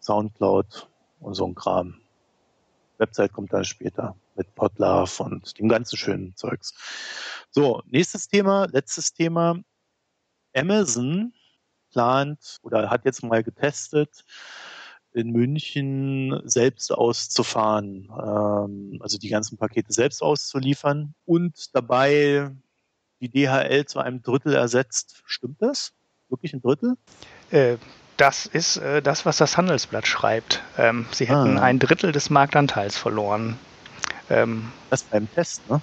Soundcloud 0.00 0.88
und 1.20 1.34
so 1.34 1.46
ein 1.46 1.54
Kram. 1.54 2.00
Website 2.98 3.32
kommt 3.32 3.52
dann 3.52 3.64
später 3.64 4.16
mit 4.34 4.54
Podlove 4.54 5.22
und 5.22 5.58
dem 5.58 5.68
ganzen 5.68 5.96
schönen 5.96 6.36
Zeugs. 6.36 6.74
So, 7.50 7.82
nächstes 7.86 8.28
Thema, 8.28 8.66
letztes 8.70 9.12
Thema. 9.12 9.56
Amazon 10.54 11.32
plant 11.90 12.58
oder 12.62 12.90
hat 12.90 13.04
jetzt 13.04 13.22
mal 13.22 13.42
getestet, 13.42 14.24
in 15.12 15.30
München 15.30 16.40
selbst 16.44 16.92
auszufahren, 16.92 18.08
ähm, 18.10 18.98
also 19.00 19.18
die 19.18 19.28
ganzen 19.28 19.58
Pakete 19.58 19.92
selbst 19.92 20.22
auszuliefern 20.22 21.14
und 21.24 21.74
dabei 21.74 22.50
die 23.20 23.28
DHL 23.28 23.86
zu 23.86 23.98
einem 24.00 24.22
Drittel 24.22 24.54
ersetzt. 24.54 25.22
Stimmt 25.24 25.60
das? 25.60 25.92
Wirklich 26.28 26.52
ein 26.52 26.62
Drittel? 26.62 26.96
Äh, 27.50 27.78
das 28.16 28.46
ist 28.46 28.76
äh, 28.76 29.00
das, 29.00 29.24
was 29.24 29.38
das 29.38 29.56
Handelsblatt 29.56 30.06
schreibt. 30.06 30.62
Ähm, 30.76 31.06
sie 31.12 31.26
hätten 31.26 31.58
ah. 31.58 31.62
ein 31.62 31.78
Drittel 31.78 32.12
des 32.12 32.30
Marktanteils 32.30 32.96
verloren. 32.96 33.58
Ähm, 34.28 34.72
das 34.90 35.04
beim 35.04 35.32
Test, 35.32 35.68
ne? 35.70 35.80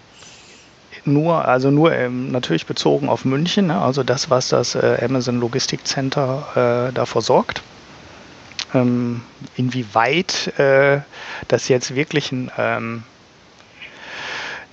Nur, 1.04 1.46
also 1.46 1.70
nur 1.72 1.94
ähm, 1.94 2.32
natürlich 2.32 2.66
bezogen 2.66 3.10
auf 3.10 3.26
München, 3.26 3.68
ne? 3.68 3.80
also 3.80 4.04
das, 4.04 4.30
was 4.30 4.50
das 4.50 4.74
äh, 4.76 4.98
Amazon 5.04 5.40
Logistik 5.40 5.86
Center 5.86 6.88
äh, 6.90 6.94
da 6.94 7.06
versorgt. 7.06 7.62
Ähm, 8.74 9.22
inwieweit 9.56 10.58
äh, 10.60 11.02
das 11.48 11.68
jetzt 11.68 11.96
wirklich 11.96 12.32
ein 12.32 12.52
ähm, 12.58 13.04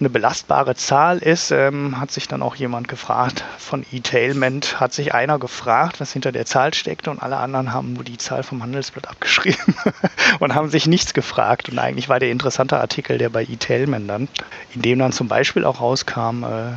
eine 0.02 0.10
belastbare 0.10 0.74
Zahl 0.74 1.18
ist, 1.18 1.52
ähm, 1.52 2.00
hat 2.00 2.10
sich 2.10 2.26
dann 2.26 2.42
auch 2.42 2.56
jemand 2.56 2.88
gefragt. 2.88 3.44
Von 3.58 3.86
E-Tailment 3.92 4.80
hat 4.80 4.92
sich 4.92 5.14
einer 5.14 5.38
gefragt, 5.38 6.00
was 6.00 6.12
hinter 6.12 6.32
der 6.32 6.44
Zahl 6.44 6.74
steckt 6.74 7.06
und 7.06 7.22
alle 7.22 7.36
anderen 7.36 7.72
haben 7.72 7.92
nur 7.92 8.02
die 8.02 8.18
Zahl 8.18 8.42
vom 8.42 8.62
Handelsblatt 8.62 9.08
abgeschrieben 9.08 9.76
und 10.40 10.54
haben 10.54 10.70
sich 10.70 10.86
nichts 10.86 11.14
gefragt. 11.14 11.68
Und 11.68 11.78
eigentlich 11.78 12.08
war 12.08 12.18
der 12.18 12.30
interessante 12.30 12.80
Artikel 12.80 13.16
der 13.18 13.28
bei 13.28 13.44
E-Tailment 13.44 14.10
dann, 14.10 14.28
in 14.74 14.82
dem 14.82 14.98
dann 14.98 15.12
zum 15.12 15.28
Beispiel 15.28 15.64
auch 15.64 15.80
rauskam, 15.80 16.42
äh, 16.42 16.72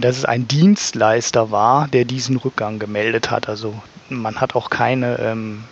dass 0.00 0.16
es 0.16 0.24
ein 0.24 0.48
Dienstleister 0.48 1.50
war, 1.50 1.88
der 1.88 2.06
diesen 2.06 2.36
Rückgang 2.36 2.78
gemeldet 2.78 3.30
hat. 3.30 3.48
Also 3.48 3.74
man 4.08 4.40
hat 4.40 4.56
auch 4.56 4.70
keine 4.70 5.18
ähm, 5.18 5.64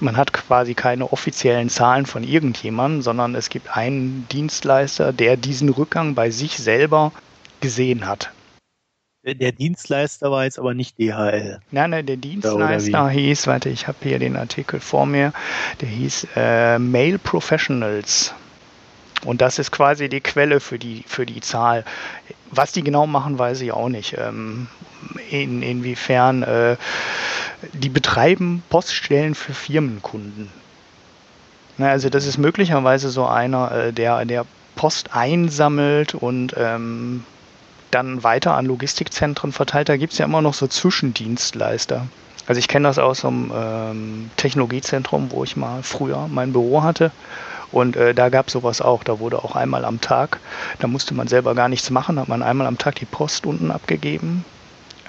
man 0.00 0.16
hat 0.16 0.32
quasi 0.32 0.74
keine 0.74 1.12
offiziellen 1.12 1.68
Zahlen 1.68 2.06
von 2.06 2.24
irgendjemandem, 2.24 3.02
sondern 3.02 3.34
es 3.34 3.48
gibt 3.48 3.76
einen 3.76 4.26
Dienstleister, 4.30 5.12
der 5.12 5.36
diesen 5.36 5.68
Rückgang 5.68 6.14
bei 6.14 6.30
sich 6.30 6.58
selber 6.58 7.12
gesehen 7.60 8.06
hat. 8.06 8.30
Der 9.22 9.52
Dienstleister 9.52 10.30
war 10.30 10.44
jetzt 10.44 10.58
aber 10.58 10.72
nicht 10.72 10.98
DHL. 10.98 11.60
Nein, 11.70 11.90
nein, 11.90 12.06
der 12.06 12.16
Dienstleister 12.16 13.10
hieß, 13.10 13.46
warte, 13.46 13.68
ich 13.68 13.86
habe 13.86 13.98
hier 14.02 14.18
den 14.18 14.34
Artikel 14.34 14.80
vor 14.80 15.04
mir, 15.04 15.34
der 15.82 15.88
hieß 15.88 16.28
äh, 16.36 16.78
Mail 16.78 17.18
Professionals. 17.18 18.32
Und 19.26 19.42
das 19.42 19.58
ist 19.58 19.70
quasi 19.70 20.08
die 20.08 20.22
Quelle 20.22 20.60
für 20.60 20.78
die, 20.78 21.04
für 21.06 21.26
die 21.26 21.42
Zahl. 21.42 21.84
Was 22.50 22.72
die 22.72 22.82
genau 22.82 23.06
machen, 23.06 23.38
weiß 23.38 23.60
ich 23.60 23.72
auch 23.72 23.90
nicht. 23.90 24.16
Ähm, 24.18 24.68
in, 25.30 25.62
inwiefern 25.62 26.42
äh, 26.42 26.76
die 27.72 27.88
betreiben 27.88 28.62
Poststellen 28.68 29.34
für 29.34 29.54
Firmenkunden. 29.54 30.48
Na, 31.78 31.90
also 31.90 32.08
das 32.10 32.26
ist 32.26 32.38
möglicherweise 32.38 33.10
so 33.10 33.26
einer, 33.26 33.72
äh, 33.72 33.92
der, 33.92 34.24
der 34.24 34.46
Post 34.76 35.14
einsammelt 35.14 36.14
und 36.14 36.54
ähm, 36.56 37.24
dann 37.90 38.22
weiter 38.22 38.54
an 38.54 38.66
Logistikzentren 38.66 39.52
verteilt. 39.52 39.88
Da 39.88 39.96
gibt 39.96 40.12
es 40.12 40.18
ja 40.18 40.26
immer 40.26 40.42
noch 40.42 40.54
so 40.54 40.66
Zwischendienstleister. 40.66 42.06
Also 42.46 42.58
ich 42.58 42.68
kenne 42.68 42.88
das 42.88 42.98
aus 42.98 43.24
einem 43.24 43.52
ähm, 43.54 44.30
Technologiezentrum, 44.36 45.30
wo 45.30 45.44
ich 45.44 45.56
mal 45.56 45.82
früher 45.82 46.28
mein 46.28 46.52
Büro 46.52 46.82
hatte. 46.82 47.12
Und 47.72 47.96
äh, 47.96 48.14
da 48.14 48.28
gab 48.28 48.48
es 48.48 48.54
sowas 48.54 48.80
auch. 48.80 49.04
Da 49.04 49.20
wurde 49.20 49.44
auch 49.44 49.54
einmal 49.54 49.84
am 49.84 50.00
Tag, 50.00 50.40
da 50.80 50.86
musste 50.86 51.14
man 51.14 51.28
selber 51.28 51.54
gar 51.54 51.68
nichts 51.68 51.90
machen, 51.90 52.18
hat 52.18 52.28
man 52.28 52.42
einmal 52.42 52.66
am 52.66 52.78
Tag 52.78 52.96
die 52.96 53.04
Post 53.04 53.46
unten 53.46 53.70
abgegeben. 53.70 54.44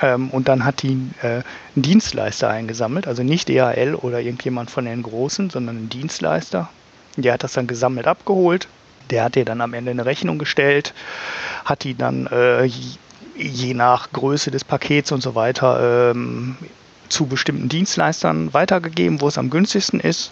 Ähm, 0.02 0.30
und 0.30 0.48
dann 0.48 0.66
hat 0.66 0.82
die 0.82 0.98
äh, 1.22 1.28
einen 1.28 1.44
Dienstleister 1.76 2.50
eingesammelt, 2.50 3.08
also 3.08 3.24
nicht 3.24 3.50
DHL 3.50 3.96
oder 3.96 4.22
irgendjemand 4.22 4.72
von 4.72 4.86
den 4.86 5.04
Großen, 5.04 5.50
sondern 5.50 5.78
ein 5.78 5.90
Dienstleister. 5.90 6.70
Der 7.18 7.34
hat 7.34 7.44
das 7.44 7.54
dann 7.54 7.68
gesammelt 7.68 8.08
abgeholt. 8.08 8.68
Der 9.10 9.26
hat 9.26 9.36
dir 9.36 9.46
dann 9.46 9.62
am 9.62 9.74
Ende 9.74 9.92
eine 9.92 10.06
Rechnung 10.06 10.40
gestellt, 10.40 10.94
hat 11.66 11.84
die 11.84 11.98
dann 11.98 12.28
äh, 12.28 12.70
je 13.36 13.74
nach 13.74 14.12
Größe 14.12 14.52
des 14.52 14.64
Pakets 14.64 15.12
und 15.12 15.22
so 15.22 15.36
weiter 15.36 16.12
ähm, 16.12 16.56
zu 17.10 17.26
bestimmten 17.26 17.68
Dienstleistern 17.68 18.54
weitergegeben, 18.54 19.20
wo 19.20 19.28
es 19.28 19.38
am 19.38 19.50
günstigsten 19.50 20.00
ist 20.00 20.32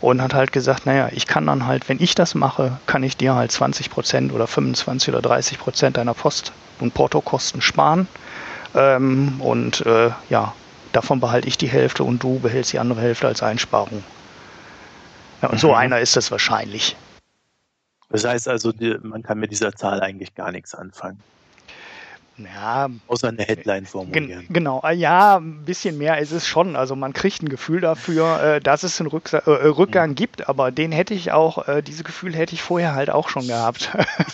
und 0.00 0.22
hat 0.22 0.32
halt 0.32 0.52
gesagt, 0.52 0.86
naja, 0.86 1.08
ich 1.12 1.26
kann 1.26 1.46
dann 1.46 1.66
halt, 1.66 1.88
wenn 1.88 2.00
ich 2.00 2.14
das 2.14 2.34
mache, 2.34 2.78
kann 2.86 3.02
ich 3.02 3.16
dir 3.16 3.34
halt 3.34 3.50
20 3.50 3.90
Prozent 3.90 4.32
oder 4.32 4.46
25 4.46 5.08
oder 5.08 5.22
30 5.22 5.58
Prozent 5.58 5.96
deiner 5.96 6.14
Post- 6.14 6.52
und 6.78 6.94
Portokosten 6.94 7.60
sparen. 7.60 8.06
Ähm, 8.74 9.40
und 9.40 9.84
äh, 9.86 10.10
ja, 10.28 10.54
davon 10.92 11.20
behalte 11.20 11.48
ich 11.48 11.58
die 11.58 11.68
Hälfte 11.68 12.04
und 12.04 12.22
du 12.22 12.38
behältst 12.38 12.72
die 12.72 12.78
andere 12.78 13.00
Hälfte 13.00 13.26
als 13.26 13.42
Einsparung. 13.42 14.04
Ja, 15.42 15.48
und 15.48 15.56
mhm. 15.56 15.60
so 15.60 15.74
einer 15.74 16.00
ist 16.00 16.16
es 16.16 16.30
wahrscheinlich. 16.30 16.96
Das 18.10 18.24
heißt 18.24 18.48
also, 18.48 18.72
man 19.02 19.22
kann 19.22 19.38
mit 19.38 19.52
dieser 19.52 19.72
Zahl 19.72 20.00
eigentlich 20.00 20.34
gar 20.34 20.50
nichts 20.50 20.74
anfangen. 20.74 21.20
Ja, 22.44 22.88
Außer 23.08 23.28
eine 23.28 23.42
Headline 23.42 23.86
formulieren. 23.86 24.46
genau, 24.48 24.80
ah, 24.82 24.90
ja, 24.90 25.36
ein 25.36 25.64
bisschen 25.64 25.98
mehr 25.98 26.18
ist 26.18 26.32
es 26.32 26.46
schon. 26.46 26.76
Also 26.76 26.96
man 26.96 27.12
kriegt 27.12 27.42
ein 27.42 27.48
Gefühl 27.48 27.80
dafür, 27.80 28.42
äh, 28.56 28.60
dass 28.60 28.82
es 28.82 29.00
einen 29.00 29.08
Rücksa 29.08 29.38
äh, 29.38 29.66
Rückgang 29.68 30.10
mhm. 30.10 30.14
gibt, 30.14 30.48
aber 30.48 30.70
den 30.70 30.92
hätte 30.92 31.14
ich 31.14 31.32
auch, 31.32 31.68
äh, 31.68 31.82
dieses 31.82 32.04
Gefühl 32.04 32.34
hätte 32.34 32.54
ich 32.54 32.62
vorher 32.62 32.94
halt 32.94 33.10
auch 33.10 33.28
schon 33.28 33.46
gehabt. 33.46 33.90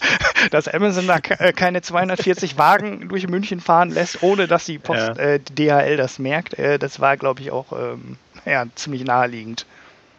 dass 0.50 0.68
Amazon 0.68 1.06
da 1.06 1.18
äh, 1.38 1.52
keine 1.52 1.82
240 1.82 2.58
Wagen 2.58 3.08
durch 3.08 3.28
München 3.28 3.60
fahren 3.60 3.90
lässt, 3.90 4.22
ohne 4.22 4.46
dass 4.46 4.64
die 4.64 4.78
Post, 4.78 4.98
ja. 4.98 5.14
Äh, 5.16 5.40
DHL 5.40 5.96
das 5.96 6.18
merkt, 6.18 6.58
äh, 6.58 6.78
das 6.78 7.00
war, 7.00 7.16
glaube 7.16 7.40
ich, 7.40 7.50
auch 7.50 7.72
ähm, 7.72 8.16
ja, 8.44 8.64
ziemlich 8.74 9.04
naheliegend. 9.04 9.66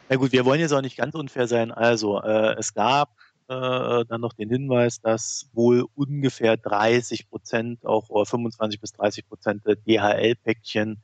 Na 0.09 0.15
gut, 0.15 0.31
wir 0.31 0.45
wollen 0.45 0.59
jetzt 0.59 0.71
auch 0.73 0.81
nicht 0.81 0.97
ganz 0.97 1.15
unfair 1.15 1.47
sein. 1.47 1.71
Also, 1.71 2.21
es 2.21 2.73
gab 2.73 3.09
äh, 3.47 4.05
dann 4.05 4.21
noch 4.21 4.33
den 4.33 4.49
Hinweis, 4.49 4.99
dass 4.99 5.49
wohl 5.53 5.85
ungefähr 5.95 6.57
30 6.57 7.29
Prozent 7.29 7.85
auch 7.85 8.09
oder 8.09 8.25
25 8.25 8.81
bis 8.81 8.93
30 8.93 9.27
Prozent 9.27 9.65
der 9.65 9.75
DHL-Päckchen 9.75 11.01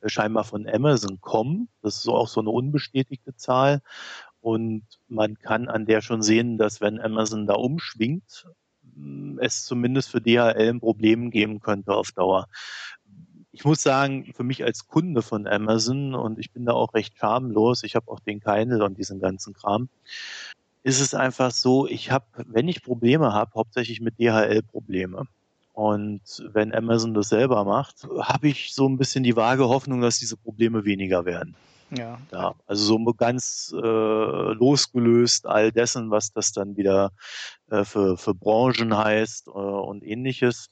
äh, 0.00 0.08
scheinbar 0.08 0.44
von 0.44 0.68
Amazon 0.68 1.20
kommen. 1.20 1.68
Das 1.82 1.96
ist 1.96 2.08
auch 2.08 2.28
so 2.28 2.40
eine 2.40 2.50
unbestätigte 2.50 3.36
Zahl. 3.36 3.82
Und 4.40 4.84
man 5.08 5.38
kann 5.38 5.68
an 5.68 5.86
der 5.86 6.02
schon 6.02 6.22
sehen, 6.22 6.58
dass 6.58 6.80
wenn 6.80 7.00
Amazon 7.00 7.46
da 7.46 7.54
umschwingt, 7.54 8.46
mm, 8.94 9.38
es 9.40 9.64
zumindest 9.64 10.10
für 10.10 10.20
DHL 10.20 10.70
ein 10.70 10.80
Problem 10.80 11.30
geben 11.30 11.60
könnte 11.60 11.92
auf 11.92 12.12
Dauer. 12.12 12.48
Ich 13.52 13.64
muss 13.64 13.82
sagen, 13.82 14.32
für 14.34 14.42
mich 14.42 14.64
als 14.64 14.88
Kunde 14.88 15.22
von 15.22 15.46
Amazon, 15.46 16.14
und 16.14 16.38
ich 16.38 16.50
bin 16.50 16.66
da 16.66 16.72
auch 16.72 16.92
recht 16.94 17.16
schamlos, 17.16 17.84
ich 17.84 17.94
habe 17.94 18.10
auch 18.10 18.20
den 18.20 18.40
Kindle 18.40 18.84
und 18.84 18.98
diesen 18.98 19.20
ganzen 19.20 19.54
Kram, 19.54 19.88
ist 20.84 21.00
es 21.00 21.14
einfach 21.14 21.50
so, 21.50 21.88
ich 21.88 22.10
habe, 22.10 22.26
wenn 22.46 22.68
ich 22.68 22.82
Probleme 22.82 23.32
habe, 23.32 23.52
hauptsächlich 23.54 24.00
mit 24.00 24.20
DHL 24.20 24.62
Probleme. 24.62 25.26
Und 25.72 26.20
wenn 26.52 26.72
Amazon 26.72 27.14
das 27.14 27.30
selber 27.30 27.64
macht, 27.64 28.06
habe 28.20 28.48
ich 28.48 28.74
so 28.74 28.86
ein 28.86 28.98
bisschen 28.98 29.24
die 29.24 29.34
vage 29.34 29.66
Hoffnung, 29.68 30.02
dass 30.02 30.18
diese 30.18 30.36
Probleme 30.36 30.84
weniger 30.84 31.24
werden. 31.24 31.56
Ja. 31.90 32.18
ja 32.32 32.54
also 32.66 32.84
so 32.84 33.14
ganz 33.14 33.74
äh, 33.74 33.80
losgelöst 33.80 35.46
all 35.46 35.72
dessen, 35.72 36.10
was 36.10 36.32
das 36.32 36.52
dann 36.52 36.76
wieder 36.76 37.12
äh, 37.70 37.84
für, 37.84 38.16
für 38.18 38.34
Branchen 38.34 38.96
heißt 38.96 39.48
äh, 39.48 39.50
und 39.50 40.04
ähnliches. 40.04 40.68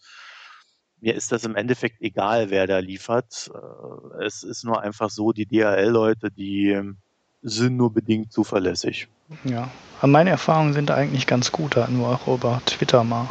Mir 1.01 1.15
ist 1.15 1.33
das 1.33 1.45
im 1.45 1.57
Endeffekt 1.57 2.01
egal, 2.01 2.51
wer 2.51 2.67
da 2.67 2.79
liefert. 2.79 3.51
Äh, 3.53 4.25
es 4.25 4.43
ist 4.43 4.63
nur 4.63 4.83
einfach 4.83 5.11
so, 5.11 5.33
die 5.33 5.47
DHL-Leute, 5.47 6.31
die 6.31 6.95
sind 7.43 7.77
nur 7.77 7.93
bedingt 7.93 8.33
zuverlässig. 8.33 9.09
Ja, 9.45 9.69
meine 10.03 10.31
Erfahrungen 10.31 10.73
sind 10.73 10.91
eigentlich 10.91 11.27
ganz 11.27 11.53
gut. 11.53 11.77
Da 11.77 11.83
hatten 11.83 11.99
wir 11.99 12.09
auch 12.09 12.27
über 12.29 12.61
Twitter 12.67 13.05
mal 13.05 13.29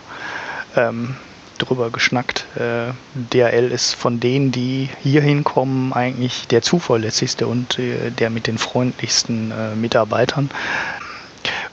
ähm, 0.76 1.16
drüber 1.58 1.90
geschnackt. 1.90 2.46
Äh, 2.56 2.94
DRL 3.14 3.72
ist 3.72 3.94
von 3.94 4.20
denen, 4.20 4.52
die 4.52 4.90
hier 5.02 5.22
hinkommen, 5.22 5.94
eigentlich 5.94 6.48
der 6.48 6.62
zuverlässigste 6.62 7.48
und 7.48 7.80
äh, 7.80 8.12
der 8.12 8.30
mit 8.30 8.48
den 8.48 8.58
freundlichsten 8.58 9.52
äh, 9.52 9.76
Mitarbeitern. 9.76 10.50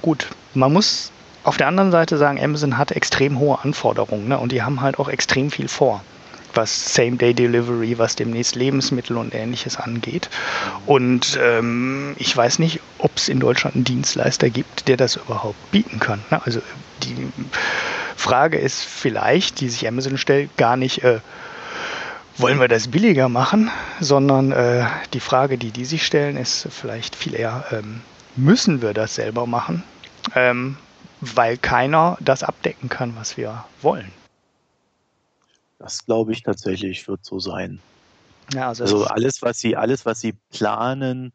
Gut, 0.03 0.29
man 0.55 0.73
muss 0.73 1.11
auf 1.45 1.57
der 1.57 1.69
anderen 1.69 1.91
Seite 1.91 2.19
sagen, 2.19 2.43
Amazon 2.43 2.77
hat 2.77 2.93
extrem 2.93 3.39
hohe 3.39 3.59
Anforderungen 3.63 4.29
ne? 4.29 4.39
und 4.39 4.53
die 4.53 4.63
haben 4.63 4.81
halt 4.81 4.99
auch 4.99 5.09
extrem 5.09 5.51
viel 5.51 5.69
vor 5.69 6.03
was 6.55 6.95
Same-Day-Delivery, 6.95 7.99
was 7.99 8.17
demnächst 8.17 8.57
Lebensmittel 8.57 9.17
und 9.17 9.35
ähnliches 9.35 9.77
angeht. 9.77 10.29
Und 10.87 11.39
ähm, 11.43 12.15
ich 12.19 12.37
weiß 12.37 12.59
nicht, 12.59 12.81
ob 12.99 13.17
es 13.17 13.29
in 13.29 13.41
Deutschland 13.41 13.77
einen 13.77 13.85
Dienstleister 13.85 14.51
gibt, 14.51 14.89
der 14.89 14.97
das 14.97 15.17
überhaupt 15.17 15.71
bieten 15.71 16.01
kann. 16.01 16.21
Ne? 16.31 16.41
Also 16.45 16.61
die 17.03 17.29
Frage 18.17 18.59
ist 18.59 18.83
vielleicht, 18.85 19.61
die 19.61 19.69
sich 19.69 19.87
Amazon 19.87 20.19
stellt, 20.19 20.57
gar 20.57 20.77
nicht, 20.77 21.05
äh, 21.05 21.21
wollen 22.37 22.61
wir 22.61 22.69
das 22.69 22.89
billiger 22.89 23.29
machen, 23.29 23.71
sondern 24.01 24.53
äh, 24.53 24.87
die 25.13 25.21
Frage, 25.21 25.59
die 25.59 25.71
die 25.71 25.85
sich 25.85 26.05
stellen, 26.07 26.37
ist 26.37 26.69
vielleicht 26.71 27.17
viel 27.17 27.35
eher, 27.35 27.65
ähm, 27.73 28.01
müssen 28.37 28.83
wir 28.83 28.95
das 28.95 29.17
selber 29.17 29.47
machen, 29.47 29.83
ähm, 30.35 30.77
weil 31.21 31.57
keiner 31.57 32.17
das 32.21 32.43
abdecken 32.43 32.89
kann, 32.89 33.15
was 33.17 33.37
wir 33.37 33.65
wollen. 33.83 34.13
Das 35.79 36.05
glaube 36.07 36.33
ich 36.33 36.43
tatsächlich 36.43 37.07
wird 37.09 37.25
so 37.25 37.39
sein. 37.39 37.81
Ja, 38.55 38.69
also, 38.69 38.85
also 38.85 39.05
alles, 39.05 39.43
was 39.43 39.59
sie, 39.59 39.77
alles, 39.77 40.07
was 40.07 40.21
sie 40.21 40.35
planen, 40.51 41.33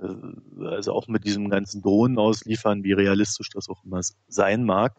äh, 0.00 0.66
also 0.66 0.92
auch 0.92 1.08
mit 1.08 1.24
diesem 1.24 1.50
ganzen 1.50 1.82
Drohnen 1.82 2.18
ausliefern, 2.18 2.84
wie 2.84 2.92
realistisch 2.92 3.50
das 3.50 3.68
auch 3.68 3.84
immer 3.84 4.00
sein 4.28 4.64
mag, 4.64 4.94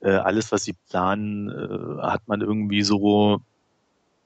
äh, 0.00 0.10
alles, 0.10 0.52
was 0.52 0.64
sie 0.64 0.74
planen, 0.90 1.48
äh, 1.48 2.02
hat 2.02 2.28
man 2.28 2.40
irgendwie 2.40 2.82
so 2.82 3.40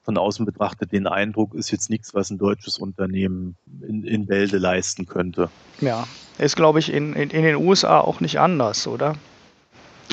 von 0.03 0.17
außen 0.17 0.45
betrachtet 0.45 0.91
den 0.91 1.07
Eindruck, 1.07 1.53
ist 1.53 1.71
jetzt 1.71 1.89
nichts, 1.89 2.13
was 2.13 2.29
ein 2.29 2.37
deutsches 2.37 2.79
Unternehmen 2.79 3.55
in, 3.87 4.03
in 4.03 4.25
Bälde 4.25 4.57
leisten 4.57 5.05
könnte. 5.05 5.49
Ja, 5.81 6.07
ist, 6.37 6.55
glaube 6.55 6.79
ich, 6.79 6.91
in, 6.91 7.13
in, 7.13 7.29
in 7.29 7.43
den 7.43 7.55
USA 7.55 7.99
auch 7.99 8.19
nicht 8.19 8.39
anders, 8.39 8.87
oder? 8.87 9.15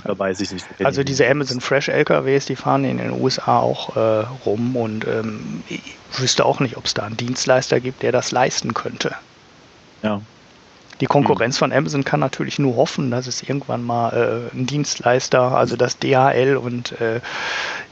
Da 0.05 0.19
weiß 0.19 0.41
ich 0.41 0.53
nicht. 0.53 0.67
Also 0.83 1.03
diese 1.03 1.29
Amazon 1.29 1.61
Fresh 1.61 1.89
LKWs, 1.89 2.47
die 2.47 2.57
fahren 2.57 2.85
in 2.85 2.99
den 2.99 3.13
USA 3.21 3.59
auch 3.59 3.97
äh, 3.97 4.27
rum 4.45 4.77
und 4.77 5.07
ähm, 5.07 5.63
ich 5.69 5.97
wüsste 6.17 6.45
auch 6.45 6.61
nicht, 6.61 6.77
ob 6.77 6.85
es 6.85 6.95
da 6.95 7.05
einen 7.05 7.17
Dienstleister 7.17 7.81
gibt, 7.81 8.03
der 8.03 8.13
das 8.13 8.31
leisten 8.31 8.75
könnte. 8.75 9.15
Ja. 10.03 10.21
Die 11.01 11.07
Konkurrenz 11.07 11.59
von 11.59 11.73
Amazon 11.73 12.05
kann 12.05 12.21
natürlich 12.21 12.59
nur 12.59 12.77
hoffen, 12.77 13.11
dass 13.11 13.27
es 13.27 13.43
irgendwann 13.43 13.85
mal 13.85 14.51
äh, 14.55 14.57
ein 14.57 14.67
Dienstleister, 14.67 15.53
also 15.53 15.77
das 15.77 15.99
DHL 15.99 16.57
und 16.57 16.99
äh, 17.01 17.21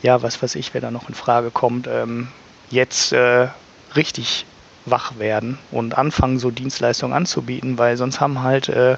ja, 0.02 0.22
was 0.22 0.42
weiß 0.42 0.54
ich, 0.54 0.72
wer 0.72 0.80
da 0.80 0.90
noch 0.90 1.08
in 1.08 1.14
Frage 1.14 1.50
kommt, 1.50 1.86
ähm, 1.86 2.28
jetzt 2.70 3.12
äh, 3.12 3.48
richtig 3.94 4.46
wach 4.86 5.18
werden 5.18 5.58
und 5.70 5.96
anfangen, 5.96 6.38
so 6.38 6.50
Dienstleistungen 6.50 7.14
anzubieten, 7.14 7.78
weil 7.78 7.96
sonst 7.96 8.20
haben 8.20 8.42
halt 8.42 8.68
äh, 8.68 8.96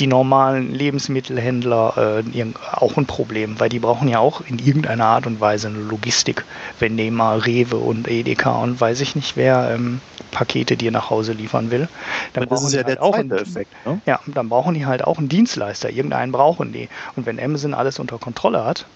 die 0.00 0.06
normalen 0.06 0.72
Lebensmittelhändler 0.72 2.22
äh, 2.34 2.44
auch 2.72 2.96
ein 2.96 3.06
Problem, 3.06 3.60
weil 3.60 3.68
die 3.68 3.78
brauchen 3.78 4.08
ja 4.08 4.18
auch 4.18 4.40
in 4.40 4.58
irgendeiner 4.58 5.04
Art 5.04 5.26
und 5.26 5.40
Weise 5.40 5.68
eine 5.68 5.78
Logistik. 5.78 6.44
Wenn 6.78 6.94
nehmen 6.94 7.16
mal 7.16 7.38
Rewe 7.38 7.76
und 7.76 8.08
Edeka 8.08 8.62
und 8.62 8.80
weiß 8.80 9.00
ich 9.00 9.14
nicht 9.16 9.36
wer 9.36 9.70
ähm, 9.74 10.00
Pakete 10.30 10.76
dir 10.76 10.90
nach 10.90 11.10
Hause 11.10 11.32
liefern 11.32 11.70
will, 11.70 11.88
dann 12.32 12.48
das 12.48 12.62
ist 12.62 12.72
ja 12.72 12.84
halt 12.84 12.96
der 12.96 13.02
auch 13.02 13.14
einen, 13.14 13.30
Effekt. 13.30 13.72
Ne? 13.86 14.00
Ja, 14.06 14.20
dann 14.26 14.48
brauchen 14.48 14.74
die 14.74 14.86
halt 14.86 15.04
auch 15.04 15.18
einen 15.18 15.28
Dienstleister. 15.28 15.90
Irgendeinen 15.90 16.32
brauchen 16.32 16.72
die. 16.72 16.88
Und 17.14 17.26
wenn 17.26 17.40
Amazon 17.40 17.74
alles 17.74 17.98
unter 17.98 18.18
Kontrolle 18.18 18.64
hat, 18.64 18.86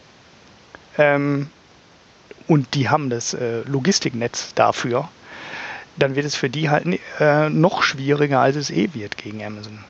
ähm, 0.98 1.48
und 2.46 2.74
die 2.74 2.88
haben 2.88 3.10
das 3.10 3.32
äh, 3.32 3.62
Logistiknetz 3.62 4.54
dafür, 4.54 5.08
dann 5.96 6.16
wird 6.16 6.26
es 6.26 6.36
für 6.36 6.50
die 6.50 6.70
halt 6.70 6.86
äh, 7.18 7.50
noch 7.50 7.82
schwieriger, 7.82 8.40
als 8.40 8.56
es 8.56 8.70
eh 8.70 8.94
wird 8.94 9.16
gegen 9.16 9.44
Amazon. 9.44 9.84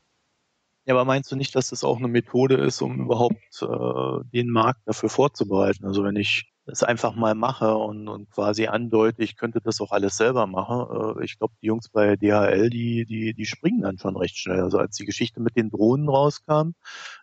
Ja, 0.86 0.94
aber 0.94 1.04
meinst 1.04 1.30
du 1.30 1.36
nicht, 1.36 1.54
dass 1.54 1.70
das 1.70 1.84
auch 1.84 1.98
eine 1.98 2.08
Methode 2.08 2.56
ist, 2.56 2.80
um 2.80 3.00
überhaupt 3.00 3.36
äh, 3.62 4.24
den 4.32 4.48
Markt 4.50 4.80
dafür 4.86 5.08
vorzubereiten? 5.08 5.86
Also 5.86 6.02
wenn 6.02 6.16
ich 6.16 6.50
das 6.66 6.82
einfach 6.82 7.14
mal 7.14 7.34
mache 7.34 7.76
und, 7.76 8.08
und 8.08 8.30
quasi 8.30 8.66
andeute, 8.66 9.22
ich 9.22 9.36
könnte 9.36 9.60
das 9.60 9.80
auch 9.80 9.92
alles 9.92 10.16
selber 10.16 10.46
machen, 10.46 11.18
äh, 11.18 11.24
ich 11.24 11.38
glaube, 11.38 11.54
die 11.62 11.66
Jungs 11.66 11.88
bei 11.90 12.16
DHL, 12.16 12.70
die, 12.70 13.04
die, 13.04 13.34
die 13.34 13.46
springen 13.46 13.82
dann 13.82 13.98
schon 13.98 14.16
recht 14.16 14.38
schnell. 14.38 14.60
Also 14.62 14.78
als 14.78 14.96
die 14.96 15.04
Geschichte 15.04 15.40
mit 15.40 15.56
den 15.56 15.70
Drohnen 15.70 16.08
rauskam, 16.08 16.72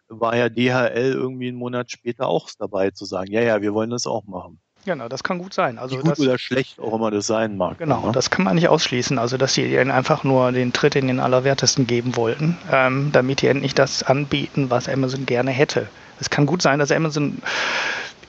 war 0.07 0.35
ja 0.35 0.49
DHL 0.49 1.13
irgendwie 1.13 1.47
einen 1.49 1.57
Monat 1.57 1.91
später 1.91 2.27
auch 2.27 2.49
dabei 2.57 2.91
zu 2.91 3.05
sagen, 3.05 3.31
ja, 3.31 3.41
ja, 3.41 3.61
wir 3.61 3.73
wollen 3.73 3.89
das 3.89 4.07
auch 4.07 4.25
machen. 4.25 4.61
Genau, 4.87 5.09
das 5.09 5.21
kann 5.21 5.37
gut 5.37 5.53
sein. 5.53 5.79
Also 5.79 5.97
Wie 5.97 6.01
gut 6.01 6.11
das, 6.11 6.19
oder 6.21 6.37
schlecht 6.37 6.79
auch 6.79 6.93
immer 6.93 7.11
das 7.11 7.27
sein 7.27 7.57
mag. 7.57 7.77
Genau, 7.77 8.05
ne? 8.05 8.11
das 8.13 8.29
kann 8.29 8.45
man 8.45 8.55
nicht 8.55 8.69
ausschließen. 8.69 9.19
Also, 9.19 9.35
dass 9.35 9.53
sie 9.53 9.65
ihnen 9.65 9.91
einfach 9.91 10.23
nur 10.23 10.53
den 10.53 10.71
Tritt 10.71 10.95
in 10.95 11.07
den 11.07 11.19
Allerwertesten 11.19 11.87
geben 11.87 12.15
wollten, 12.15 12.57
ähm, 12.71 13.09
damit 13.11 13.41
die 13.41 13.47
endlich 13.47 13.75
das 13.75 14.01
anbieten, 14.01 14.69
was 14.69 14.87
Amazon 14.87 15.25
gerne 15.25 15.51
hätte. 15.51 15.89
Es 16.21 16.29
kann 16.29 16.45
gut 16.45 16.61
sein, 16.61 16.79
dass 16.79 16.93
Amazon 16.93 17.39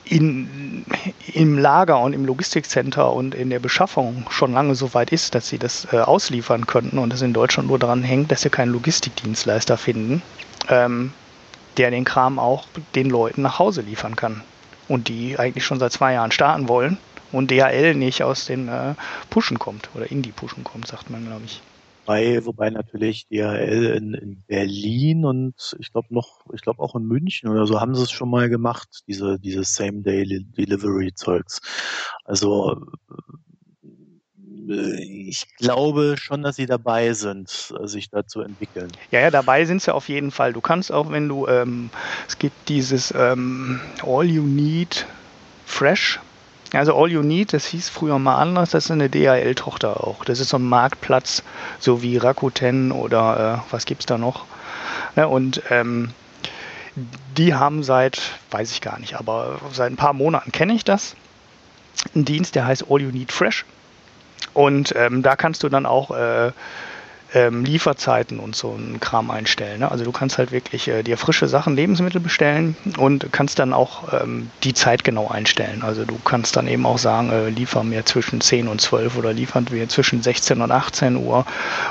in, 0.03 0.83
im 1.33 1.57
Lager 1.57 1.97
und 2.01 2.11
im 2.11 2.25
Logistikcenter 2.25 3.13
und 3.13 3.35
in 3.35 3.49
der 3.49 3.59
Beschaffung 3.59 4.25
schon 4.29 4.51
lange 4.51 4.75
so 4.75 4.93
weit 4.93 5.13
ist, 5.13 5.35
dass 5.35 5.47
sie 5.47 5.59
das 5.59 5.87
äh, 5.93 5.99
ausliefern 5.99 6.67
könnten 6.67 6.97
und 6.97 7.13
es 7.13 7.21
in 7.21 7.31
Deutschland 7.31 7.69
nur 7.69 7.79
daran 7.79 8.03
hängt, 8.03 8.33
dass 8.33 8.41
sie 8.41 8.49
keinen 8.49 8.73
Logistikdienstleister 8.73 9.77
finden, 9.77 10.21
ähm, 10.67 11.13
der 11.77 11.89
den 11.89 12.03
Kram 12.03 12.37
auch 12.37 12.67
den 12.95 13.09
Leuten 13.09 13.43
nach 13.43 13.59
Hause 13.59 13.79
liefern 13.79 14.17
kann. 14.17 14.41
Und 14.89 15.07
die 15.07 15.39
eigentlich 15.39 15.63
schon 15.63 15.79
seit 15.79 15.93
zwei 15.93 16.13
Jahren 16.13 16.31
starten 16.31 16.67
wollen 16.67 16.97
und 17.31 17.51
DHL 17.51 17.95
nicht 17.95 18.23
aus 18.23 18.45
den 18.45 18.67
äh, 18.67 18.95
Pushen 19.29 19.57
kommt 19.59 19.89
oder 19.95 20.11
in 20.11 20.21
die 20.21 20.31
Pushen 20.31 20.65
kommt, 20.65 20.87
sagt 20.87 21.09
man, 21.09 21.25
glaube 21.25 21.43
ich. 21.45 21.61
Wobei, 22.05 22.43
wobei 22.43 22.69
natürlich 22.71 23.27
DHL 23.27 23.93
in, 23.95 24.13
in 24.15 24.43
Berlin 24.47 25.25
und 25.25 25.75
ich 25.79 25.91
glaube 25.91 26.07
noch, 26.11 26.39
ich 26.53 26.61
glaube 26.61 26.81
auch 26.81 26.95
in 26.95 27.03
München 27.03 27.49
oder 27.49 27.67
so 27.67 27.79
haben 27.79 27.93
sie 27.93 28.01
es 28.01 28.09
schon 28.09 28.31
mal 28.31 28.49
gemacht, 28.49 29.03
diese, 29.07 29.39
diese 29.39 29.63
Same-Day-Delivery-Zeugs. 29.63 31.61
Also 32.25 32.81
ich 34.69 35.47
glaube 35.57 36.15
schon, 36.17 36.43
dass 36.43 36.55
sie 36.55 36.67
dabei 36.67 37.13
sind, 37.13 37.73
äh, 37.79 37.87
sich 37.87 38.09
da 38.09 38.25
zu 38.27 38.41
entwickeln. 38.41 38.91
Ja, 39.11 39.19
ja, 39.19 39.31
dabei 39.31 39.65
sind 39.65 39.81
sie 39.81 39.93
auf 39.93 40.09
jeden 40.09 40.31
Fall. 40.31 40.53
Du 40.53 40.61
kannst 40.61 40.91
auch, 40.91 41.11
wenn 41.11 41.27
du, 41.27 41.47
ähm, 41.47 41.89
es 42.27 42.37
gibt 42.37 42.69
dieses 42.69 43.13
ähm, 43.17 43.79
All 44.05 44.25
You 44.25 44.43
Need 44.43 45.07
Fresh. 45.65 46.19
Also 46.71 46.95
All 46.95 47.09
You 47.09 47.23
Need, 47.23 47.53
das 47.53 47.65
hieß 47.65 47.89
früher 47.89 48.19
mal 48.19 48.35
anders, 48.35 48.71
das 48.71 48.85
ist 48.85 48.91
eine 48.91 49.09
DHL-Tochter 49.09 50.05
auch. 50.05 50.23
Das 50.23 50.39
ist 50.39 50.49
so 50.49 50.57
ein 50.57 50.69
Marktplatz, 50.69 51.41
so 51.79 52.03
wie 52.03 52.17
Rakuten 52.17 52.91
oder 52.91 53.63
äh, 53.65 53.71
was 53.73 53.85
gibt's 53.85 54.05
da 54.05 54.19
noch. 54.19 54.45
Ne, 55.15 55.27
und 55.27 55.63
ähm, 55.71 56.11
die 57.37 57.55
haben 57.55 57.81
seit, 57.81 58.21
weiß 58.51 58.71
ich 58.71 58.81
gar 58.81 58.99
nicht, 58.99 59.15
aber 59.15 59.59
seit 59.73 59.91
ein 59.91 59.95
paar 59.95 60.13
Monaten 60.13 60.51
kenne 60.51 60.73
ich 60.73 60.83
das. 60.83 61.15
Ein 62.13 62.25
Dienst, 62.25 62.53
der 62.53 62.67
heißt 62.67 62.85
All 62.89 63.01
You 63.01 63.09
Need 63.09 63.31
Fresh. 63.31 63.65
Und 64.53 64.93
ähm, 64.95 65.21
da 65.23 65.35
kannst 65.35 65.63
du 65.63 65.69
dann 65.69 65.85
auch 65.85 66.11
äh, 66.11 66.51
ähm, 67.33 67.63
Lieferzeiten 67.63 68.39
und 68.39 68.55
so 68.55 68.73
einen 68.73 68.99
Kram 68.99 69.29
einstellen. 69.29 69.81
Ne? 69.81 69.91
Also 69.91 70.03
du 70.03 70.11
kannst 70.11 70.37
halt 70.37 70.51
wirklich 70.51 70.87
äh, 70.87 71.03
dir 71.03 71.17
frische 71.17 71.47
Sachen, 71.47 71.75
Lebensmittel 71.75 72.19
bestellen 72.19 72.75
und 72.97 73.31
kannst 73.31 73.59
dann 73.59 73.73
auch 73.73 74.21
ähm, 74.21 74.49
die 74.63 74.73
Zeit 74.73 75.03
genau 75.03 75.27
einstellen. 75.27 75.83
Also 75.83 76.05
du 76.05 76.17
kannst 76.23 76.55
dann 76.55 76.67
eben 76.67 76.85
auch 76.85 76.97
sagen, 76.97 77.31
äh, 77.31 77.49
liefer 77.49 77.83
mir 77.83 78.05
zwischen 78.05 78.41
10 78.41 78.67
und 78.67 78.81
12 78.81 79.17
oder 79.17 79.33
liefern 79.33 79.67
wir 79.69 79.87
zwischen 79.89 80.23
16 80.23 80.61
und 80.61 80.71
18 80.71 81.17
Uhr. 81.17 81.45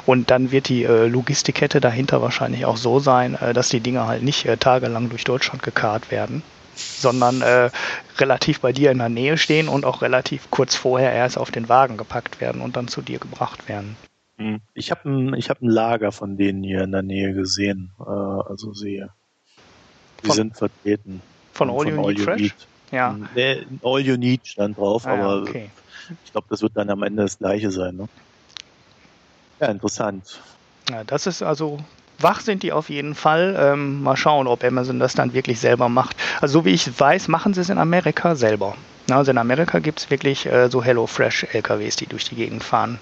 Und 0.06 0.30
dann 0.30 0.50
wird 0.50 0.68
die 0.68 0.84
äh, 0.84 1.06
Logistikkette 1.06 1.80
dahinter 1.80 2.20
wahrscheinlich 2.20 2.64
auch 2.64 2.76
so 2.76 2.98
sein, 2.98 3.34
äh, 3.40 3.52
dass 3.52 3.68
die 3.68 3.80
Dinge 3.80 4.06
halt 4.06 4.22
nicht 4.22 4.46
äh, 4.46 4.56
tagelang 4.56 5.08
durch 5.08 5.24
Deutschland 5.24 5.62
gekarrt 5.62 6.10
werden 6.10 6.42
sondern 6.78 7.42
äh, 7.42 7.70
relativ 8.18 8.60
bei 8.60 8.72
dir 8.72 8.90
in 8.90 8.98
der 8.98 9.08
Nähe 9.08 9.36
stehen 9.38 9.68
und 9.68 9.84
auch 9.84 10.02
relativ 10.02 10.50
kurz 10.50 10.74
vorher 10.74 11.12
erst 11.12 11.38
auf 11.38 11.50
den 11.50 11.68
Wagen 11.68 11.96
gepackt 11.96 12.40
werden 12.40 12.60
und 12.60 12.76
dann 12.76 12.88
zu 12.88 13.02
dir 13.02 13.18
gebracht 13.18 13.68
werden. 13.68 13.96
Hm. 14.38 14.60
Ich 14.74 14.90
habe 14.90 15.08
ein, 15.08 15.34
ich 15.34 15.50
hab 15.50 15.60
ein 15.62 15.68
Lager 15.68 16.12
von 16.12 16.36
denen 16.36 16.62
hier 16.62 16.82
in 16.82 16.92
der 16.92 17.02
Nähe 17.02 17.34
gesehen, 17.34 17.90
äh, 18.00 18.04
also 18.04 18.72
sehe. 18.72 19.10
Die 20.22 20.26
Von- 20.26 20.36
sind 20.36 20.56
vertreten. 20.56 21.20
Von 21.52 21.70
All 21.70 21.88
You 21.88 22.00
Need 22.06 22.20
Fresh? 22.20 22.54
Ja. 22.92 23.10
Hm, 23.10 23.28
Nee, 23.34 23.66
All 23.82 24.00
You 24.00 24.16
Need 24.16 24.46
stand 24.46 24.78
drauf, 24.78 25.06
Ah, 25.06 25.12
aber 25.14 25.42
okay. 25.42 25.70
ich 26.24 26.32
glaube, 26.32 26.46
das 26.50 26.62
wird 26.62 26.76
dann 26.76 26.88
am 26.90 27.02
Ende 27.02 27.22
das 27.22 27.38
gleiche 27.38 27.70
sein. 27.70 27.96
Ne? 27.96 28.08
Ja, 29.60 29.68
interessant. 29.68 30.40
Ja, 30.88 31.02
das 31.04 31.26
ist 31.26 31.42
also, 31.42 31.78
wach 32.18 32.40
sind 32.40 32.62
die 32.62 32.72
auf 32.72 32.90
jeden 32.90 33.14
Fall. 33.14 33.56
Ähm, 33.58 34.02
mal 34.02 34.16
schauen, 34.16 34.46
ob 34.46 34.64
Amazon 34.64 34.98
das 34.98 35.14
dann 35.14 35.32
wirklich 35.32 35.60
selber 35.60 35.88
macht. 35.88 36.16
Also 36.40 36.60
so 36.60 36.64
wie 36.64 36.70
ich 36.70 36.98
weiß, 36.98 37.28
machen 37.28 37.54
sie 37.54 37.60
es 37.60 37.70
in 37.70 37.78
Amerika 37.78 38.34
selber. 38.34 38.74
Also 39.10 39.30
in 39.30 39.38
Amerika 39.38 39.78
gibt 39.78 40.00
es 40.00 40.10
wirklich 40.10 40.46
äh, 40.46 40.68
so 40.68 40.82
HelloFresh-LKWs, 40.82 41.96
die 41.96 42.06
durch 42.06 42.24
die 42.24 42.34
Gegend 42.34 42.62
fahren. 42.62 42.98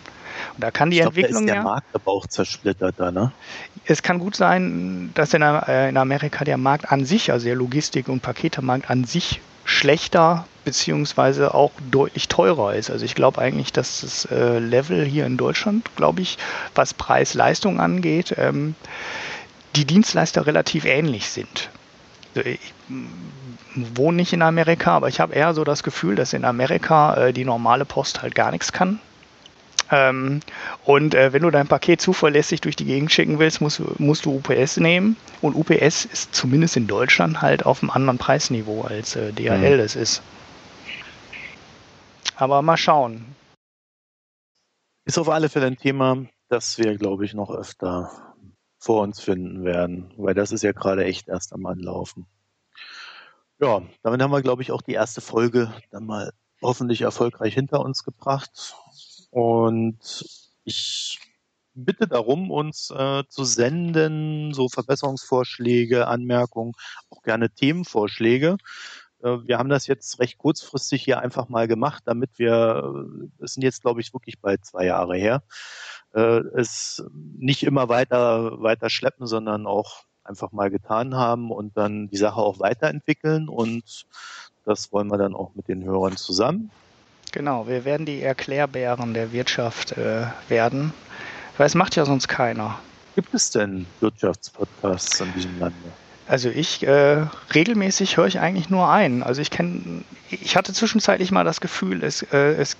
Und 0.54 0.62
da 0.62 0.70
kann 0.70 0.90
die 0.90 0.98
ich 0.98 1.02
glaube, 1.02 1.20
da 1.20 1.28
ist 1.28 1.36
Entwicklung 1.36 1.46
der. 1.46 1.62
Markt 1.62 1.86
aber 1.94 2.12
auch 2.12 2.26
zersplittert 2.26 2.94
da, 2.98 3.10
ne? 3.10 3.32
Es 3.86 4.02
kann 4.02 4.18
gut 4.18 4.36
sein, 4.36 5.10
dass 5.14 5.34
in, 5.34 5.42
äh, 5.42 5.88
in 5.88 5.96
Amerika 5.96 6.44
der 6.44 6.58
Markt 6.58 6.92
an 6.92 7.04
sich, 7.04 7.32
also 7.32 7.46
der 7.46 7.56
Logistik- 7.56 8.08
und 8.08 8.20
Paketemarkt 8.20 8.90
an 8.90 9.04
sich 9.04 9.40
schlechter 9.66 10.46
beziehungsweise 10.64 11.54
auch 11.54 11.72
deutlich 11.90 12.28
teurer 12.28 12.74
ist. 12.74 12.90
Also 12.90 13.04
ich 13.04 13.14
glaube 13.14 13.40
eigentlich, 13.40 13.72
dass 13.72 14.00
das 14.00 14.24
äh, 14.26 14.58
Level 14.58 15.04
hier 15.04 15.26
in 15.26 15.36
Deutschland, 15.36 15.94
glaube 15.96 16.22
ich, 16.22 16.38
was 16.74 16.94
Preis-Leistung 16.94 17.78
angeht, 17.80 18.34
ähm, 18.38 18.74
die 19.76 19.84
Dienstleister 19.84 20.46
relativ 20.46 20.84
ähnlich 20.84 21.28
sind. 21.28 21.68
Also 22.34 22.48
ich 22.48 22.60
wohne 23.74 24.16
nicht 24.16 24.32
in 24.32 24.42
Amerika, 24.42 24.96
aber 24.96 25.08
ich 25.08 25.20
habe 25.20 25.34
eher 25.34 25.54
so 25.54 25.64
das 25.64 25.82
Gefühl, 25.82 26.16
dass 26.16 26.32
in 26.32 26.44
Amerika 26.44 27.14
äh, 27.14 27.32
die 27.32 27.44
normale 27.44 27.84
Post 27.84 28.22
halt 28.22 28.34
gar 28.34 28.50
nichts 28.50 28.72
kann. 28.72 29.00
Ähm, 29.90 30.40
und 30.84 31.14
äh, 31.14 31.32
wenn 31.32 31.42
du 31.42 31.50
dein 31.50 31.68
Paket 31.68 32.00
zuverlässig 32.00 32.60
durch 32.60 32.74
die 32.76 32.84
Gegend 32.84 33.12
schicken 33.12 33.38
willst, 33.38 33.60
musst, 33.60 33.78
du- 33.78 33.94
musst 33.98 34.24
du 34.24 34.34
UPS 34.36 34.78
nehmen. 34.78 35.16
Und 35.42 35.54
UPS 35.54 36.04
ist 36.06 36.34
zumindest 36.34 36.76
in 36.76 36.86
Deutschland 36.86 37.40
halt 37.42 37.66
auf 37.66 37.82
einem 37.82 37.90
anderen 37.90 38.18
Preisniveau 38.18 38.82
als 38.82 39.14
äh, 39.16 39.32
DHL 39.32 39.76
Mhm. 39.78 39.80
es 39.84 39.94
ist. 39.96 40.22
Aber 42.36 42.62
mal 42.62 42.76
schauen. 42.76 43.24
Ist 45.04 45.18
auf 45.18 45.28
alle 45.28 45.48
Fälle 45.48 45.66
ein 45.66 45.76
Thema, 45.78 46.26
das 46.48 46.78
wir, 46.78 46.96
glaube 46.98 47.24
ich, 47.24 47.32
noch 47.34 47.50
öfter 47.50 48.10
vor 48.78 49.02
uns 49.02 49.20
finden 49.20 49.64
werden, 49.64 50.12
weil 50.16 50.34
das 50.34 50.52
ist 50.52 50.62
ja 50.62 50.72
gerade 50.72 51.04
echt 51.04 51.28
erst 51.28 51.52
am 51.52 51.64
Anlaufen. 51.66 52.26
Ja, 53.58 53.82
damit 54.02 54.20
haben 54.20 54.32
wir, 54.32 54.42
glaube 54.42 54.62
ich, 54.62 54.70
auch 54.72 54.82
die 54.82 54.92
erste 54.92 55.20
Folge 55.20 55.72
dann 55.90 56.04
mal 56.04 56.32
hoffentlich 56.62 57.02
erfolgreich 57.02 57.54
hinter 57.54 57.80
uns 57.80 58.02
gebracht. 58.04 58.74
Und 59.30 60.24
ich 60.64 61.18
bitte 61.74 62.08
darum, 62.08 62.50
uns 62.50 62.90
äh, 62.90 63.22
zu 63.28 63.44
senden, 63.44 64.54
so 64.54 64.68
Verbesserungsvorschläge, 64.68 66.06
Anmerkungen, 66.06 66.72
auch 67.10 67.22
gerne 67.22 67.50
Themenvorschläge. 67.50 68.56
Äh, 69.22 69.38
wir 69.44 69.58
haben 69.58 69.68
das 69.68 69.86
jetzt 69.86 70.18
recht 70.18 70.38
kurzfristig 70.38 71.02
hier 71.04 71.20
einfach 71.20 71.48
mal 71.48 71.68
gemacht, 71.68 72.02
damit 72.06 72.38
wir, 72.38 73.28
äh, 73.40 73.44
es 73.44 73.54
sind 73.54 73.62
jetzt, 73.62 73.82
glaube 73.82 74.00
ich, 74.00 74.12
wirklich 74.12 74.40
bald 74.40 74.64
zwei 74.64 74.86
Jahre 74.86 75.16
her, 75.16 75.42
äh, 76.14 76.40
es 76.54 77.04
nicht 77.12 77.62
immer 77.62 77.88
weiter, 77.88 78.62
weiter 78.62 78.90
schleppen, 78.90 79.26
sondern 79.26 79.66
auch 79.66 80.04
einfach 80.24 80.52
mal 80.52 80.70
getan 80.70 81.14
haben 81.14 81.50
und 81.52 81.76
dann 81.76 82.08
die 82.08 82.16
Sache 82.16 82.40
auch 82.40 82.58
weiterentwickeln 82.58 83.48
und 83.48 84.06
das 84.64 84.92
wollen 84.92 85.08
wir 85.08 85.18
dann 85.18 85.36
auch 85.36 85.54
mit 85.54 85.68
den 85.68 85.84
Hörern 85.84 86.16
zusammen. 86.16 86.70
Genau, 87.32 87.66
wir 87.66 87.84
werden 87.84 88.06
die 88.06 88.22
Erklärbären 88.22 89.14
der 89.14 89.32
Wirtschaft 89.32 89.92
äh, 89.92 90.26
werden. 90.48 90.92
Weil 91.56 91.66
es 91.66 91.74
macht 91.74 91.96
ja 91.96 92.04
sonst 92.04 92.28
keiner. 92.28 92.78
Gibt 93.14 93.32
es 93.32 93.50
denn 93.50 93.86
Wirtschaftspodcasts 94.00 95.20
in 95.20 95.32
diesem 95.34 95.58
Lande? 95.58 95.76
Also 96.28 96.50
ich 96.50 96.86
äh, 96.86 97.24
regelmäßig 97.54 98.16
höre 98.16 98.26
ich 98.26 98.40
eigentlich 98.40 98.68
nur 98.68 98.90
einen. 98.90 99.22
Also 99.22 99.40
ich 99.40 99.50
kenne, 99.50 100.02
ich 100.30 100.56
hatte 100.56 100.72
zwischenzeitlich 100.72 101.30
mal 101.30 101.44
das 101.44 101.60
Gefühl, 101.60 102.02
es, 102.02 102.22
äh, 102.22 102.54
es, 102.54 102.76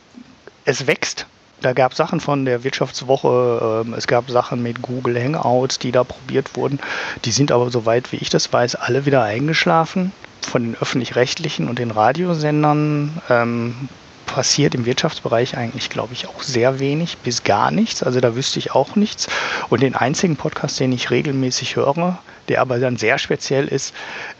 es 0.65 0.87
wächst. 0.87 1.27
Da 1.63 1.73
gab 1.73 1.95
Sachen 1.95 2.21
von 2.21 2.45
der 2.45 2.65
Wirtschaftswoche, 2.65 3.85
ähm, 3.87 3.95
es 3.95 4.07
gab 4.07 4.31
Sachen 4.31 4.63
mit 4.63 4.83
Google 4.83 5.19
Hangouts, 5.23 5.79
die 5.79 5.93
da 5.93 6.05
probiert 6.05 6.55
wurden. 6.57 6.81
Die 7.25 7.31
sind 7.31 7.51
aber, 7.51 7.71
soweit 7.71 8.13
wie 8.13 8.17
ich 8.17 8.29
das 8.29 8.53
weiß, 8.53 8.75
alle 8.75 9.07
wieder 9.07 9.23
eingeschlafen. 9.23 10.13
Von 10.43 10.63
den 10.63 10.77
öffentlich-rechtlichen 10.77 11.69
und 11.69 11.79
den 11.79 11.91
Radiosendern 11.91 13.23
ähm, 13.31 13.89
passiert 14.27 14.75
im 14.75 14.85
Wirtschaftsbereich 14.85 15.57
eigentlich, 15.57 15.89
glaube 15.89 16.13
ich, 16.13 16.27
auch 16.29 16.43
sehr 16.43 16.79
wenig 16.79 17.19
bis 17.19 17.45
gar 17.45 17.71
nichts. 17.71 18.03
Also 18.03 18.21
da 18.21 18.37
wüsste 18.37 18.59
ich 18.59 18.73
auch 18.73 18.97
nichts. 18.97 19.29
Und 19.71 19.83
den 19.83 19.95
einzigen 19.95 20.37
Podcast, 20.37 20.79
den 20.81 20.93
ich 20.93 21.11
regelmäßig 21.11 21.77
höre, 21.77 22.19
der 22.49 22.61
aber 22.61 22.79
dann 22.79 22.97
sehr 22.97 23.19
speziell 23.19 23.67
ist, 23.69 23.95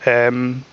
ähm, 0.05 0.63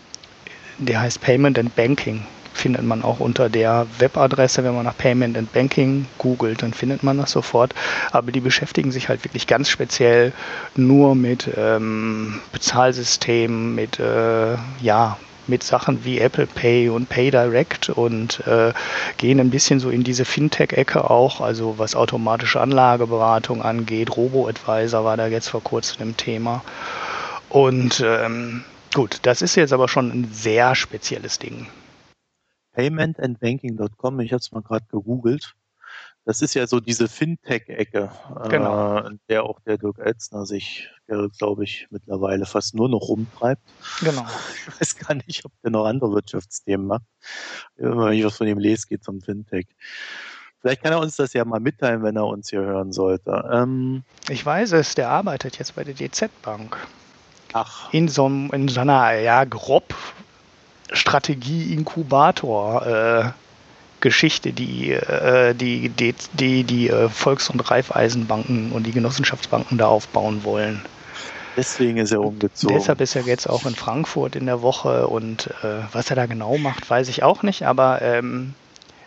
der 0.79 1.01
heißt 1.01 1.21
Payment 1.21 1.59
and 1.59 1.75
Banking. 1.75 2.27
Findet 2.53 2.85
man 2.85 3.03
auch 3.03 3.19
unter 3.19 3.49
der 3.49 3.87
Webadresse, 3.99 4.63
wenn 4.63 4.75
man 4.75 4.85
nach 4.85 4.97
Payment 4.97 5.37
and 5.37 5.53
Banking 5.53 6.07
googelt, 6.19 6.63
dann 6.63 6.73
findet 6.73 7.03
man 7.03 7.19
das 7.19 7.33
sofort. 7.33 7.75
Aber 8.13 8.31
die 8.31 8.41
beschäftigen 8.41 8.93
sich 8.93 9.09
halt 9.09 9.25
wirklich 9.25 9.49
ganz 9.49 9.69
speziell 9.69 10.33
nur 10.77 11.17
mit 11.17 11.51
ähm, 11.57 12.41
Bezahlsystemen, 12.53 13.75
mit 13.75 13.99
äh, 13.99 14.55
ja, 14.81 15.17
mit 15.49 15.63
Sachen 15.63 16.05
wie 16.05 16.19
Apple 16.19 16.47
Pay 16.47 16.89
und 16.89 17.09
PayDirect 17.09 17.91
und 17.91 18.47
äh, 18.47 18.73
gehen 19.17 19.41
ein 19.41 19.51
bisschen 19.51 19.81
so 19.81 19.91
in 19.91 20.05
diese 20.05 20.25
Fintech-Ecke 20.25 21.11
auch, 21.11 21.41
also 21.41 21.79
was 21.79 21.95
automatische 21.95 22.61
Anlageberatung 22.61 23.63
angeht. 23.63 24.17
Robo-Advisor 24.17 25.05
war 25.05 25.17
da 25.17 25.27
jetzt 25.27 25.49
vor 25.49 25.63
kurzem 25.63 26.03
im 26.09 26.17
Thema. 26.17 26.63
Und 27.49 28.03
ähm, 28.05 28.65
gut, 28.95 29.19
das 29.23 29.43
ist 29.43 29.55
jetzt 29.55 29.73
aber 29.73 29.89
schon 29.89 30.11
ein 30.11 30.31
sehr 30.33 30.75
spezielles 30.75 31.39
Ding. 31.39 31.67
Paymentandbanking.com, 32.73 34.21
ich 34.21 34.33
habe 34.33 34.41
es 34.41 34.51
mal 34.53 34.63
gerade 34.63 34.85
gegoogelt. 34.91 35.55
Das 36.27 36.41
ist 36.41 36.55
ja 36.55 36.67
so 36.67 36.81
diese 36.81 37.07
Fintech-Ecke, 37.07 38.11
genau. 38.49 38.99
äh, 38.99 39.09
in 39.09 39.21
der 39.29 39.45
auch 39.45 39.61
der 39.61 39.77
Dirk 39.77 39.99
Elzner 39.99 40.47
sich, 40.47 40.89
glaube 41.39 41.65
ich, 41.65 41.87
mittlerweile 41.91 42.47
fast 42.47 42.75
nur 42.75 42.89
noch 42.89 43.09
rumtreibt. 43.09 43.63
Genau. 44.01 44.25
Ich 44.67 44.81
weiß 44.81 44.97
gar 44.97 45.15
nicht, 45.15 45.45
ob 45.45 45.53
der 45.63 45.71
noch 45.71 45.85
andere 45.85 46.13
Wirtschaftsthemen 46.13 46.87
macht. 46.87 47.05
Immer 47.77 48.07
wenn 48.07 48.19
ich 48.19 48.25
was 48.25 48.39
von 48.39 48.49
ihm 48.49 48.59
lese, 48.59 48.87
geht 48.87 49.03
es 49.03 49.09
um 49.09 49.21
Fintech. 49.21 49.67
Vielleicht 50.61 50.83
kann 50.83 50.93
er 50.93 51.01
uns 51.01 51.17
das 51.17 51.35
ja 51.35 51.45
mal 51.45 51.61
mitteilen, 51.61 52.03
wenn 52.03 52.17
er 52.17 52.27
uns 52.27 52.49
hier 52.49 52.63
hören 52.63 52.91
sollte. 52.91 53.51
Ähm, 53.53 54.03
ich 54.31 54.47
weiß 54.47 54.73
es, 54.73 54.95
der 54.95 55.11
arbeitet 55.11 55.59
jetzt 55.59 55.75
bei 55.77 55.85
der 55.85 55.93
DZ 55.93 56.31
Bank. 56.41 56.79
Ach. 57.53 57.93
In 57.93 58.09
so, 58.09 58.27
in 58.27 58.69
so 58.69 58.81
einer, 58.81 59.13
ja, 59.13 59.45
grob 59.45 59.95
Strategie-Inkubator. 60.91 62.87
Äh, 62.87 63.31
Geschichte, 64.05 64.53
die 64.53 64.93
äh, 64.93 65.55
die, 65.55 65.89
die, 65.89 66.15
die, 66.35 66.63
die 66.63 66.91
äh, 66.91 67.09
Volks- 67.09 67.49
und 67.49 67.59
Raiffeisenbanken 67.71 68.71
und 68.71 68.87
die 68.87 68.93
Genossenschaftsbanken 68.93 69.79
da 69.79 69.89
aufbauen 69.89 70.45
wollen. 70.45 70.83
Deswegen 71.57 71.97
ist 71.97 72.13
er 72.13 72.21
umgezogen. 72.21 72.77
Deshalb 72.77 73.01
ist 73.01 73.17
er 73.17 73.23
jetzt 73.23 73.49
auch 73.49 73.65
in 73.65 73.75
Frankfurt 73.75 74.37
in 74.37 74.45
der 74.45 74.61
Woche 74.61 75.07
und 75.07 75.49
äh, 75.63 75.79
was 75.93 76.11
er 76.11 76.17
da 76.17 76.27
genau 76.27 76.59
macht, 76.59 76.91
weiß 76.91 77.09
ich 77.09 77.23
auch 77.23 77.43
nicht, 77.43 77.63
aber 77.63 78.03
ähm, 78.03 78.53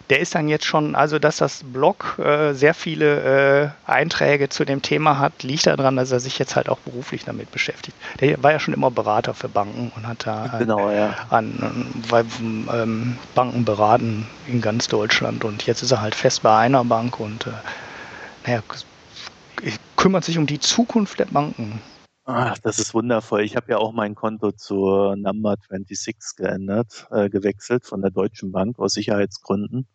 der 0.09 0.19
ist 0.19 0.35
dann 0.35 0.47
jetzt 0.47 0.65
schon, 0.65 0.95
also 0.95 1.19
dass 1.19 1.37
das 1.37 1.61
Blog 1.63 2.17
äh, 2.19 2.53
sehr 2.53 2.73
viele 2.73 3.73
äh, 3.85 3.91
Einträge 3.91 4.49
zu 4.49 4.63
dem 4.63 4.81
Thema 4.81 5.19
hat, 5.19 5.43
liegt 5.43 5.67
daran, 5.67 5.97
dass 5.97 6.11
er 6.11 6.19
sich 6.19 6.39
jetzt 6.39 6.55
halt 6.55 6.69
auch 6.69 6.79
beruflich 6.79 7.25
damit 7.25 7.51
beschäftigt. 7.51 7.97
Der 8.21 8.41
war 8.41 8.51
ja 8.51 8.59
schon 8.59 8.73
immer 8.73 8.89
Berater 8.89 9.33
für 9.33 9.49
Banken 9.49 9.91
und 9.95 10.07
hat 10.07 10.25
da 10.25 10.55
genau, 10.59 10.89
ja. 10.89 11.13
an, 11.29 11.53
an 12.11 12.67
ähm, 12.73 13.17
Banken 13.35 13.65
beraten 13.65 14.27
in 14.47 14.61
ganz 14.61 14.87
Deutschland 14.87 15.43
und 15.43 15.65
jetzt 15.65 15.81
ist 15.83 15.91
er 15.91 16.01
halt 16.01 16.15
fest 16.15 16.43
bei 16.43 16.57
einer 16.57 16.85
Bank 16.85 17.19
und 17.19 17.47
äh, 17.47 17.51
naja, 18.45 18.61
kümmert 19.97 20.23
sich 20.23 20.37
um 20.37 20.45
die 20.45 20.59
Zukunft 20.59 21.19
der 21.19 21.25
Banken. 21.25 21.81
Ach, 22.29 22.57
das 22.57 22.77
ist 22.77 22.93
wundervoll. 22.93 23.41
Ich 23.43 23.55
habe 23.55 23.71
ja 23.71 23.77
auch 23.77 23.93
mein 23.93 24.13
Konto 24.13 24.51
zur 24.51 25.15
Number 25.15 25.55
26 25.69 26.35
geändert, 26.35 27.07
äh, 27.09 27.29
gewechselt 27.29 27.85
von 27.85 28.01
der 28.01 28.11
Deutschen 28.11 28.51
Bank 28.51 28.79
aus 28.79 28.95
Sicherheitsgründen, 28.95 29.87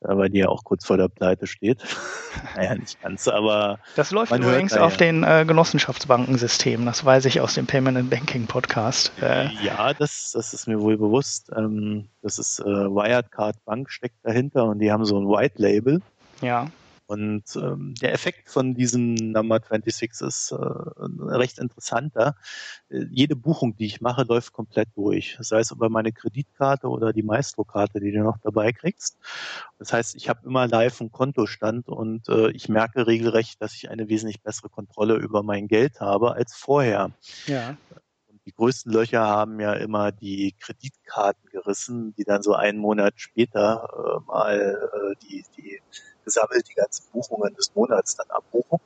äh, 0.00 0.08
weil 0.16 0.30
die 0.30 0.40
ja 0.40 0.48
auch 0.48 0.64
kurz 0.64 0.84
vor 0.84 0.96
der 0.96 1.06
Pleite 1.06 1.46
steht. 1.46 1.84
naja, 2.56 2.74
nicht 2.74 3.00
ganz, 3.00 3.28
aber. 3.28 3.78
Das 3.94 4.10
läuft 4.10 4.32
übrigens 4.32 4.72
auf 4.76 4.94
ja. 4.94 4.98
den 4.98 5.22
äh, 5.22 5.44
Genossenschaftsbankensystemen, 5.46 6.86
das 6.86 7.04
weiß 7.04 7.26
ich 7.26 7.40
aus 7.40 7.54
dem 7.54 7.66
Payment 7.66 7.96
and 7.96 8.10
Banking 8.10 8.48
Podcast. 8.48 9.12
Äh, 9.22 9.50
ja, 9.62 9.94
das, 9.94 10.32
das 10.34 10.52
ist 10.52 10.66
mir 10.66 10.80
wohl 10.80 10.98
bewusst. 10.98 11.52
Ähm, 11.56 12.08
das 12.20 12.40
ist 12.40 12.58
äh, 12.58 12.64
Wirecard 12.64 13.64
Bank 13.64 13.90
steckt 13.92 14.16
dahinter 14.24 14.64
und 14.64 14.80
die 14.80 14.90
haben 14.90 15.04
so 15.04 15.16
ein 15.20 15.28
White 15.28 15.62
Label. 15.62 16.02
Ja. 16.42 16.66
Und 17.10 17.56
ähm, 17.56 17.96
der 18.00 18.12
Effekt 18.12 18.48
von 18.48 18.74
diesem 18.74 19.14
Number 19.14 19.56
26 19.56 20.12
ist 20.20 20.52
äh, 20.52 20.56
recht 20.56 21.58
interessanter. 21.58 22.36
Äh, 22.88 23.06
jede 23.10 23.34
Buchung, 23.34 23.74
die 23.74 23.86
ich 23.86 24.00
mache, 24.00 24.22
läuft 24.22 24.52
komplett 24.52 24.90
durch. 24.94 25.36
Sei 25.40 25.58
es 25.58 25.72
über 25.72 25.88
meine 25.88 26.12
Kreditkarte 26.12 26.86
oder 26.86 27.12
die 27.12 27.24
Maestro-Karte, 27.24 27.98
die 27.98 28.12
du 28.12 28.20
noch 28.22 28.38
dabei 28.38 28.70
kriegst. 28.70 29.18
Das 29.80 29.92
heißt, 29.92 30.14
ich 30.14 30.28
habe 30.28 30.46
immer 30.46 30.68
live 30.68 31.00
einen 31.00 31.10
Kontostand 31.10 31.88
und 31.88 32.28
äh, 32.28 32.52
ich 32.52 32.68
merke 32.68 33.08
regelrecht, 33.08 33.60
dass 33.60 33.74
ich 33.74 33.90
eine 33.90 34.08
wesentlich 34.08 34.40
bessere 34.40 34.68
Kontrolle 34.68 35.16
über 35.16 35.42
mein 35.42 35.66
Geld 35.66 36.00
habe 36.00 36.34
als 36.34 36.54
vorher. 36.54 37.10
Ja 37.48 37.76
die 38.50 38.56
größten 38.56 38.92
Löcher 38.92 39.20
haben 39.20 39.60
ja 39.60 39.74
immer 39.74 40.10
die 40.10 40.54
Kreditkarten 40.58 41.48
gerissen, 41.50 42.14
die 42.16 42.24
dann 42.24 42.42
so 42.42 42.54
einen 42.54 42.78
Monat 42.78 43.14
später 43.16 43.88
äh, 43.92 44.26
mal 44.26 44.90
äh, 44.92 45.14
die, 45.22 45.44
die 45.56 45.80
gesammelt 46.24 46.68
die 46.68 46.74
ganzen 46.74 47.04
Buchungen 47.12 47.54
des 47.54 47.72
Monats 47.74 48.16
dann 48.16 48.28
abbuchen. 48.30 48.80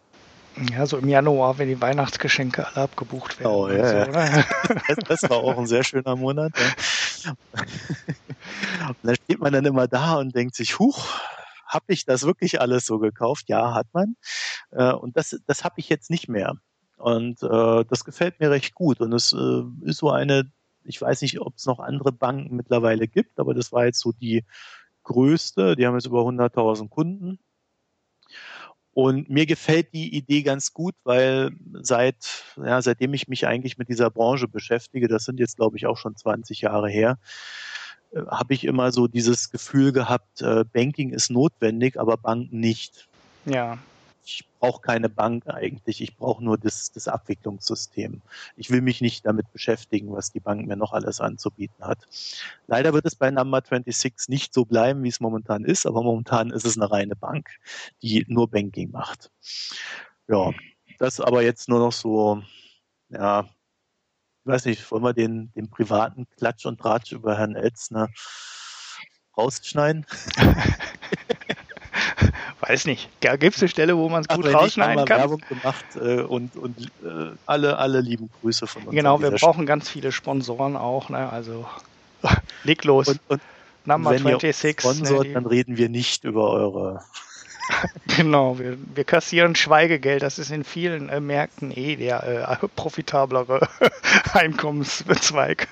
Ja, 0.71 0.87
so 0.87 0.99
im 0.99 1.09
Januar, 1.09 1.59
wenn 1.59 1.69
die 1.69 1.81
Weihnachtsgeschenke 1.81 2.67
alle 2.67 2.85
abgebucht 2.85 3.41
werden. 3.41 3.53
Oh, 3.53 3.69
ja, 3.69 3.89
so, 3.89 4.13
ja. 4.13 4.45
Das, 4.87 5.21
das, 5.21 5.31
war 5.31 5.39
auch 5.39 5.59
ein 5.59 5.67
sehr 5.67 5.83
schöner 5.83 6.15
Monat. 6.15 6.53
Ja. 7.25 7.33
Und 8.89 8.97
dann 9.03 9.17
steht 9.17 9.41
man 9.41 9.53
dann 9.53 9.65
immer 9.65 9.89
da 9.89 10.17
und 10.17 10.35
denkt 10.35 10.55
sich, 10.55 10.79
huch, 10.79 11.09
habe 11.67 11.87
ich 11.89 12.05
das 12.05 12.25
wirklich 12.25 12.61
alles 12.61 12.85
so 12.85 12.99
gekauft? 12.99 13.49
Ja, 13.49 13.73
hat 13.73 13.87
man. 13.93 14.17
Äh, 14.71 14.93
und 14.93 15.17
das, 15.17 15.41
das 15.47 15.65
habe 15.65 15.77
ich 15.79 15.89
jetzt 15.89 16.11
nicht 16.11 16.29
mehr. 16.29 16.55
Und 16.97 17.43
äh, 17.43 17.85
das 17.89 18.05
gefällt 18.05 18.41
mir 18.41 18.51
recht 18.51 18.75
gut. 18.75 19.01
Und 19.01 19.13
es 19.13 19.33
äh, 19.33 19.63
ist 19.83 19.99
so 19.99 20.11
eine, 20.11 20.51
ich 20.85 21.01
weiß 21.01 21.23
nicht, 21.23 21.41
ob 21.41 21.57
es 21.57 21.67
noch 21.67 21.81
andere 21.81 22.13
Banken 22.13 22.57
mittlerweile 22.57 23.09
gibt, 23.09 23.39
aber 23.39 23.55
das 23.55 23.73
war 23.73 23.87
jetzt 23.87 24.01
so 24.01 24.13
die 24.13 24.45
größte. 25.03 25.77
Die 25.77 25.87
haben 25.87 25.95
jetzt 25.95 26.07
über 26.07 26.21
100.000 26.21 26.89
Kunden. 26.89 27.39
Und 28.93 29.29
mir 29.29 29.45
gefällt 29.45 29.93
die 29.93 30.15
Idee 30.15 30.43
ganz 30.43 30.73
gut, 30.73 30.95
weil 31.03 31.51
seit, 31.83 32.45
ja, 32.57 32.81
seitdem 32.81 33.13
ich 33.13 33.27
mich 33.27 33.45
eigentlich 33.45 33.77
mit 33.77 33.89
dieser 33.89 34.09
Branche 34.09 34.47
beschäftige, 34.47 35.09
das 35.09 35.25
sind 35.25 35.41
jetzt 35.41 35.57
glaube 35.57 35.77
ich 35.77 35.87
auch 35.87 35.97
schon 35.97 36.15
20 36.15 36.61
Jahre 36.61 36.89
her, 36.89 37.19
äh, 38.13 38.21
habe 38.29 38.55
ich 38.55 38.63
immer 38.63 38.93
so 38.93 39.09
dieses 39.09 39.51
Gefühl 39.51 39.91
gehabt, 39.91 40.43
äh, 40.43 40.65
Banking 40.73 41.11
ist 41.11 41.29
notwendig, 41.29 41.99
aber 41.99 42.17
Banken 42.17 42.61
nicht. 42.61 43.09
Ja 43.47 43.79
ich 44.25 44.49
brauche 44.59 44.81
keine 44.81 45.09
Bank 45.09 45.47
eigentlich, 45.49 46.01
ich 46.01 46.17
brauche 46.17 46.43
nur 46.43 46.57
das, 46.57 46.91
das 46.93 47.09
Abwicklungssystem. 47.09 48.23
Ich 48.57 48.71
will 48.71 48.81
mich 48.81 49.01
nicht 49.01 49.27
damit 49.27 49.53
beschäftigen, 49.53 50.13
was 50.13 50.33
die 50.33 50.41
Bank 50.41 50.67
mir 50.67 50.77
noch 50.77 50.93
alles 50.93 51.21
anzubieten 51.21 51.85
hat. 51.85 51.99
Leider 52.67 52.95
wird 52.95 53.05
es 53.05 53.17
bei 53.17 53.31
Number 53.31 53.59
26 53.59 54.29
nicht 54.29 54.55
so 54.55 54.65
bleiben, 54.65 55.03
wie 55.03 55.09
es 55.09 55.21
momentan 55.21 55.65
ist, 55.65 55.87
aber 55.87 56.03
momentan 56.03 56.51
ist 56.51 56.65
es 56.65 56.77
eine 56.77 56.91
reine 56.91 57.17
Bank, 57.17 57.51
die 58.03 58.25
nur 58.29 58.49
Banking 58.49 58.91
macht. 58.91 59.31
Ja, 60.29 60.53
das 60.99 61.21
aber 61.21 61.43
jetzt 61.43 61.69
nur 61.69 61.81
noch 61.81 61.93
so, 61.93 62.43
ja, 63.11 63.43
ich 63.43 64.47
weiß 64.47 64.65
nicht, 64.67 64.91
wollen 64.91 65.05
wir 65.05 65.15
den, 65.15 65.53
den 65.53 65.71
privaten 65.71 66.27
Klatsch 66.37 66.67
und 66.67 66.81
Tratsch 66.81 67.13
über 67.13 67.37
Herrn 67.37 67.57
Elzner 67.57 68.09
rausschneiden? 69.37 70.07
Weiß 72.67 72.87
nicht. 72.87 73.11
Da 73.21 73.37
gibt 73.37 73.57
es 73.57 73.63
eine 73.63 73.69
Stelle, 73.69 73.97
wo 73.97 74.09
man 74.09 74.23
es 74.23 74.29
gut 74.29 74.47
rausschneiden 74.47 75.05
kann. 75.05 75.21
Werbung 75.21 75.43
gemacht 75.49 75.85
äh, 75.97 76.23
und, 76.23 76.57
und 76.57 76.79
äh, 77.05 77.33
alle, 77.45 77.77
alle 77.77 78.01
lieben 78.01 78.31
Grüße 78.41 78.67
von 78.67 78.85
uns. 78.85 78.95
Genau, 78.95 79.21
wir 79.21 79.33
brauchen 79.33 79.53
Stelle. 79.55 79.67
ganz 79.67 79.89
viele 79.91 80.13
Sponsoren 80.13 80.77
auch. 80.77 81.11
Ne? 81.11 81.31
Also 81.31 81.67
leg 82.65 82.83
los. 82.85 83.09
Und, 83.09 83.21
und 83.29 83.41
Number 83.85 84.13
wenn 84.13 84.23
26. 84.23 84.65
Ihr 84.65 84.81
sponsort, 84.81 85.27
ne, 85.27 85.35
dann 85.35 85.47
reden 85.47 85.77
wir 85.77 85.91
nicht 85.91 86.25
über 86.25 86.51
eure. 86.51 87.05
genau, 88.17 88.59
wir, 88.59 88.79
wir, 88.95 89.05
kassieren 89.05 89.55
Schweigegeld. 89.57 90.23
Das 90.23 90.39
ist 90.39 90.51
in 90.51 90.65
vielen 90.65 91.11
äh, 91.11 91.21
Märkten 91.21 91.71
eh 91.71 91.97
der 91.97 92.59
äh, 92.63 92.69
profitablere 92.69 93.69
Einkommenszweig. 94.33 95.69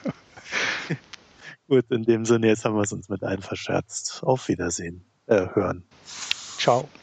Gut, 1.68 1.90
in 1.90 2.05
dem 2.05 2.26
Sinne, 2.26 2.49
jetzt 2.49 2.66
haben 2.66 2.74
wir 2.76 2.82
es 2.82 2.93
uns 2.93 3.09
mit 3.09 3.22
allen 3.22 3.40
verscherzt. 3.40 4.20
Auf 4.22 4.49
Wiedersehen. 4.49 5.07
Äh, 5.26 5.47
hören. 5.55 5.84
Ciao. 6.62 7.01